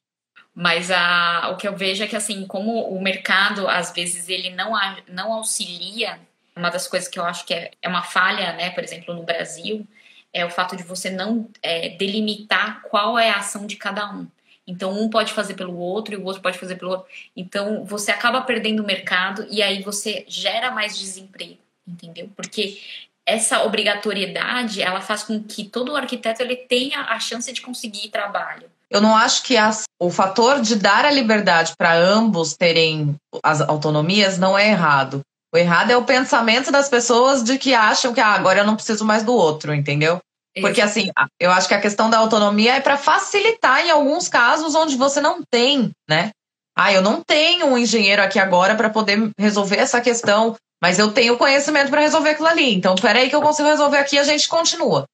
Mas 0.54 0.90
a, 0.90 1.50
o 1.52 1.56
que 1.56 1.68
eu 1.68 1.76
vejo 1.76 2.02
é 2.02 2.06
que, 2.08 2.16
assim, 2.16 2.44
como 2.44 2.88
o 2.88 3.00
mercado, 3.00 3.68
às 3.68 3.92
vezes, 3.92 4.28
ele 4.28 4.50
não, 4.50 4.72
não 5.06 5.32
auxilia, 5.32 6.18
uma 6.56 6.68
das 6.68 6.88
coisas 6.88 7.08
que 7.08 7.16
eu 7.16 7.24
acho 7.24 7.44
que 7.44 7.54
é, 7.54 7.70
é 7.80 7.88
uma 7.88 8.02
falha, 8.02 8.52
né, 8.54 8.70
por 8.70 8.82
exemplo, 8.82 9.14
no 9.14 9.22
Brasil, 9.22 9.86
é 10.32 10.44
o 10.44 10.50
fato 10.50 10.76
de 10.76 10.82
você 10.82 11.10
não 11.10 11.48
é, 11.62 11.90
delimitar 11.90 12.82
qual 12.82 13.16
é 13.16 13.30
a 13.30 13.36
ação 13.36 13.66
de 13.66 13.76
cada 13.76 14.12
um. 14.12 14.26
Então, 14.66 15.00
um 15.00 15.08
pode 15.08 15.32
fazer 15.32 15.54
pelo 15.54 15.78
outro 15.78 16.12
e 16.12 16.16
o 16.16 16.24
outro 16.24 16.42
pode 16.42 16.58
fazer 16.58 16.74
pelo 16.74 16.90
outro. 16.90 17.06
Então, 17.36 17.84
você 17.84 18.10
acaba 18.10 18.40
perdendo 18.40 18.82
o 18.82 18.86
mercado 18.86 19.46
e 19.48 19.62
aí 19.62 19.80
você 19.80 20.24
gera 20.26 20.72
mais 20.72 20.98
desemprego, 20.98 21.58
entendeu? 21.86 22.30
Porque 22.34 22.80
essa 23.28 23.62
obrigatoriedade 23.62 24.80
ela 24.80 25.02
faz 25.02 25.22
com 25.22 25.42
que 25.42 25.64
todo 25.64 25.94
arquiteto 25.94 26.42
ele 26.42 26.56
tenha 26.56 27.02
a 27.02 27.20
chance 27.20 27.52
de 27.52 27.60
conseguir 27.60 28.08
trabalho. 28.08 28.70
Eu 28.90 29.02
não 29.02 29.14
acho 29.14 29.42
que 29.42 29.54
as, 29.54 29.84
o 30.00 30.10
fator 30.10 30.62
de 30.62 30.74
dar 30.74 31.04
a 31.04 31.10
liberdade 31.10 31.74
para 31.76 31.94
ambos 31.94 32.56
terem 32.56 33.14
as 33.44 33.60
autonomias 33.60 34.38
não 34.38 34.58
é 34.58 34.70
errado. 34.70 35.20
O 35.52 35.58
errado 35.58 35.90
é 35.90 35.96
o 35.96 36.04
pensamento 36.04 36.72
das 36.72 36.88
pessoas 36.88 37.44
de 37.44 37.58
que 37.58 37.74
acham 37.74 38.14
que 38.14 38.20
ah, 38.20 38.32
agora 38.32 38.60
eu 38.60 38.66
não 38.66 38.76
preciso 38.76 39.04
mais 39.04 39.22
do 39.22 39.34
outro, 39.34 39.74
entendeu? 39.74 40.18
Porque 40.58 40.80
assim, 40.80 41.10
eu 41.38 41.50
acho 41.52 41.68
que 41.68 41.74
a 41.74 41.80
questão 41.80 42.08
da 42.08 42.18
autonomia 42.18 42.76
é 42.76 42.80
para 42.80 42.96
facilitar 42.96 43.86
em 43.86 43.90
alguns 43.90 44.26
casos 44.26 44.74
onde 44.74 44.96
você 44.96 45.20
não 45.20 45.42
tem, 45.48 45.90
né? 46.08 46.30
Ah, 46.76 46.92
eu 46.92 47.02
não 47.02 47.22
tenho 47.22 47.66
um 47.66 47.76
engenheiro 47.76 48.22
aqui 48.22 48.38
agora 48.38 48.74
para 48.74 48.88
poder 48.88 49.30
resolver 49.38 49.76
essa 49.76 50.00
questão 50.00 50.56
Mas 50.80 50.98
eu 50.98 51.12
tenho 51.12 51.36
conhecimento 51.36 51.90
para 51.90 52.00
resolver 52.00 52.30
aquilo 52.30 52.48
ali. 52.48 52.74
Então, 52.74 52.94
peraí 52.94 53.28
que 53.28 53.34
eu 53.34 53.42
consigo 53.42 53.68
resolver 53.68 53.98
aqui 53.98 54.16
e 54.16 54.18
a 54.18 54.24
gente 54.24 54.48
continua. 54.48 55.04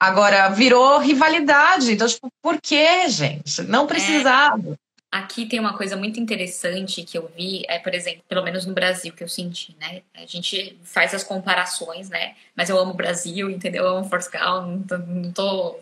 Agora, 0.00 0.48
virou 0.48 0.98
rivalidade. 0.98 1.92
Então, 1.92 2.08
tipo, 2.08 2.28
por 2.42 2.60
quê, 2.60 3.08
gente? 3.08 3.62
Não 3.62 3.86
precisava. 3.86 4.72
É. 4.72 4.82
Aqui 5.12 5.44
tem 5.44 5.60
uma 5.60 5.76
coisa 5.76 5.94
muito 5.94 6.18
interessante 6.18 7.02
que 7.02 7.18
eu 7.18 7.30
vi, 7.36 7.64
é, 7.68 7.78
por 7.78 7.94
exemplo, 7.94 8.22
pelo 8.26 8.42
menos 8.42 8.64
no 8.64 8.72
Brasil 8.72 9.12
que 9.12 9.22
eu 9.22 9.28
senti, 9.28 9.76
né? 9.78 10.00
A 10.14 10.24
gente 10.24 10.78
faz 10.82 11.14
as 11.14 11.22
comparações, 11.22 12.08
né? 12.08 12.34
Mas 12.56 12.70
eu 12.70 12.78
amo 12.78 12.92
o 12.92 12.96
Brasil, 12.96 13.50
entendeu? 13.50 13.84
Eu 13.84 13.98
amo 13.98 14.08
Portugal, 14.08 14.66
não 14.66 14.82
tô, 14.82 14.98
não 14.98 15.32
tô 15.32 15.76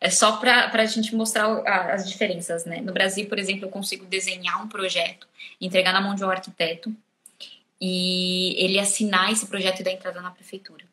é 0.00 0.10
só 0.10 0.36
para 0.36 0.70
a 0.70 0.86
gente 0.86 1.14
mostrar 1.14 1.46
as 1.66 2.06
diferenças, 2.06 2.66
né? 2.66 2.82
No 2.82 2.92
Brasil, 2.92 3.26
por 3.26 3.38
exemplo, 3.38 3.64
eu 3.64 3.70
consigo 3.70 4.04
desenhar 4.04 4.62
um 4.62 4.68
projeto, 4.68 5.26
entregar 5.58 5.94
na 5.94 6.00
mão 6.02 6.14
de 6.14 6.22
um 6.22 6.30
arquiteto 6.30 6.94
e 7.86 8.54
ele 8.56 8.78
assinar 8.78 9.30
esse 9.30 9.46
projeto 9.46 9.80
e 9.80 9.82
dar 9.82 9.90
entrada 9.90 10.18
na 10.22 10.30
prefeitura. 10.30 10.86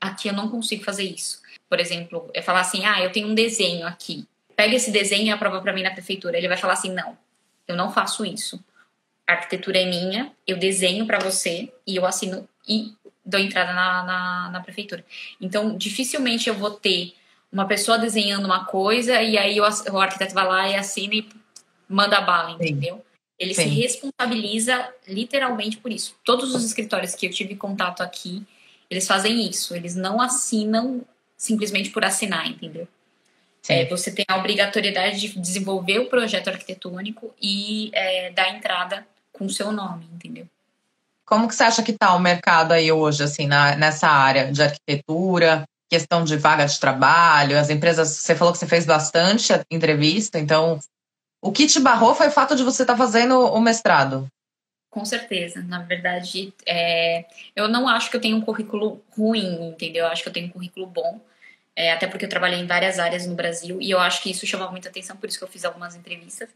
Aqui 0.00 0.26
eu 0.26 0.32
não 0.32 0.48
consigo 0.48 0.82
fazer 0.82 1.02
isso. 1.02 1.42
Por 1.68 1.78
exemplo, 1.78 2.30
é 2.32 2.40
falar 2.40 2.60
assim: 2.60 2.86
ah, 2.86 2.98
eu 3.02 3.12
tenho 3.12 3.28
um 3.28 3.34
desenho 3.34 3.86
aqui, 3.86 4.26
pega 4.56 4.74
esse 4.74 4.90
desenho 4.90 5.26
e 5.26 5.30
aprova 5.30 5.60
para 5.60 5.74
mim 5.74 5.82
na 5.82 5.90
prefeitura. 5.90 6.38
Ele 6.38 6.48
vai 6.48 6.56
falar 6.56 6.72
assim: 6.72 6.90
não, 6.94 7.14
eu 7.68 7.76
não 7.76 7.92
faço 7.92 8.24
isso. 8.24 8.58
A 9.26 9.32
arquitetura 9.32 9.80
é 9.80 9.84
minha, 9.84 10.32
eu 10.46 10.56
desenho 10.56 11.06
para 11.06 11.18
você 11.18 11.70
e 11.86 11.96
eu 11.96 12.06
assino 12.06 12.48
e 12.66 12.94
dou 13.22 13.38
entrada 13.38 13.74
na, 13.74 14.02
na, 14.02 14.50
na, 14.50 14.60
prefeitura. 14.60 15.04
Então, 15.38 15.76
dificilmente 15.76 16.48
eu 16.48 16.54
vou 16.54 16.70
ter 16.70 17.12
uma 17.52 17.66
pessoa 17.66 17.98
desenhando 17.98 18.46
uma 18.46 18.64
coisa 18.64 19.20
e 19.20 19.36
aí 19.36 19.60
o, 19.60 19.64
o 19.64 20.00
arquiteto 20.00 20.32
vai 20.32 20.46
lá 20.46 20.68
e 20.70 20.74
assina 20.74 21.14
e 21.16 21.28
manda 21.86 22.18
bala, 22.22 22.52
entendeu? 22.52 22.96
Sim. 22.96 23.02
Ele 23.40 23.54
Sim. 23.54 23.62
se 23.62 23.68
responsabiliza 23.70 24.86
literalmente 25.08 25.78
por 25.78 25.90
isso. 25.90 26.14
Todos 26.22 26.54
os 26.54 26.62
escritórios 26.62 27.14
que 27.14 27.24
eu 27.24 27.30
tive 27.30 27.56
contato 27.56 28.02
aqui, 28.02 28.46
eles 28.90 29.06
fazem 29.06 29.48
isso. 29.48 29.74
Eles 29.74 29.96
não 29.96 30.20
assinam 30.20 31.00
simplesmente 31.38 31.88
por 31.88 32.04
assinar, 32.04 32.46
entendeu? 32.46 32.86
É, 33.68 33.86
você 33.86 34.10
tem 34.10 34.24
a 34.28 34.36
obrigatoriedade 34.36 35.20
de 35.20 35.38
desenvolver 35.38 35.98
o 36.00 36.06
projeto 36.06 36.48
arquitetônico 36.48 37.32
e 37.40 37.90
é, 37.94 38.30
dar 38.30 38.54
entrada 38.54 39.06
com 39.32 39.46
o 39.46 39.50
seu 39.50 39.72
nome, 39.72 40.06
entendeu? 40.12 40.46
Como 41.24 41.46
que 41.46 41.54
você 41.54 41.62
acha 41.62 41.82
que 41.82 41.92
está 41.92 42.14
o 42.14 42.18
mercado 42.18 42.72
aí 42.72 42.90
hoje, 42.90 43.22
assim, 43.22 43.46
na, 43.46 43.76
nessa 43.76 44.08
área 44.08 44.50
de 44.50 44.62
arquitetura, 44.62 45.64
questão 45.88 46.24
de 46.24 46.36
vaga 46.36 46.66
de 46.66 46.78
trabalho, 46.78 47.58
as 47.58 47.70
empresas, 47.70 48.08
você 48.08 48.34
falou 48.34 48.52
que 48.52 48.58
você 48.58 48.66
fez 48.66 48.84
bastante 48.84 49.52
entrevista, 49.70 50.38
então 50.38 50.80
o 51.42 51.52
que 51.52 51.66
te 51.66 51.80
barrou 51.80 52.14
foi 52.14 52.28
o 52.28 52.32
fato 52.32 52.54
de 52.54 52.62
você 52.62 52.82
estar 52.82 52.94
tá 52.94 52.98
fazendo 52.98 53.38
o 53.40 53.60
mestrado? 53.60 54.26
Com 54.90 55.04
certeza. 55.04 55.62
Na 55.62 55.82
verdade, 55.82 56.52
é, 56.66 57.24
eu 57.54 57.68
não 57.68 57.88
acho 57.88 58.10
que 58.10 58.16
eu 58.16 58.20
tenho 58.20 58.36
um 58.36 58.40
currículo 58.40 59.02
ruim, 59.16 59.68
entendeu? 59.68 60.04
Eu 60.04 60.10
acho 60.10 60.22
que 60.22 60.28
eu 60.28 60.32
tenho 60.32 60.46
um 60.46 60.50
currículo 60.50 60.86
bom 60.86 61.20
é, 61.80 61.92
até 61.92 62.06
porque 62.06 62.24
eu 62.24 62.28
trabalhei 62.28 62.60
em 62.60 62.66
várias 62.66 62.98
áreas 62.98 63.26
no 63.26 63.34
Brasil 63.34 63.78
e 63.80 63.90
eu 63.90 63.98
acho 63.98 64.22
que 64.22 64.30
isso 64.30 64.46
chama 64.46 64.70
muita 64.70 64.90
atenção, 64.90 65.16
por 65.16 65.28
isso 65.28 65.38
que 65.38 65.44
eu 65.44 65.48
fiz 65.48 65.64
algumas 65.64 65.94
entrevistas. 65.96 66.50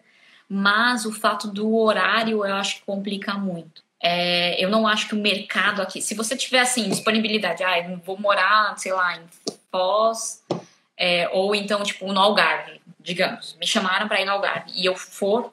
Mas 0.47 1.07
o 1.07 1.13
fato 1.13 1.49
do 1.49 1.75
horário 1.77 2.45
eu 2.45 2.55
acho 2.55 2.77
que 2.77 2.83
complica 2.83 3.33
muito. 3.35 3.83
É, 4.03 4.63
eu 4.63 4.69
não 4.69 4.87
acho 4.87 5.09
que 5.09 5.15
o 5.15 5.19
mercado 5.19 5.81
aqui, 5.81 6.03
se 6.03 6.15
você 6.15 6.37
tiver 6.37 6.61
assim, 6.61 6.91
disponibilidade, 6.91 7.65
ah, 7.65 7.75
vou 8.05 8.19
morar, 8.19 8.77
sei 8.77 8.93
lá, 8.93 9.17
em 9.17 9.23
Foz, 9.73 10.43
é, 10.95 11.27
ou 11.31 11.55
então, 11.55 11.83
tipo, 11.83 12.13
no 12.13 12.21
Algarve, 12.21 12.83
digamos, 13.05 13.55
me 13.61 13.67
chamaram 13.67 14.09
para 14.09 14.21
ir 14.21 14.25
no 14.25 14.33
Algarve 14.33 14.73
e 14.75 14.87
eu 14.87 14.97
for, 14.97 15.53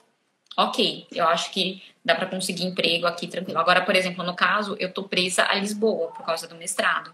ok, 0.57 1.05
eu 1.11 1.27
acho 1.27 1.51
que 1.51 1.83
dá 2.03 2.15
para 2.15 2.25
conseguir 2.25 2.63
emprego 2.63 3.05
aqui 3.05 3.27
tranquilo. 3.27 3.59
Agora, 3.59 3.81
por 3.81 3.95
exemplo, 3.95 4.23
no 4.23 4.33
caso, 4.33 4.75
eu 4.79 4.91
tô 4.91 5.03
presa 5.03 5.45
a 5.45 5.53
Lisboa 5.55 6.07
por 6.11 6.25
causa 6.25 6.47
do 6.47 6.55
mestrado. 6.55 7.13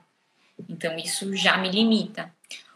Então, 0.70 0.96
isso 0.98 1.36
já 1.36 1.58
me 1.58 1.70
limita. 1.70 2.32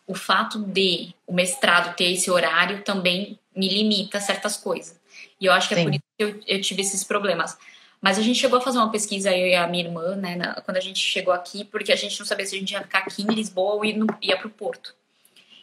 O 0.07 0.15
fato 0.15 0.59
de 0.59 1.13
o 1.25 1.33
mestrado 1.33 1.95
ter 1.95 2.11
esse 2.11 2.29
horário 2.29 2.83
também 2.83 3.39
me 3.55 3.69
limita 3.69 4.17
a 4.17 4.21
certas 4.21 4.57
coisas. 4.57 4.99
E 5.39 5.45
eu 5.45 5.53
acho 5.53 5.67
que 5.67 5.75
é 5.75 5.77
Sim. 5.77 5.83
por 5.83 5.93
isso 5.93 6.03
que 6.17 6.23
eu, 6.23 6.39
eu, 6.47 6.61
tive 6.61 6.81
esses 6.81 7.03
problemas. 7.03 7.57
Mas 8.01 8.17
a 8.17 8.21
gente 8.23 8.39
chegou 8.39 8.57
a 8.57 8.61
fazer 8.61 8.79
uma 8.79 8.91
pesquisa, 8.91 9.31
eu 9.35 9.47
e 9.47 9.55
a 9.55 9.67
minha 9.67 9.85
irmã, 9.85 10.15
né, 10.15 10.35
na, 10.35 10.61
quando 10.61 10.77
a 10.77 10.81
gente 10.81 10.99
chegou 10.99 11.31
aqui, 11.31 11.63
porque 11.63 11.91
a 11.91 11.95
gente 11.95 12.19
não 12.19 12.25
sabia 12.25 12.45
se 12.45 12.55
a 12.55 12.59
gente 12.59 12.71
ia 12.71 12.81
ficar 12.81 12.99
aqui 12.99 13.21
em 13.21 13.27
Lisboa 13.27 13.75
ou 13.75 13.85
ia, 13.85 13.95
ia 14.21 14.37
para 14.37 14.47
o 14.47 14.49
Porto. 14.49 14.95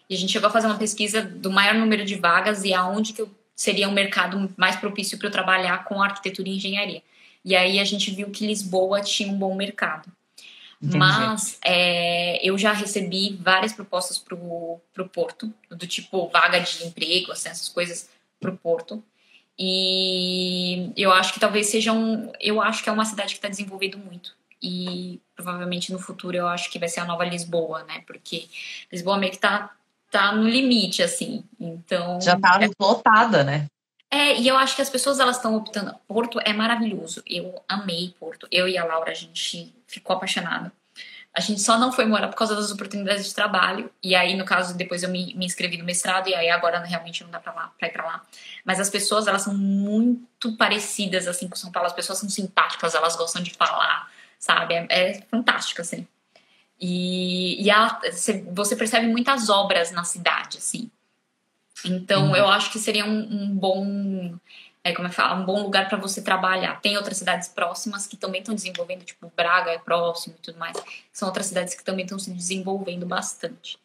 E 0.08 0.14
a 0.14 0.18
gente 0.18 0.32
chegou 0.32 0.48
a 0.48 0.52
fazer 0.52 0.66
uma 0.66 0.78
pesquisa 0.78 1.22
do 1.22 1.50
maior 1.50 1.74
número 1.74 2.04
de 2.04 2.14
vagas 2.14 2.64
e 2.64 2.72
aonde 2.72 3.12
que 3.12 3.26
seria 3.54 3.88
um 3.88 3.92
mercado 3.92 4.52
mais 4.56 4.76
propício 4.76 5.18
para 5.18 5.28
eu 5.28 5.32
trabalhar 5.32 5.84
com 5.84 6.00
arquitetura 6.00 6.48
e 6.48 6.56
engenharia. 6.56 7.02
E 7.44 7.54
aí 7.56 7.78
a 7.78 7.84
gente 7.84 8.10
viu 8.10 8.30
que 8.30 8.46
Lisboa 8.46 9.00
tinha 9.00 9.30
um 9.30 9.36
bom 9.36 9.54
mercado. 9.54 10.10
Entendi. 10.80 10.96
Mas 10.96 11.58
é, 11.64 12.40
eu 12.46 12.56
já 12.56 12.72
recebi 12.72 13.36
várias 13.40 13.72
propostas 13.72 14.16
pro, 14.16 14.80
pro 14.92 15.08
Porto, 15.08 15.52
do 15.68 15.86
tipo 15.86 16.28
vaga 16.28 16.60
de 16.60 16.84
emprego, 16.84 17.32
assim, 17.32 17.48
essas 17.48 17.68
coisas 17.68 18.08
pro 18.40 18.56
Porto. 18.56 19.02
E 19.58 20.92
eu 20.96 21.10
acho 21.10 21.34
que 21.34 21.40
talvez 21.40 21.66
seja 21.66 21.92
um. 21.92 22.32
Eu 22.40 22.62
acho 22.62 22.82
que 22.82 22.88
é 22.88 22.92
uma 22.92 23.04
cidade 23.04 23.30
que 23.30 23.38
está 23.38 23.48
desenvolvendo 23.48 23.98
muito. 23.98 24.36
E 24.62 25.20
provavelmente 25.34 25.92
no 25.92 25.98
futuro 25.98 26.36
eu 26.36 26.46
acho 26.46 26.70
que 26.70 26.78
vai 26.78 26.88
ser 26.88 27.00
a 27.00 27.04
nova 27.04 27.24
Lisboa, 27.24 27.82
né? 27.84 28.02
Porque 28.06 28.48
Lisboa 28.90 29.18
meio 29.18 29.32
que 29.32 29.38
tá, 29.38 29.74
tá 30.10 30.32
no 30.32 30.48
limite, 30.48 31.02
assim. 31.02 31.44
Então. 31.58 32.20
Já 32.20 32.38
tá 32.38 32.58
é... 32.62 32.68
lotada, 32.80 33.44
né? 33.44 33.66
É, 34.10 34.36
e 34.38 34.48
eu 34.48 34.56
acho 34.56 34.74
que 34.74 34.82
as 34.82 34.88
pessoas 34.88 35.20
elas 35.20 35.36
estão 35.36 35.54
optando. 35.54 35.94
Porto 36.06 36.40
é 36.40 36.52
maravilhoso. 36.52 37.22
Eu 37.26 37.62
amei 37.68 38.14
Porto. 38.18 38.48
Eu 38.50 38.66
e 38.66 38.78
a 38.78 38.84
Laura, 38.84 39.10
a 39.10 39.14
gente 39.14 39.74
ficou 39.86 40.16
apaixonada. 40.16 40.72
A 41.34 41.40
gente 41.40 41.60
só 41.60 41.78
não 41.78 41.92
foi 41.92 42.06
morar 42.06 42.28
por 42.28 42.36
causa 42.36 42.56
das 42.56 42.72
oportunidades 42.72 43.26
de 43.26 43.34
trabalho. 43.34 43.90
E 44.02 44.14
aí, 44.14 44.34
no 44.34 44.46
caso, 44.46 44.74
depois 44.74 45.02
eu 45.02 45.10
me, 45.10 45.34
me 45.34 45.44
inscrevi 45.44 45.76
no 45.76 45.84
mestrado 45.84 46.28
e 46.28 46.34
aí 46.34 46.48
agora 46.48 46.80
realmente 46.80 47.22
não 47.22 47.30
dá 47.30 47.38
pra, 47.38 47.52
lá, 47.52 47.72
pra 47.78 47.88
ir 47.88 47.92
pra 47.92 48.04
lá. 48.04 48.22
Mas 48.64 48.80
as 48.80 48.88
pessoas, 48.88 49.26
elas 49.26 49.42
são 49.42 49.54
muito 49.54 50.56
parecidas, 50.56 51.28
assim, 51.28 51.46
com 51.46 51.54
São 51.54 51.70
Paulo. 51.70 51.86
As 51.86 51.92
pessoas 51.92 52.18
são 52.18 52.28
simpáticas, 52.30 52.94
elas 52.94 53.14
gostam 53.14 53.42
de 53.42 53.52
falar, 53.52 54.10
sabe? 54.38 54.74
É, 54.74 54.86
é 54.88 55.22
fantástico, 55.30 55.82
assim. 55.82 56.08
E, 56.80 57.66
e 57.66 57.70
você 58.52 58.76
percebe 58.76 59.06
muitas 59.06 59.48
obras 59.48 59.90
na 59.90 60.04
cidade, 60.04 60.58
assim. 60.58 60.90
Então, 61.84 62.28
uhum. 62.28 62.36
eu 62.36 62.48
acho 62.48 62.70
que 62.70 62.78
seria 62.78 63.04
um, 63.04 63.18
um 63.20 63.50
bom, 63.50 64.36
é, 64.82 64.92
como 64.92 65.06
é 65.06 65.10
que 65.10 65.16
fala, 65.16 65.40
um 65.40 65.44
bom 65.44 65.62
lugar 65.62 65.88
para 65.88 65.98
você 65.98 66.22
trabalhar. 66.22 66.80
Tem 66.80 66.96
outras 66.96 67.16
cidades 67.16 67.48
próximas 67.48 68.06
que 68.06 68.16
também 68.16 68.40
estão 68.40 68.54
desenvolvendo, 68.54 69.04
tipo 69.04 69.32
Braga 69.36 69.70
é 69.72 69.78
próximo 69.78 70.36
e 70.38 70.42
tudo 70.42 70.58
mais. 70.58 70.76
São 71.12 71.28
outras 71.28 71.46
cidades 71.46 71.74
que 71.74 71.84
também 71.84 72.04
estão 72.04 72.18
se 72.18 72.30
desenvolvendo 72.30 73.06
bastante. 73.06 73.78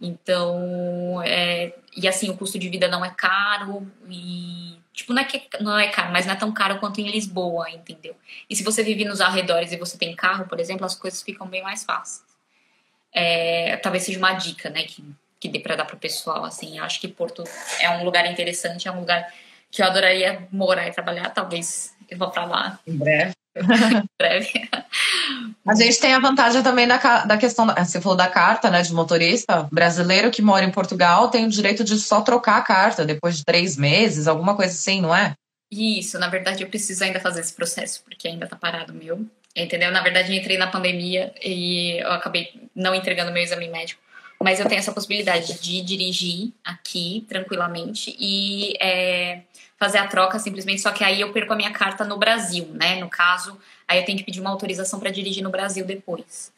Então, 0.00 1.22
é, 1.24 1.74
e 1.96 2.08
assim, 2.08 2.28
o 2.28 2.36
custo 2.36 2.58
de 2.58 2.68
vida 2.68 2.88
não 2.88 3.04
é 3.04 3.10
caro 3.10 3.86
e 4.08 4.76
tipo, 4.92 5.12
não 5.12 5.22
é 5.22 5.24
que 5.24 5.42
não 5.60 5.78
é 5.78 5.88
caro, 5.88 6.12
mas 6.12 6.26
não 6.26 6.32
é 6.32 6.36
tão 6.36 6.52
caro 6.52 6.78
quanto 6.78 7.00
em 7.00 7.10
Lisboa, 7.10 7.70
entendeu? 7.70 8.16
E 8.50 8.56
se 8.56 8.64
você 8.64 8.82
vive 8.82 9.04
nos 9.04 9.20
arredores 9.20 9.72
e 9.72 9.76
você 9.76 9.96
tem 9.96 10.14
carro, 10.14 10.46
por 10.46 10.58
exemplo, 10.60 10.84
as 10.84 10.94
coisas 10.94 11.22
ficam 11.22 11.46
bem 11.46 11.62
mais 11.62 11.84
fáceis. 11.84 12.31
É, 13.12 13.76
talvez 13.76 14.04
seja 14.04 14.18
uma 14.18 14.32
dica, 14.32 14.70
né, 14.70 14.84
que 14.84 15.04
que 15.42 15.48
dê 15.48 15.58
para 15.58 15.74
dar 15.74 15.84
para 15.84 15.96
o 15.96 15.98
pessoal. 15.98 16.44
Assim, 16.44 16.78
eu 16.78 16.84
acho 16.84 17.00
que 17.00 17.08
Porto 17.08 17.42
é 17.80 17.90
um 17.90 18.04
lugar 18.04 18.30
interessante, 18.30 18.86
é 18.86 18.92
um 18.92 19.00
lugar 19.00 19.26
que 19.72 19.82
eu 19.82 19.86
adoraria 19.86 20.46
morar 20.52 20.86
e 20.86 20.92
trabalhar. 20.92 21.30
Talvez 21.30 21.92
eu 22.08 22.16
vá 22.16 22.28
para 22.28 22.44
lá. 22.44 22.78
Em 22.86 22.96
breve. 22.96 23.32
em 23.56 24.08
breve. 24.16 24.68
A 25.66 25.74
gente 25.74 25.98
tem 25.98 26.14
a 26.14 26.20
vantagem 26.20 26.62
também 26.62 26.86
da, 26.86 27.24
da 27.24 27.36
questão, 27.36 27.66
da, 27.66 27.84
você 27.84 28.00
falou 28.00 28.16
da 28.16 28.28
carta, 28.28 28.70
né, 28.70 28.82
de 28.82 28.94
motorista. 28.94 29.68
Brasileiro 29.72 30.30
que 30.30 30.40
mora 30.40 30.64
em 30.64 30.70
Portugal 30.70 31.28
tem 31.28 31.44
o 31.44 31.50
direito 31.50 31.82
de 31.82 31.98
só 31.98 32.20
trocar 32.20 32.58
a 32.58 32.62
carta 32.62 33.04
depois 33.04 33.38
de 33.38 33.44
três 33.44 33.76
meses, 33.76 34.28
alguma 34.28 34.54
coisa 34.54 34.72
assim, 34.72 35.00
não 35.00 35.14
é? 35.14 35.34
Isso, 35.72 36.18
na 36.20 36.28
verdade 36.28 36.62
eu 36.62 36.68
preciso 36.68 37.02
ainda 37.02 37.18
fazer 37.18 37.40
esse 37.40 37.54
processo, 37.54 38.02
porque 38.04 38.28
ainda 38.28 38.46
tá 38.46 38.54
parado 38.54 38.92
o 38.92 38.96
meu. 38.96 39.26
Entendeu? 39.54 39.90
Na 39.90 40.00
verdade, 40.00 40.32
eu 40.32 40.38
entrei 40.38 40.56
na 40.56 40.66
pandemia 40.66 41.32
e 41.42 41.98
eu 42.00 42.12
acabei 42.12 42.68
não 42.74 42.94
entregando 42.94 43.32
meu 43.32 43.42
exame 43.42 43.68
médico 43.68 44.00
mas 44.42 44.58
eu 44.58 44.66
tenho 44.66 44.78
essa 44.78 44.92
possibilidade 44.92 45.60
de 45.60 45.80
dirigir 45.82 46.52
aqui 46.64 47.24
tranquilamente 47.28 48.14
e 48.18 48.74
é, 48.80 49.42
fazer 49.76 49.98
a 49.98 50.06
troca 50.06 50.38
simplesmente, 50.38 50.80
só 50.80 50.90
que 50.90 51.04
aí 51.04 51.20
eu 51.20 51.32
perco 51.32 51.52
a 51.52 51.56
minha 51.56 51.70
carta 51.70 52.04
no 52.04 52.18
Brasil, 52.18 52.68
né? 52.72 52.96
No 53.00 53.08
caso, 53.08 53.58
aí 53.86 53.98
eu 53.98 54.04
tenho 54.04 54.18
que 54.18 54.24
pedir 54.24 54.40
uma 54.40 54.50
autorização 54.50 54.98
para 54.98 55.10
dirigir 55.10 55.42
no 55.42 55.50
Brasil 55.50 55.84
depois. 55.84 56.52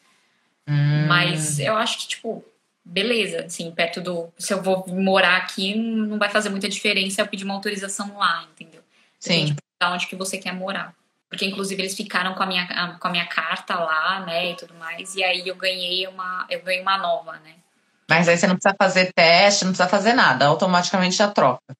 Hum. 0.67 1.07
Mas 1.07 1.59
eu 1.59 1.77
acho 1.77 1.99
que, 1.99 2.09
tipo, 2.09 2.45
beleza, 2.85 3.45
assim, 3.45 3.71
perto 3.71 4.01
do. 4.01 4.33
Se 4.39 4.53
eu 4.53 4.63
vou 4.63 4.87
morar 4.89 5.37
aqui, 5.37 5.75
não 5.75 6.19
vai 6.19 6.31
fazer 6.31 6.49
muita 6.49 6.69
diferença 6.69 7.21
eu 7.21 7.27
pedir 7.27 7.45
uma 7.45 7.55
autorização 7.55 8.17
lá, 8.17 8.47
entendeu? 8.53 8.81
Sim. 9.19 9.47
Tipo, 9.47 9.63
onde 9.83 10.07
que 10.07 10.17
você 10.17 10.39
quer 10.39 10.55
morar. 10.55 10.95
Porque, 11.35 11.47
inclusive, 11.47 11.83
eles 11.83 11.97
ficaram 11.97 12.33
com 12.33 12.45
a 12.45 12.47
minha, 12.47 12.97
com 13.01 13.09
a 13.09 13.11
minha 13.11 13.27
carta 13.27 13.75
lá, 13.75 14.21
né, 14.21 14.53
e 14.53 14.55
tudo 14.55 14.73
mais. 14.75 15.17
E 15.17 15.25
aí 15.25 15.49
eu 15.49 15.57
ganhei 15.57 16.07
uma. 16.07 16.47
Eu 16.49 16.63
ganhei 16.63 16.81
uma 16.81 16.97
nova, 16.97 17.33
né? 17.41 17.55
Mas 18.09 18.29
aí 18.29 18.39
você 18.39 18.47
não 18.47 18.55
precisa 18.55 18.77
fazer 18.79 19.13
teste, 19.13 19.65
não 19.65 19.73
precisa 19.73 19.89
fazer 19.89 20.13
nada, 20.13 20.47
automaticamente 20.47 21.17
já 21.17 21.27
troca. 21.27 21.77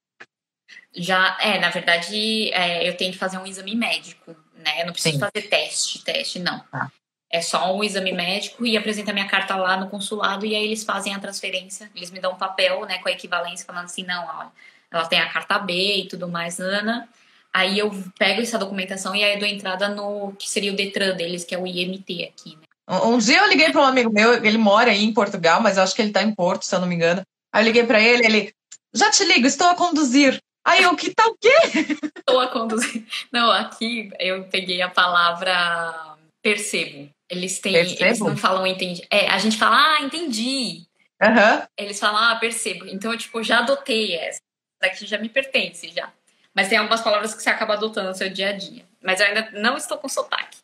Já, 0.93 1.39
é, 1.41 1.61
na 1.61 1.71
verdade, 1.71 2.53
é, 2.53 2.89
eu 2.89 2.97
tenho 2.97 3.13
que 3.13 3.19
fazer 3.19 3.39
um 3.39 3.47
exame 3.47 3.77
médico, 3.77 4.35
né? 4.57 4.83
Eu 4.83 4.87
não 4.87 4.93
preciso 4.93 5.15
Sim. 5.15 5.21
fazer 5.21 5.49
teste, 5.49 6.03
teste, 6.03 6.41
não. 6.41 6.59
Tá. 6.59 6.91
É 7.31 7.41
só 7.41 7.77
um 7.77 7.85
exame 7.85 8.11
médico 8.11 8.67
e 8.67 8.77
apresenta 8.77 9.13
minha 9.13 9.29
carta 9.29 9.55
lá 9.55 9.77
no 9.77 9.89
consulado 9.89 10.45
e 10.45 10.57
aí 10.57 10.65
eles 10.65 10.83
fazem 10.83 11.15
a 11.15 11.21
transferência. 11.21 11.89
Eles 11.95 12.11
me 12.11 12.19
dão 12.19 12.33
um 12.33 12.39
papel, 12.39 12.85
né, 12.87 12.99
com 12.99 13.09
a 13.09 13.13
equivalência, 13.13 13.65
falando 13.65 13.85
assim, 13.85 14.03
não, 14.03 14.25
ó, 14.25 14.47
ela 14.91 15.07
tem 15.07 15.21
a 15.21 15.31
carta 15.31 15.61
B 15.61 15.99
e 15.99 16.09
tudo 16.09 16.27
mais, 16.27 16.59
Ana. 16.59 17.09
Aí 17.55 17.79
eu 17.79 17.91
pego 18.19 18.43
essa 18.43 18.59
documentação 18.59 19.15
e 19.15 19.23
aí 19.23 19.39
dou 19.39 19.49
entrada 19.49 19.89
no 19.89 20.33
que 20.33 20.51
seria 20.51 20.73
o 20.73 20.77
Detran 20.77 21.15
deles, 21.15 21.45
que 21.45 21.55
é 21.55 21.59
o 21.59 21.67
IMT 21.67 22.25
aqui, 22.25 22.57
né? 22.57 22.63
Um 23.05 23.17
dia 23.17 23.39
eu 23.39 23.49
liguei 23.49 23.71
para 23.71 23.81
um 23.81 23.85
amigo 23.85 24.13
meu, 24.13 24.45
ele 24.45 24.59
mora 24.59 24.91
aí 24.91 25.05
em 25.05 25.15
Portugal, 25.15 25.61
mas 25.63 25.77
eu 25.77 25.83
acho 25.83 25.95
que 25.95 26.03
ele 26.03 26.13
tá 26.13 26.23
em 26.23 26.35
Porto, 26.35 26.65
se 26.65 26.75
eu 26.75 26.81
não 26.81 26.89
me 26.89 26.95
engano. 26.95 27.23
Aí 27.53 27.63
eu 27.63 27.67
liguei 27.67 27.87
para 27.87 28.01
ele, 28.01 28.27
ele, 28.27 28.55
já 28.93 29.11
te 29.11 29.25
ligo, 29.25 29.47
estou 29.47 29.69
a 29.69 29.75
conduzir. 29.75 30.39
Aí 30.67 30.83
eu, 30.83 30.97
que 30.97 31.15
tal 31.15 31.31
o 31.31 31.37
quê? 31.41 31.55
Estou 32.17 32.41
a 32.41 32.49
conduzir. 32.49 33.05
Não, 33.31 33.51
aqui 33.51 34.11
eu 34.19 34.45
peguei 34.45 34.81
a 34.81 34.89
palavra 34.89 36.17
percebo. 36.43 37.11
Eles 37.29 37.59
têm, 37.59 37.75
eles 37.75 37.95
Percebo? 37.95 38.31
não 38.31 38.37
falam 38.37 38.67
entendi. 38.67 39.07
É, 39.11 39.29
a 39.29 39.39
gente 39.39 39.59
fala, 39.59 39.77
ah, 39.77 40.03
entendi. 40.03 40.87
Aham. 41.23 41.67
Eles 41.79 41.99
falam, 41.99 42.23
ah, 42.23 42.37
percebo. 42.37 42.87
Então 42.87 43.13
eu, 43.13 43.19
tipo, 43.19 43.43
já 43.43 43.59
adotei 43.59 44.15
essa. 44.15 44.41
Daqui 44.81 45.07
já 45.07 45.19
me 45.19 45.29
pertence, 45.29 45.89
já. 45.89 46.11
Mas 46.55 46.69
tem 46.69 46.79
algumas 46.79 47.01
palavras 47.01 47.35
que 47.35 47.43
você 47.43 47.51
acaba 47.51 47.75
adotando 47.75 48.09
no 48.09 48.15
seu 48.15 48.31
dia 48.31 48.51
a 48.51 48.53
dia. 48.53 48.85
Mas 49.03 49.21
eu 49.21 49.27
ainda 49.27 49.51
não 49.53 49.77
estou 49.77 49.99
com 49.99 50.09
sotaque. 50.09 50.59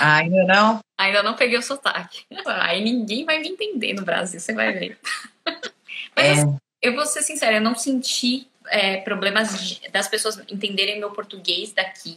Ah, 0.00 0.16
ainda 0.16 0.44
não? 0.44 0.80
Ainda 0.96 1.24
não 1.24 1.34
peguei 1.34 1.58
o 1.58 1.62
sotaque. 1.62 2.24
Aí 2.46 2.80
ninguém 2.82 3.24
vai 3.24 3.40
me 3.40 3.48
entender 3.48 3.94
no 3.94 4.04
Brasil, 4.04 4.38
você 4.38 4.52
vai 4.54 4.72
ver. 4.72 4.98
Mas 6.14 6.26
É. 6.26 6.32
assim, 6.32 6.56
eu 6.80 6.94
vou 6.94 7.04
ser 7.04 7.22
sincera, 7.22 7.56
eu 7.56 7.60
não 7.60 7.74
senti 7.74 8.46
é, 8.68 8.98
problemas 8.98 9.58
de- 9.60 9.88
das 9.90 10.06
pessoas 10.06 10.40
entenderem 10.48 10.98
meu 11.00 11.10
português 11.10 11.72
daqui 11.72 12.16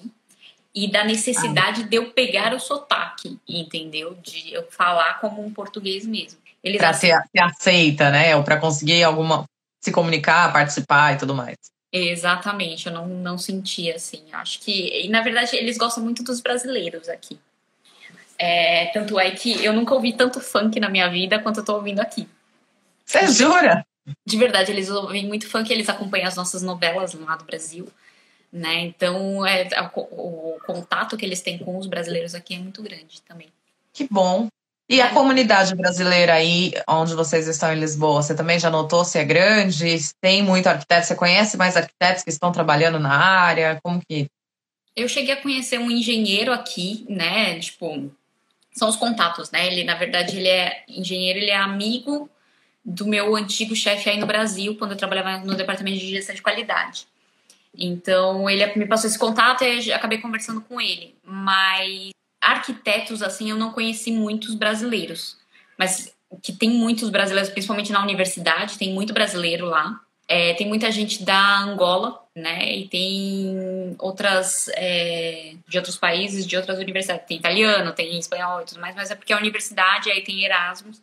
e 0.76 0.89
da 0.91 1.04
necessidade 1.04 1.84
de 1.86 1.95
eu 1.95 2.12
pegar 2.12 2.54
o 2.54 2.60
sotaque, 2.60 3.39
entendeu? 3.48 4.14
De 4.22 4.54
eu 4.54 4.68
falar 4.70 5.20
como 5.20 5.43
um 5.43 5.52
português 5.52 6.06
mesmo. 6.06 6.39
Eles 6.64 6.78
Pra 6.78 6.93
ser, 6.93 7.20
ser 7.36 7.41
aceita, 7.41 8.12
né? 8.12 8.36
Ou 8.36 8.43
para 8.43 8.58
conseguir 8.60 9.04
alguma 9.04 9.45
se 9.84 9.91
comunicar, 9.91 10.54
participar 10.54 11.14
e 11.16 11.18
tudo 11.18 11.34
mais. 11.34 11.58
Exatamente, 11.98 12.88
eu 12.88 12.93
não, 12.93 13.08
não 13.08 13.38
senti 13.38 13.91
assim. 13.91 14.24
Acho 14.32 14.60
que, 14.60 15.06
e 15.06 15.10
na 15.10 15.22
verdade, 15.22 15.56
eles 15.56 15.78
gostam 15.78 16.04
muito 16.04 16.24
dos 16.24 16.39
brasileiros 16.39 17.10
aqui. 17.10 17.39
É, 18.38 18.88
tanto 18.88 19.20
é 19.20 19.32
que 19.32 19.64
eu 19.64 19.74
nunca 19.74 19.93
ouvi 19.95 20.14
tanto 20.14 20.39
funk 20.39 20.80
na 20.80 20.89
minha 20.89 21.10
vida 21.10 21.39
quanto 21.39 21.62
eu 21.62 21.66
tô 21.66 21.76
ouvindo 21.76 22.00
aqui. 22.00 22.28
Você 23.06 23.28
jura? 23.30 23.86
De 24.26 24.38
verdade, 24.38 24.72
eles 24.72 24.89
ouvem 24.89 25.26
muito 25.26 25.50
funk, 25.50 25.72
eles 25.72 25.89
acompanham 25.89 26.28
as 26.28 26.36
nossas 26.36 26.62
novelas 26.62 27.14
lá 27.14 27.36
do 27.36 27.45
Brasil, 27.45 27.88
né? 28.52 28.82
Então, 28.82 29.45
é, 29.45 29.68
o, 29.95 30.56
o 30.56 30.60
contato 30.66 31.18
que 31.18 31.26
eles 31.26 31.41
têm 31.41 31.58
com 31.58 31.78
os 31.78 31.88
brasileiros 31.88 32.36
aqui 32.36 32.56
é 32.56 32.60
muito 32.60 32.82
grande 32.82 33.22
também. 33.24 33.50
Que 33.91 34.08
bom. 34.10 34.48
E 34.90 35.02
a 35.02 35.10
comunidade 35.10 35.76
brasileira 35.76 36.34
aí, 36.34 36.72
onde 36.88 37.14
vocês 37.14 37.46
estão 37.46 37.74
em 37.74 37.80
Lisboa, 37.80 38.24
você 38.24 38.34
também 38.34 38.58
já 38.58 38.70
notou 38.70 39.04
se 39.04 39.20
é 39.20 39.26
grande? 39.26 39.98
Tem 40.22 40.42
muito 40.42 40.68
arquiteto? 40.68 41.08
Você 41.08 41.16
conhece 41.16 41.58
mais 41.58 41.76
arquitetos 41.76 42.24
que 42.24 42.30
estão 42.30 42.54
trabalhando 42.54 42.98
na 42.98 43.14
área? 43.14 43.80
Como 43.84 44.02
que. 44.08 44.28
Eu 44.96 45.10
cheguei 45.10 45.34
a 45.34 45.42
conhecer 45.42 45.78
um 45.78 45.92
engenheiro 45.92 46.54
aqui, 46.54 47.06
né? 47.10 47.60
Tipo, 47.60 48.10
são 48.72 48.88
os 48.88 48.96
contatos, 48.96 49.52
né? 49.52 49.68
Ele, 49.68 49.84
na 49.84 49.96
verdade, 49.96 50.38
ele 50.38 50.48
é 50.48 50.84
engenheiro, 50.88 51.40
ele 51.40 51.52
é 51.52 51.58
amigo 51.58 52.30
do 52.84 53.06
meu 53.06 53.36
antigo 53.36 53.76
chefe 53.76 54.10
aí 54.10 54.18
no 54.18 54.26
Brasil, 54.26 54.78
quando 54.78 54.92
eu 54.92 54.98
trabalhava 54.98 55.40
no 55.40 55.56
departamento 55.56 55.98
de 55.98 56.12
gestão 56.12 56.34
de 56.34 56.42
qualidade. 56.42 57.06
Então, 57.78 58.50
ele 58.50 58.66
me 58.78 58.88
passou 58.88 59.10
esse 59.10 59.20
contato 59.20 59.66
e 59.66 59.92
acabei 59.92 60.20
conversando 60.20 60.62
com 60.62 60.80
ele. 60.80 61.14
Mas 61.26 62.12
arquitetos, 62.42 63.22
assim, 63.22 63.50
eu 63.50 63.58
não 63.58 63.72
conheci 63.72 64.12
muitos 64.12 64.56
brasileiros. 64.56 65.38
Mas 65.78 66.16
que 66.42 66.52
tem 66.52 66.70
muitos 66.70 67.10
brasileiros, 67.10 67.50
principalmente 67.50 67.92
na 67.92 68.02
universidade, 68.02 68.78
tem 68.78 68.94
muito 68.94 69.14
brasileiro 69.14 69.68
lá. 69.68 70.02
É, 70.28 70.54
tem 70.56 70.68
muita 70.68 70.92
gente 70.92 71.24
da 71.24 71.60
Angola, 71.60 72.22
né? 72.36 72.76
E 72.76 72.88
tem 72.90 73.96
outras 73.98 74.70
é, 74.74 75.54
de 75.68 75.78
outros 75.78 75.96
países, 75.96 76.46
de 76.46 76.58
outras 76.58 76.80
universidades. 76.80 77.26
Tem 77.26 77.38
italiano, 77.38 77.94
tem 77.94 78.18
espanhol 78.20 78.62
e 78.62 78.66
tudo 78.66 78.82
mais, 78.82 78.96
mas 78.96 79.10
é 79.10 79.16
porque 79.16 79.32
é 79.32 79.36
a 79.36 79.40
universidade, 79.40 80.12
aí 80.12 80.22
tem 80.22 80.44
Erasmus. 80.44 81.02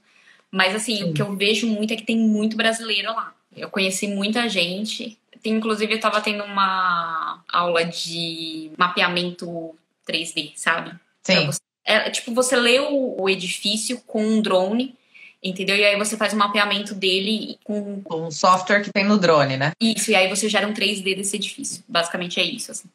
Mas 0.50 0.74
assim, 0.74 0.98
Sim. 0.98 1.04
o 1.04 1.14
que 1.14 1.22
eu 1.22 1.34
vejo 1.34 1.66
muito 1.66 1.92
é 1.92 1.96
que 1.96 2.04
tem 2.04 2.18
muito 2.18 2.56
brasileiro 2.56 3.08
lá. 3.08 3.32
Eu 3.56 3.70
conheci 3.70 4.06
muita 4.06 4.48
gente. 4.48 5.18
Tem, 5.42 5.54
inclusive, 5.54 5.94
eu 5.94 6.00
tava 6.00 6.20
tendo 6.20 6.44
uma 6.44 7.42
aula 7.50 7.84
de 7.84 8.70
mapeamento 8.76 9.74
3D, 10.06 10.52
sabe? 10.54 10.92
Sim. 11.24 11.46
você- 11.46 11.60
é, 11.86 12.08
tipo, 12.10 12.32
você 12.34 12.56
lê 12.56 12.78
o, 12.80 13.20
o 13.20 13.28
edifício 13.28 14.00
com 14.06 14.24
um 14.24 14.40
drone, 14.40 14.94
entendeu? 15.42 15.76
E 15.76 15.84
aí 15.84 15.96
você 15.98 16.16
faz 16.16 16.32
o 16.32 16.36
mapeamento 16.36 16.94
dele 16.94 17.58
com 17.62 18.02
Um 18.10 18.30
software 18.30 18.82
que 18.82 18.90
tem 18.92 19.04
no 19.04 19.18
drone, 19.18 19.56
né? 19.58 19.72
isso, 19.80 20.10
e 20.10 20.14
aí 20.14 20.28
você 20.28 20.48
gera 20.48 20.66
um 20.66 20.72
3D 20.72 21.14
desse 21.14 21.36
edifício. 21.36 21.84
Basicamente 21.86 22.40
é 22.40 22.44
isso, 22.44 22.70
assim. 22.70 22.88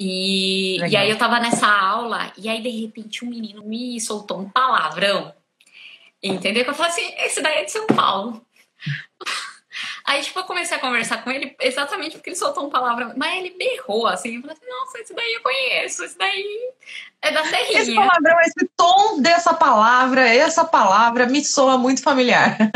E, 0.00 0.76
Legal. 0.80 0.90
e 0.90 0.96
aí 0.96 1.10
eu 1.10 1.18
tava 1.18 1.40
nessa 1.40 1.66
aula, 1.66 2.32
e 2.38 2.48
aí 2.48 2.62
de 2.62 2.68
repente 2.68 3.24
um 3.24 3.28
menino 3.28 3.62
me 3.64 4.00
soltou 4.00 4.38
um 4.40 4.48
palavrão. 4.48 5.34
Entendeu? 6.22 6.64
Que 6.64 6.70
eu 6.70 6.74
falei 6.74 6.92
assim, 6.92 7.14
esse 7.18 7.40
daí 7.42 7.58
é 7.58 7.64
de 7.64 7.70
São 7.72 7.86
Paulo. 7.86 8.44
Aí, 10.08 10.22
tipo, 10.22 10.38
eu 10.38 10.44
comecei 10.44 10.74
a 10.74 10.80
conversar 10.80 11.22
com 11.22 11.30
ele 11.30 11.54
exatamente 11.60 12.16
porque 12.16 12.30
ele 12.30 12.36
soltou 12.36 12.66
um 12.66 12.70
palavrão. 12.70 13.12
Mas 13.14 13.36
ele 13.36 13.50
berrou, 13.58 14.06
assim. 14.06 14.36
Eu 14.36 14.40
falei 14.40 14.56
assim, 14.56 14.66
nossa, 14.66 14.98
esse 15.00 15.14
daí 15.14 15.34
eu 15.34 15.42
conheço. 15.42 16.02
Esse 16.02 16.16
daí 16.16 16.70
é 17.20 17.30
da 17.30 17.42
Esse 17.42 17.50
terrinha. 17.50 18.06
palavrão, 18.06 18.40
esse 18.40 18.70
tom 18.74 19.20
dessa 19.20 19.52
palavra, 19.52 20.26
essa 20.26 20.64
palavra 20.64 21.26
me 21.26 21.44
soa 21.44 21.76
muito 21.76 22.02
familiar. 22.02 22.56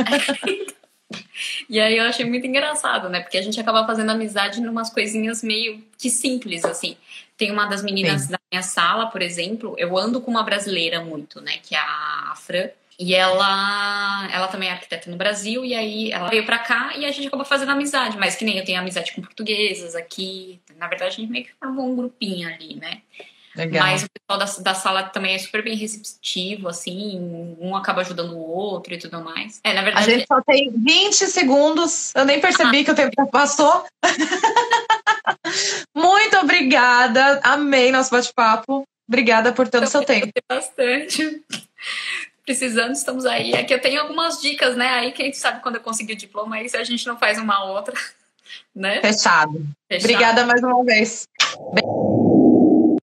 E 1.69 1.79
aí 1.81 1.99
eu 1.99 2.05
achei 2.05 2.25
muito 2.25 2.47
engraçado, 2.47 3.09
né? 3.09 3.21
Porque 3.21 3.37
a 3.37 3.43
gente 3.43 3.61
acaba 3.61 3.87
fazendo 3.87 4.11
amizade 4.11 4.61
em 4.61 4.67
umas 4.67 4.89
coisinhas 4.89 5.43
meio 5.43 5.83
que 5.99 6.09
simples, 6.09 6.65
assim. 6.65 6.97
Tem 7.37 7.51
uma 7.51 7.67
das 7.67 7.83
meninas 7.83 8.23
Sim. 8.23 8.33
da 8.33 8.39
minha 8.51 8.63
sala, 8.63 9.07
por 9.07 9.21
exemplo, 9.21 9.75
eu 9.77 9.99
ando 9.99 10.21
com 10.21 10.31
uma 10.31 10.43
brasileira 10.43 11.03
muito, 11.03 11.41
né? 11.41 11.59
Que 11.63 11.75
é 11.75 11.79
a 11.79 12.35
Fran. 12.37 12.69
E 12.99 13.15
ela, 13.15 14.29
ela 14.33 14.49
também 14.49 14.69
é 14.69 14.73
arquiteta 14.73 15.11
no 15.11 15.17
Brasil, 15.17 15.65
e 15.65 15.75
aí 15.75 16.13
ela 16.13 16.29
veio 16.29 16.45
pra 16.45 16.59
cá 16.59 16.93
e 16.97 17.05
a 17.05 17.11
gente 17.11 17.29
acabou 17.29 17.45
fazendo 17.45 17.73
amizade. 17.73 18.17
Mas 18.19 18.37
que 18.37 18.45
nem 18.45 18.59
eu 18.59 18.65
tenho 18.65 18.79
amizade 18.79 19.13
com 19.13 19.23
portuguesas 19.23 19.95
aqui. 19.95 20.61
Na 20.77 20.89
verdade, 20.89 21.15
a 21.15 21.17
gente 21.17 21.31
meio 21.31 21.45
que 21.45 21.53
formou 21.53 21.91
um 21.91 21.97
grupinho 21.97 22.49
ali, 22.49 22.77
né? 22.77 23.03
Legal. 23.55 23.83
Mas 23.85 24.05
o 24.05 24.07
pessoal 24.11 24.39
da, 24.39 24.63
da 24.63 24.75
sala 24.75 25.03
também 25.05 25.35
é 25.35 25.39
super 25.39 25.63
bem 25.63 25.77
receptivo, 25.77 26.69
assim, 26.69 27.19
um 27.61 27.77
acaba 27.77 28.01
ajudando 28.01 28.33
o 28.33 28.41
outro 28.41 28.95
e 28.95 28.99
tudo 28.99 29.23
mais. 29.23 29.61
É, 29.63 29.75
na 29.75 29.81
A 29.81 29.85
verdade, 29.85 30.11
gente 30.11 30.27
só 30.27 30.41
tem 30.41 30.71
20 30.71 31.15
segundos. 31.27 32.15
Eu 32.15 32.25
nem 32.25 32.41
percebi 32.41 32.83
que 32.83 32.91
o 32.91 32.95
tempo 32.95 33.13
já 33.17 33.27
passou. 33.27 33.85
Muito 35.95 36.37
obrigada. 36.39 37.41
Amei 37.43 37.93
nosso 37.93 38.11
bate-papo. 38.11 38.85
Obrigada 39.07 39.53
por 39.53 39.69
todo 39.69 39.85
o 39.85 39.87
seu 39.87 40.03
tempo. 40.03 40.33
bastante. 40.49 41.43
Precisando, 42.45 42.93
estamos 42.93 43.25
aí. 43.25 43.53
É 43.53 43.63
que 43.63 43.73
eu 43.73 43.81
tenho 43.81 44.01
algumas 44.01 44.41
dicas, 44.41 44.77
né? 44.77 44.89
Aí 44.89 45.13
quem 45.13 45.33
sabe 45.33 45.63
quando 45.63 45.77
eu 45.77 45.81
conseguir 45.81 46.15
o 46.15 46.17
diploma, 46.17 46.57
aí 46.57 46.69
se 46.69 46.77
a 46.77 46.85
gente 46.85 47.07
não 47.07 47.17
faz 47.17 47.39
uma 47.39 47.65
outra, 47.65 47.95
né? 48.75 49.01
Fechado. 49.01 49.65
Fechado. 49.89 50.11
Obrigada 50.11 50.45
mais 50.47 50.63
uma 50.63 50.85
vez. 50.85 51.29